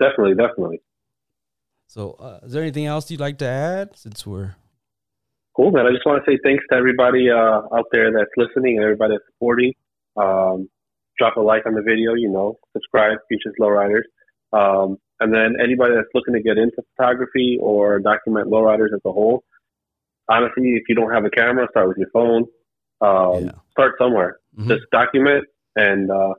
Definitely, 0.00 0.34
definitely. 0.34 0.80
so 1.86 2.12
uh, 2.12 2.40
is 2.42 2.52
there 2.52 2.62
anything 2.62 2.86
else 2.86 3.10
you'd 3.10 3.20
like 3.20 3.36
to 3.38 3.46
add 3.46 3.96
since 3.96 4.26
we're 4.26 4.54
Cool, 5.56 5.72
man. 5.72 5.84
I 5.84 5.90
just 5.90 6.06
want 6.06 6.24
to 6.24 6.30
say 6.30 6.38
thanks 6.44 6.64
to 6.70 6.76
everybody 6.76 7.28
uh, 7.28 7.60
out 7.74 7.86
there 7.92 8.10
that's 8.12 8.30
listening 8.36 8.76
and 8.76 8.84
everybody 8.84 9.14
that's 9.14 9.24
supporting. 9.34 9.74
Um, 10.16 10.70
drop 11.18 11.36
a 11.36 11.40
like 11.40 11.66
on 11.66 11.74
the 11.74 11.82
video, 11.82 12.14
you 12.14 12.30
know, 12.30 12.56
subscribe, 12.72 13.18
Futures 13.28 13.54
Lowriders. 13.60 14.06
Um, 14.52 14.96
And 15.20 15.32
then 15.32 15.56
anybody 15.62 15.94
that's 15.94 16.08
looking 16.14 16.34
to 16.34 16.40
get 16.40 16.56
into 16.56 16.82
photography 16.96 17.58
or 17.60 17.98
document 18.00 18.48
lowriders 18.48 18.94
as 18.94 19.00
a 19.04 19.12
whole, 19.12 19.44
honestly, 20.28 20.70
if 20.70 20.84
you 20.88 20.94
don't 20.94 21.12
have 21.12 21.24
a 21.24 21.30
camera, 21.30 21.66
start 21.70 21.88
with 21.88 21.98
your 21.98 22.08
phone. 22.10 22.46
Um, 23.02 23.46
yeah. 23.46 23.52
Start 23.72 23.94
somewhere. 23.98 24.38
Mm-hmm. 24.58 24.68
Just 24.68 24.82
document, 24.90 25.46
and 25.76 26.10
uh, 26.10 26.34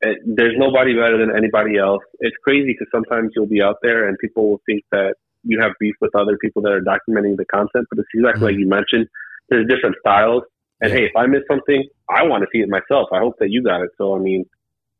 it, 0.00 0.18
there's 0.24 0.54
nobody 0.56 0.94
better 0.94 1.18
than 1.18 1.36
anybody 1.36 1.78
else. 1.78 2.02
It's 2.20 2.36
crazy 2.42 2.72
because 2.72 2.88
sometimes 2.92 3.32
you'll 3.34 3.46
be 3.46 3.62
out 3.62 3.76
there 3.82 4.08
and 4.08 4.18
people 4.18 4.50
will 4.50 4.62
think 4.66 4.84
that 4.90 5.14
you 5.44 5.60
have 5.60 5.72
beef 5.78 5.94
with 6.00 6.14
other 6.14 6.36
people 6.38 6.62
that 6.62 6.72
are 6.72 6.80
documenting 6.80 7.36
the 7.36 7.44
content, 7.44 7.86
but 7.90 7.98
it's 7.98 8.08
exactly 8.14 8.38
mm-hmm. 8.38 8.44
like 8.44 8.58
you 8.58 8.68
mentioned. 8.68 9.08
There's 9.48 9.68
different 9.68 9.96
styles, 10.00 10.42
and 10.80 10.90
yeah. 10.90 11.00
hey, 11.00 11.04
if 11.06 11.16
I 11.16 11.26
miss 11.26 11.42
something, 11.48 11.84
I 12.08 12.24
want 12.24 12.42
to 12.42 12.48
see 12.52 12.60
it 12.60 12.68
myself. 12.68 13.08
I 13.12 13.18
hope 13.18 13.34
that 13.40 13.50
you 13.50 13.62
got 13.62 13.82
it. 13.82 13.90
So 13.98 14.16
I 14.16 14.18
mean, 14.18 14.46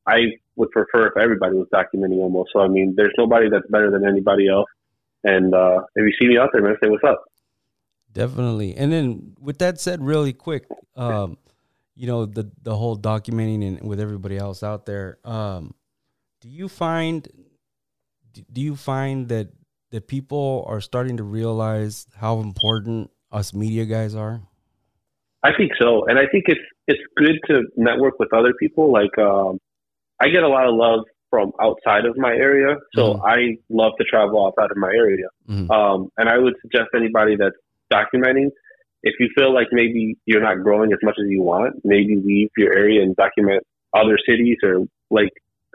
I 0.07 0.37
would 0.57 0.71
prefer 0.71 1.09
if 1.09 1.17
everybody 1.17 1.57
was 1.57 1.69
documenting 1.73 2.19
almost. 2.19 2.51
So 2.53 2.61
I 2.61 2.69
mean, 2.69 2.95
there's 2.97 3.15
nobody 3.19 3.49
that's 3.51 3.67
better 3.69 3.91
than 3.91 4.07
anybody 4.07 4.49
else. 4.49 4.69
And 5.25 5.55
uh, 5.55 5.81
if 5.95 6.07
you 6.07 6.13
see 6.21 6.29
me 6.29 6.39
out 6.39 6.51
there, 6.53 6.63
man, 6.63 6.77
say 6.83 6.89
what's 6.89 7.05
up. 7.05 7.25
Definitely. 8.13 8.77
And 8.77 8.93
then 8.93 9.35
with 9.41 9.59
that 9.59 9.81
said, 9.81 10.01
really 10.01 10.33
quick, 10.33 10.67
um, 10.97 11.39
you 11.97 12.07
know, 12.07 12.27
the 12.27 12.51
the 12.63 12.77
whole 12.77 12.97
documenting 12.97 13.67
and 13.67 13.89
with 13.89 14.01
everybody 14.01 14.37
else 14.37 14.63
out 14.63 14.87
there, 14.87 15.19
um, 15.25 15.75
do 16.41 16.49
you 16.49 16.69
find 16.69 17.27
do 18.53 18.61
you 18.61 18.77
find 18.77 19.29
that 19.29 19.49
that 19.91 20.09
people 20.09 20.65
are 20.69 20.81
starting 20.81 21.17
to 21.17 21.23
realize 21.23 22.07
how 22.17 22.41
important 22.41 23.11
us 23.31 23.55
media 23.55 23.85
guys 23.85 24.15
are? 24.15 24.41
I 25.43 25.51
think 25.57 25.73
so, 25.81 26.05
and 26.07 26.19
I 26.19 26.27
think 26.33 26.45
it's 26.49 26.61
it's 26.87 27.01
good 27.17 27.39
to 27.49 27.63
network 27.77 28.19
with 28.19 28.33
other 28.33 28.55
people. 28.59 28.93
Like, 28.93 29.17
um, 29.19 29.59
I 30.21 30.29
get 30.29 30.43
a 30.43 30.49
lot 30.49 30.69
of 30.69 30.75
love 30.75 31.01
from 31.31 31.53
outside 31.61 32.05
of 32.05 32.17
my 32.17 32.33
area, 32.33 32.77
so 32.95 33.15
mm-hmm. 33.15 33.27
I 33.27 33.57
love 33.69 33.93
to 33.99 34.05
travel 34.05 34.47
outside 34.47 34.71
of 34.71 34.77
my 34.77 34.91
area. 34.91 35.27
Mm-hmm. 35.49 35.71
Um, 35.71 36.09
and 36.17 36.29
I 36.29 36.39
would 36.39 36.55
suggest 36.63 36.91
anybody 36.95 37.37
that's 37.37 37.57
documenting, 37.93 38.51
if 39.03 39.15
you 39.21 39.29
feel 39.37 39.53
like 39.53 39.69
maybe 39.73 40.17
you're 40.27 40.43
not 40.43 40.63
growing 40.63 40.93
as 40.93 40.99
much 41.03 41.17
as 41.19 41.27
you 41.29 41.43
want, 41.43 41.75
maybe 41.85 42.17
leave 42.25 42.49
your 42.57 42.73
area 42.73 43.03
and 43.03 43.15
document 43.17 43.63
other 43.93 44.19
cities 44.27 44.59
or 44.63 44.87
like 45.11 45.31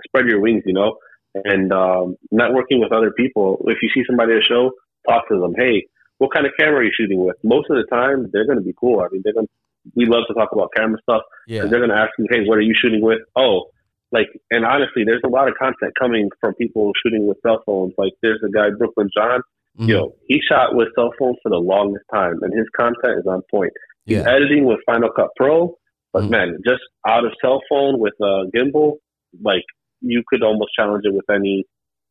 spread 0.08 0.25
your 0.25 0.39
wings, 0.39 0.63
you 0.65 0.73
know, 0.73 0.97
and 1.36 1.71
um, 1.71 2.15
networking 2.34 2.80
with 2.80 2.91
other 2.91 3.12
people. 3.12 3.63
If 3.67 3.78
you 3.82 3.89
see 3.93 4.04
somebody 4.08 4.34
at 4.34 4.39
a 4.39 4.41
show, 4.41 4.71
talk 5.08 5.28
to 5.30 5.39
them. 5.39 5.54
Hey, 5.56 5.86
what 6.17 6.34
kind 6.34 6.45
of 6.45 6.54
camera 6.60 6.80
are 6.80 6.84
you 6.84 6.91
shooting 6.97 7.23
with? 7.23 7.36
Most 7.43 7.69
of 7.69 7.78
the 7.78 7.84
time, 7.95 8.30
they're 8.34 8.45
going 8.45 8.58
to 8.58 8.63
be 8.63 8.73
cool. 8.80 9.02
I 9.02 9.08
mean, 9.12 9.21
they're 9.23 9.34
going. 9.34 9.47
We 9.95 10.06
love 10.06 10.23
to 10.28 10.34
talk 10.34 10.49
about 10.52 10.69
camera 10.75 10.99
stuff. 11.02 11.21
Yeah. 11.47 11.65
They're 11.65 11.80
going 11.80 11.89
to 11.89 11.95
ask 11.95 12.12
you, 12.19 12.28
hey, 12.30 12.41
what 12.45 12.58
are 12.58 12.62
you 12.62 12.75
shooting 12.75 13.02
with? 13.02 13.19
Oh, 13.36 13.69
like, 14.12 14.28
and 14.50 14.65
honestly, 14.65 15.04
there's 15.06 15.22
a 15.26 15.30
lot 15.30 15.48
of 15.48 15.56
content 15.60 15.93
coming 16.00 16.30
from 16.39 16.56
people 16.56 16.91
shooting 17.04 17.28
with 17.28 17.38
cell 17.45 17.62
phones. 17.65 17.93
Like, 17.98 18.13
there's 18.22 18.41
a 18.45 18.52
guy, 18.52 18.69
Brooklyn 18.78 19.10
John. 19.15 19.41
Mm-hmm. 19.80 19.89
Yo, 19.89 20.15
he 20.28 20.39
shot 20.50 20.76
with 20.76 20.89
cell 20.95 21.12
phones 21.17 21.38
for 21.43 21.50
the 21.50 21.58
longest 21.58 22.04
time, 22.13 22.39
and 22.41 22.52
his 22.54 22.67
content 22.76 23.19
is 23.19 23.26
on 23.28 23.41
point. 23.52 23.72
He's 24.06 24.17
yeah. 24.17 24.30
editing 24.30 24.65
with 24.65 24.80
Final 24.86 25.10
Cut 25.15 25.30
Pro, 25.38 25.76
but 26.12 26.24
mm-hmm. 26.24 26.32
man, 26.32 26.58
just 26.65 26.82
out 27.08 27.24
of 27.24 27.32
cell 27.41 27.62
phone 27.69 28.00
with 28.00 28.13
a 28.19 28.45
gimbal, 28.54 28.93
like 29.41 29.63
you 30.02 30.24
could 30.28 30.43
almost 30.43 30.72
challenge 30.76 31.04
it 31.06 31.13
with 31.13 31.30
any 31.30 31.65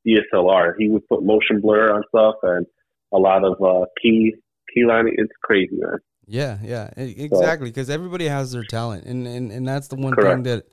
DSLR. 0.07 0.75
He 0.79 0.89
would 0.89 1.07
put 1.09 1.23
motion 1.25 1.61
blur 1.61 1.93
on 1.93 2.05
stuff 2.09 2.37
and 2.43 2.65
a 3.13 3.19
lot 3.19 3.45
of 3.45 3.61
uh, 3.61 3.87
key 4.01 4.35
key 4.73 4.85
lining. 4.87 5.15
It's 5.17 5.33
crazy, 5.43 5.77
man. 5.77 5.99
Yeah, 6.27 6.59
yeah, 6.63 6.91
exactly. 6.97 7.71
Because 7.71 7.87
so, 7.89 7.95
everybody 7.95 8.29
has 8.29 8.53
their 8.53 8.65
talent, 8.65 9.05
and, 9.05 9.27
and 9.27 9.51
and 9.51 9.67
that's 9.67 9.89
the 9.89 9.97
one 9.97 10.13
correct. 10.13 10.37
thing 10.37 10.43
that 10.45 10.65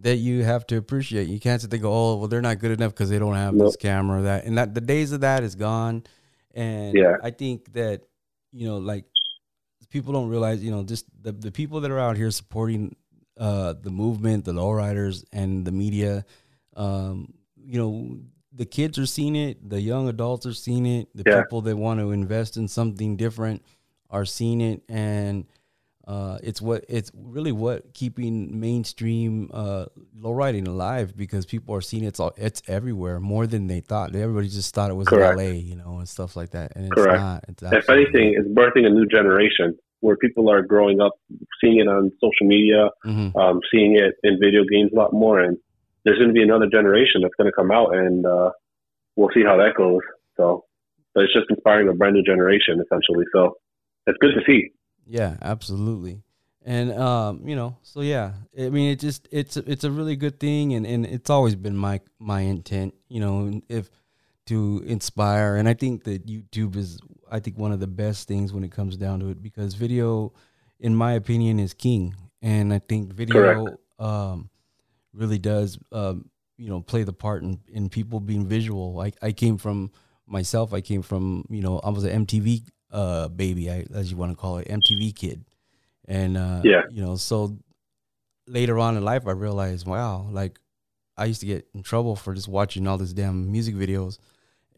that 0.00 0.16
you 0.16 0.42
have 0.44 0.66
to 0.68 0.76
appreciate. 0.76 1.28
You 1.28 1.40
can't 1.40 1.60
sit 1.60 1.70
there 1.70 1.78
go, 1.78 1.92
oh, 1.92 2.16
well, 2.16 2.28
they're 2.28 2.42
not 2.42 2.58
good 2.58 2.72
enough 2.72 2.92
because 2.92 3.10
they 3.10 3.18
don't 3.18 3.34
have 3.34 3.54
nope. 3.54 3.68
this 3.68 3.76
camera 3.76 4.20
or 4.20 4.22
that, 4.22 4.44
and 4.44 4.58
that 4.58 4.74
the 4.74 4.80
days 4.80 5.12
of 5.12 5.20
that 5.20 5.42
is 5.42 5.54
gone. 5.54 6.04
And 6.54 6.94
yeah. 6.94 7.16
I 7.22 7.30
think 7.30 7.72
that 7.72 8.02
you 8.52 8.68
know, 8.68 8.78
like 8.78 9.04
people 9.90 10.12
don't 10.12 10.28
realize, 10.28 10.62
you 10.62 10.70
know, 10.70 10.84
just 10.84 11.06
the 11.20 11.32
the 11.32 11.50
people 11.50 11.80
that 11.80 11.90
are 11.90 11.98
out 11.98 12.16
here 12.16 12.30
supporting 12.30 12.96
uh, 13.38 13.74
the 13.80 13.90
movement, 13.90 14.44
the 14.44 14.52
lowriders, 14.52 15.24
and 15.32 15.64
the 15.64 15.72
media. 15.72 16.24
Um, 16.76 17.34
you 17.56 17.78
know, 17.78 18.18
the 18.52 18.66
kids 18.66 18.98
are 18.98 19.06
seeing 19.06 19.36
it, 19.36 19.68
the 19.68 19.80
young 19.80 20.08
adults 20.08 20.46
are 20.46 20.54
seeing 20.54 20.86
it, 20.86 21.08
the 21.14 21.24
yeah. 21.26 21.42
people 21.42 21.62
that 21.62 21.76
want 21.76 22.00
to 22.00 22.12
invest 22.12 22.56
in 22.56 22.68
something 22.68 23.16
different 23.16 23.64
are 24.10 24.24
seeing 24.24 24.60
it, 24.60 24.82
and 24.88 25.46
uh, 26.06 26.38
it's 26.42 26.60
what 26.60 26.84
it's 26.88 27.10
really 27.14 27.52
what 27.52 27.94
keeping 27.94 28.60
mainstream 28.60 29.50
uh, 29.54 29.86
lowriding 30.18 30.66
alive 30.66 31.16
because 31.16 31.46
people 31.46 31.74
are 31.74 31.80
seeing 31.80 32.04
it's 32.04 32.20
all, 32.20 32.32
it's 32.36 32.62
everywhere 32.68 33.20
more 33.20 33.46
than 33.46 33.68
they 33.68 33.80
thought. 33.80 34.14
Everybody 34.14 34.48
just 34.48 34.74
thought 34.74 34.90
it 34.90 34.94
was 34.94 35.08
Correct. 35.08 35.38
LA, 35.38 35.44
you 35.44 35.76
know, 35.76 35.98
and 35.98 36.08
stuff 36.08 36.36
like 36.36 36.50
that. 36.50 36.76
And 36.76 36.86
it's 36.86 36.94
Correct. 36.94 37.20
not. 37.20 37.44
It's 37.48 37.62
if 37.62 37.88
anything, 37.88 38.34
it's 38.36 38.48
birthing 38.48 38.86
a 38.86 38.90
new 38.90 39.06
generation 39.06 39.78
where 40.00 40.16
people 40.16 40.50
are 40.50 40.60
growing 40.60 41.00
up 41.00 41.12
seeing 41.62 41.78
it 41.78 41.88
on 41.88 42.12
social 42.20 42.46
media, 42.46 42.90
mm-hmm. 43.06 43.34
um, 43.38 43.60
seeing 43.72 43.96
it 43.96 44.14
in 44.22 44.38
video 44.38 44.62
games 44.70 44.90
a 44.92 44.96
lot 44.96 45.14
more, 45.14 45.40
and 45.40 45.56
there's 46.04 46.18
going 46.18 46.28
to 46.28 46.34
be 46.34 46.42
another 46.42 46.66
generation 46.66 47.22
that's 47.22 47.34
going 47.38 47.50
to 47.50 47.56
come 47.56 47.70
out, 47.70 47.96
and 47.96 48.26
uh, 48.26 48.50
we'll 49.16 49.30
see 49.32 49.42
how 49.42 49.56
that 49.56 49.72
goes. 49.74 50.02
So, 50.36 50.66
but 51.14 51.24
it's 51.24 51.32
just 51.32 51.46
inspiring 51.48 51.88
a 51.88 51.94
brand 51.94 52.14
new 52.14 52.22
generation 52.22 52.82
essentially. 52.84 53.24
So, 53.32 53.56
it's 54.06 54.18
good 54.20 54.34
to 54.34 54.42
see. 54.46 54.72
Yeah, 55.06 55.36
absolutely. 55.42 56.22
And 56.64 56.92
um, 56.92 57.46
you 57.46 57.56
know, 57.56 57.76
so 57.82 58.00
yeah, 58.00 58.32
I 58.58 58.70
mean, 58.70 58.90
it 58.90 58.98
just 58.98 59.28
it's 59.30 59.56
it's 59.58 59.84
a 59.84 59.90
really 59.90 60.16
good 60.16 60.40
thing, 60.40 60.72
and, 60.74 60.86
and 60.86 61.04
it's 61.04 61.28
always 61.28 61.54
been 61.54 61.76
my 61.76 62.00
my 62.18 62.40
intent, 62.40 62.94
you 63.08 63.20
know, 63.20 63.60
if 63.68 63.90
to 64.46 64.82
inspire, 64.86 65.56
and 65.56 65.68
I 65.68 65.74
think 65.74 66.04
that 66.04 66.26
YouTube 66.26 66.76
is, 66.76 66.98
I 67.30 67.40
think 67.40 67.58
one 67.58 67.72
of 67.72 67.80
the 67.80 67.86
best 67.86 68.28
things 68.28 68.52
when 68.52 68.64
it 68.64 68.72
comes 68.72 68.96
down 68.96 69.20
to 69.20 69.28
it, 69.30 69.42
because 69.42 69.74
video, 69.74 70.32
in 70.80 70.94
my 70.96 71.12
opinion, 71.14 71.58
is 71.60 71.74
king, 71.74 72.14
and 72.40 72.72
I 72.72 72.78
think 72.78 73.12
video 73.12 73.78
um, 73.98 74.48
really 75.12 75.38
does, 75.38 75.78
um, 75.92 76.30
you 76.56 76.68
know, 76.68 76.80
play 76.80 77.02
the 77.02 77.12
part 77.12 77.42
in, 77.42 77.60
in 77.68 77.88
people 77.88 78.20
being 78.20 78.46
visual. 78.46 79.00
I 79.00 79.12
I 79.22 79.32
came 79.32 79.58
from 79.58 79.90
myself, 80.26 80.72
I 80.72 80.80
came 80.80 81.02
from 81.02 81.44
you 81.50 81.62
know, 81.62 81.78
I 81.80 81.90
was 81.90 82.04
an 82.04 82.10
MTV 82.26 82.64
uh, 82.94 83.28
baby, 83.28 83.70
I, 83.70 83.84
as 83.92 84.10
you 84.10 84.16
want 84.16 84.30
to 84.30 84.36
call 84.36 84.58
it, 84.58 84.68
MTV 84.68 85.14
kid. 85.16 85.44
And 86.06 86.36
uh, 86.36 86.60
yeah, 86.62 86.82
you 86.90 87.02
know, 87.04 87.16
so 87.16 87.58
later 88.46 88.78
on 88.78 88.96
in 88.96 89.04
life, 89.04 89.26
I 89.26 89.32
realized, 89.32 89.86
wow, 89.86 90.28
like 90.30 90.60
I 91.16 91.24
used 91.24 91.40
to 91.40 91.46
get 91.46 91.66
in 91.74 91.82
trouble 91.82 92.14
for 92.14 92.34
just 92.34 92.46
watching 92.46 92.86
all 92.86 92.96
these 92.96 93.12
damn 93.12 93.50
music 93.50 93.74
videos, 93.74 94.18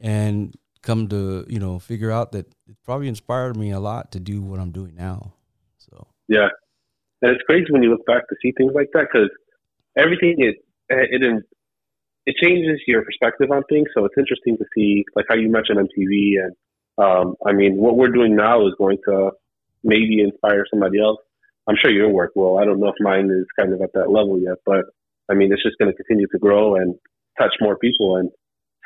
and 0.00 0.56
come 0.82 1.08
to 1.08 1.44
you 1.48 1.58
know 1.58 1.78
figure 1.78 2.10
out 2.10 2.32
that 2.32 2.46
it 2.68 2.76
probably 2.84 3.08
inspired 3.08 3.56
me 3.56 3.70
a 3.70 3.80
lot 3.80 4.12
to 4.12 4.20
do 4.20 4.40
what 4.40 4.60
I'm 4.60 4.70
doing 4.70 4.94
now. 4.94 5.34
So 5.78 6.06
yeah, 6.28 6.48
and 7.20 7.32
it's 7.32 7.42
crazy 7.42 7.66
when 7.70 7.82
you 7.82 7.90
look 7.90 8.06
back 8.06 8.26
to 8.28 8.36
see 8.40 8.52
things 8.56 8.72
like 8.74 8.88
that 8.94 9.08
because 9.12 9.30
everything 9.98 10.36
is, 10.38 10.54
it 10.88 11.22
it 11.22 11.44
it 12.24 12.34
changes 12.42 12.80
your 12.86 13.02
perspective 13.02 13.50
on 13.50 13.62
things. 13.68 13.88
So 13.94 14.04
it's 14.04 14.16
interesting 14.16 14.56
to 14.56 14.64
see 14.74 15.04
like 15.14 15.26
how 15.28 15.34
you 15.34 15.50
mentioned 15.50 15.78
MTV 15.78 16.44
and 16.44 16.56
um, 16.98 17.36
I 17.46 17.52
mean, 17.52 17.76
what 17.76 17.96
we're 17.96 18.10
doing 18.10 18.36
now 18.36 18.66
is 18.66 18.74
going 18.78 18.98
to 19.08 19.30
maybe 19.84 20.20
inspire 20.20 20.64
somebody 20.70 21.00
else. 21.00 21.18
I'm 21.68 21.76
sure 21.80 21.90
your 21.90 22.10
work 22.10 22.32
will. 22.34 22.58
I 22.58 22.64
don't 22.64 22.80
know 22.80 22.88
if 22.88 22.94
mine 23.00 23.30
is 23.30 23.46
kind 23.58 23.72
of 23.72 23.80
at 23.82 23.92
that 23.94 24.10
level 24.10 24.38
yet, 24.40 24.58
but 24.64 24.84
I 25.28 25.34
mean, 25.34 25.52
it's 25.52 25.62
just 25.62 25.78
going 25.78 25.90
to 25.90 25.96
continue 25.96 26.26
to 26.32 26.38
grow 26.38 26.76
and 26.76 26.94
touch 27.38 27.54
more 27.60 27.76
people. 27.76 28.16
And 28.16 28.30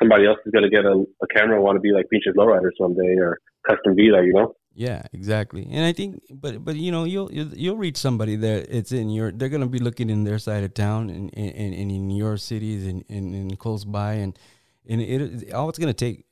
somebody 0.01 0.25
else 0.25 0.39
is 0.45 0.51
going 0.51 0.63
to 0.63 0.69
get 0.69 0.85
a, 0.85 1.03
a 1.21 1.27
camera 1.35 1.55
and 1.55 1.63
want 1.63 1.75
to 1.75 1.79
be 1.79 1.91
like 1.91 2.09
Pinches 2.09 2.35
Lowrider 2.35 2.69
someday 2.79 3.15
or 3.19 3.37
Custom 3.67 3.95
Vida, 3.95 4.23
you 4.25 4.33
know? 4.33 4.55
Yeah, 4.73 5.03
exactly. 5.13 5.67
And 5.69 5.85
I 5.85 5.91
think, 5.91 6.21
but 6.31 6.63
but 6.63 6.77
you 6.77 6.93
know, 6.93 7.03
you'll 7.03 7.29
you'll 7.29 7.75
reach 7.75 7.97
somebody 7.97 8.37
that 8.37 8.67
it's 8.69 8.93
in 8.93 9.09
your. 9.09 9.29
They're 9.29 9.49
gonna 9.49 9.67
be 9.67 9.79
looking 9.79 10.09
in 10.09 10.23
their 10.23 10.39
side 10.39 10.63
of 10.63 10.73
town 10.73 11.09
and 11.09 11.29
and, 11.37 11.73
and 11.73 11.91
in 11.91 12.09
your 12.09 12.37
cities 12.37 12.87
and, 12.87 13.03
and, 13.09 13.35
and 13.35 13.59
close 13.59 13.83
by, 13.83 14.13
and 14.13 14.39
and 14.91 15.01
it 15.01 15.53
all 15.53 15.69
it's 15.69 15.79
going 15.79 15.93
to 15.93 16.05
take 16.05 16.25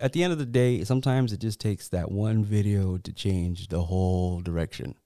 at 0.00 0.12
the 0.12 0.22
end 0.24 0.32
of 0.32 0.38
the 0.38 0.46
day 0.46 0.84
sometimes 0.84 1.32
it 1.32 1.40
just 1.40 1.60
takes 1.60 1.88
that 1.88 2.10
one 2.10 2.44
video 2.44 2.98
to 2.98 3.12
change 3.12 3.68
the 3.68 3.82
whole 3.82 4.40
direction 4.40 4.96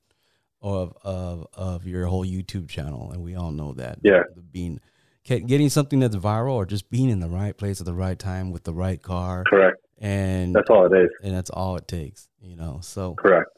of 0.63 0.97
of 1.03 1.47
of 1.53 1.87
your 1.87 2.07
whole 2.07 2.25
YouTube 2.25 2.69
channel. 2.69 3.13
And 3.13 3.23
we 3.23 3.35
all 3.37 3.53
know 3.53 3.73
that. 3.75 3.99
Yeah. 4.03 4.23
Being 4.51 4.81
getting 5.25 5.69
something 5.69 6.01
that's 6.01 6.17
viral 6.17 6.55
or 6.55 6.67
just 6.67 6.91
being 6.91 7.11
in 7.11 7.21
the 7.21 7.29
right 7.29 7.57
place 7.57 7.81
at 7.81 7.87
the 7.87 7.95
right 7.95 8.19
time 8.19 8.51
with 8.51 8.65
the 8.65 8.75
right 8.75 9.01
car. 9.01 9.45
Correct. 9.47 9.77
And 9.99 10.55
that's 10.55 10.71
all 10.71 10.87
it 10.87 10.97
is. 10.97 11.11
and 11.23 11.35
that's 11.35 11.51
all 11.51 11.77
it 11.77 11.87
takes 11.87 12.29
you 12.41 12.57
know? 12.57 12.81
So 12.83 13.15
correct. 13.15 13.49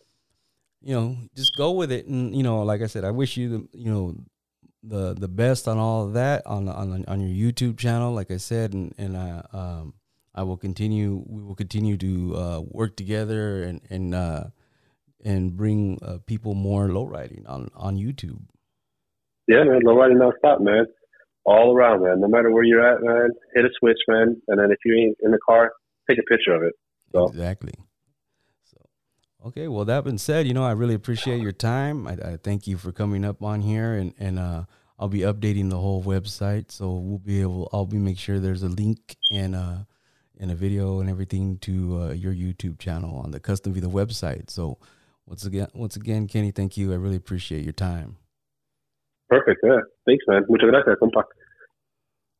you 0.83 0.95
know 0.95 1.17
just 1.37 1.57
go 1.57 1.71
with 1.73 1.93
it. 1.93 2.07
And 2.07 2.35
you 2.37 2.43
know 2.43 2.63
like 2.63 2.83
I 2.83 2.87
said 2.87 3.05
I 3.05 3.13
wish 3.13 3.37
you 3.37 3.49
the 3.49 3.69
you 3.79 3.91
know 3.91 4.17
the 4.87 5.15
the 5.15 5.29
best 5.29 5.67
on 5.69 5.79
all 5.79 6.07
of 6.07 6.15
that 6.15 6.47
on 6.47 6.69
on 6.69 7.05
on 7.07 7.21
your 7.21 7.53
YouTube 7.53 7.79
channel, 7.79 8.13
like 8.13 8.31
I 8.31 8.37
said, 8.37 8.73
and 8.73 8.95
and 8.99 9.17
I 9.17 9.43
um 9.53 9.95
I 10.35 10.43
will 10.43 10.57
continue. 10.59 11.25
We 11.27 11.43
will 11.43 11.55
continue 11.55 11.97
to 11.97 12.37
uh, 12.37 12.61
work 12.61 12.97
together 12.97 13.63
and 13.63 13.81
and 13.89 14.15
uh, 14.15 14.45
and 15.25 15.57
bring 15.57 15.99
uh, 16.03 16.19
people 16.27 16.55
more 16.55 16.89
low 16.93 17.05
riding 17.05 17.47
on 17.47 17.71
on 17.75 17.97
YouTube. 17.97 18.41
Yeah, 19.49 19.65
man, 19.65 19.81
low 19.85 19.97
riding 19.97 20.19
not 20.19 20.35
stop, 20.39 20.61
man. 20.61 20.87
all 21.47 21.75
around, 21.75 22.03
man. 22.03 22.21
No 22.21 22.29
matter 22.29 22.51
where 22.51 22.65
you're 22.65 22.85
at, 22.87 23.03
man, 23.03 23.31
hit 23.55 23.65
a 23.65 23.69
switch, 23.79 23.99
man. 24.09 24.41
And 24.49 24.59
then 24.61 24.71
if 24.71 24.79
you 24.85 24.95
ain't 24.95 25.17
in 25.23 25.31
the 25.31 25.39
car, 25.47 25.73
take 26.09 26.19
a 26.19 26.23
picture 26.23 26.55
of 26.55 26.63
it. 26.63 26.75
So. 27.13 27.29
Exactly. 27.29 27.73
So, 29.47 29.49
okay. 29.49 29.69
Well, 29.69 29.85
that 29.85 30.05
being 30.05 30.19
said, 30.19 30.47
you 30.47 30.55
know, 30.55 30.65
I 30.65 30.73
really 30.73 30.95
appreciate 30.95 31.41
your 31.41 31.53
time. 31.53 32.07
I, 32.07 32.13
I 32.13 32.39
thank 32.43 32.67
you 32.67 32.77
for 32.77 32.93
coming 32.93 33.25
up 33.25 33.43
on 33.43 33.61
here, 33.61 33.95
and 33.95 34.13
and 34.19 34.39
uh, 34.39 34.65
I'll 34.99 35.09
be 35.09 35.21
updating 35.21 35.71
the 35.71 35.79
whole 35.79 36.03
website, 36.03 36.71
so 36.71 36.93
we'll 36.93 37.19
be 37.19 37.41
able. 37.41 37.69
I'll 37.73 37.87
be 37.87 37.99
make 37.99 38.19
sure 38.19 38.39
there's 38.39 38.63
a 38.63 38.69
link 38.69 39.17
and 39.31 39.55
uh 39.55 39.79
and 40.39 40.51
a 40.51 40.55
video 40.55 41.01
and 41.01 41.09
everything 41.09 41.59
to 41.59 41.99
uh, 41.99 42.13
your 42.13 42.35
YouTube 42.35 42.79
channel 42.79 43.19
on 43.19 43.31
the 43.31 43.41
Custom 43.41 43.73
Vida 43.73 43.87
website. 43.87 44.51
So 44.51 44.79
once 45.27 45.47
again, 45.47 45.69
once 45.75 45.97
again, 45.97 46.27
Kenny, 46.27 46.51
thank 46.51 46.77
you. 46.77 46.93
I 46.93 46.97
really 46.97 47.17
appreciate 47.17 47.65
your 47.65 47.73
time. 47.73 48.17
Perfect. 49.31 49.61
Yeah. 49.65 49.79
Thanks, 50.05 50.25
man. 50.29 50.45
Muchas 50.49 50.71
gracias, 50.71 50.97
compa. 51.01 51.23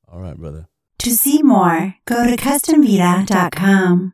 All 0.09 0.21
right, 0.21 0.37
brother. 0.37 0.69
To 0.99 1.11
see 1.11 1.43
more, 1.43 1.95
go 2.05 2.27
to 2.27 2.37
CustomVida.com. 2.37 4.13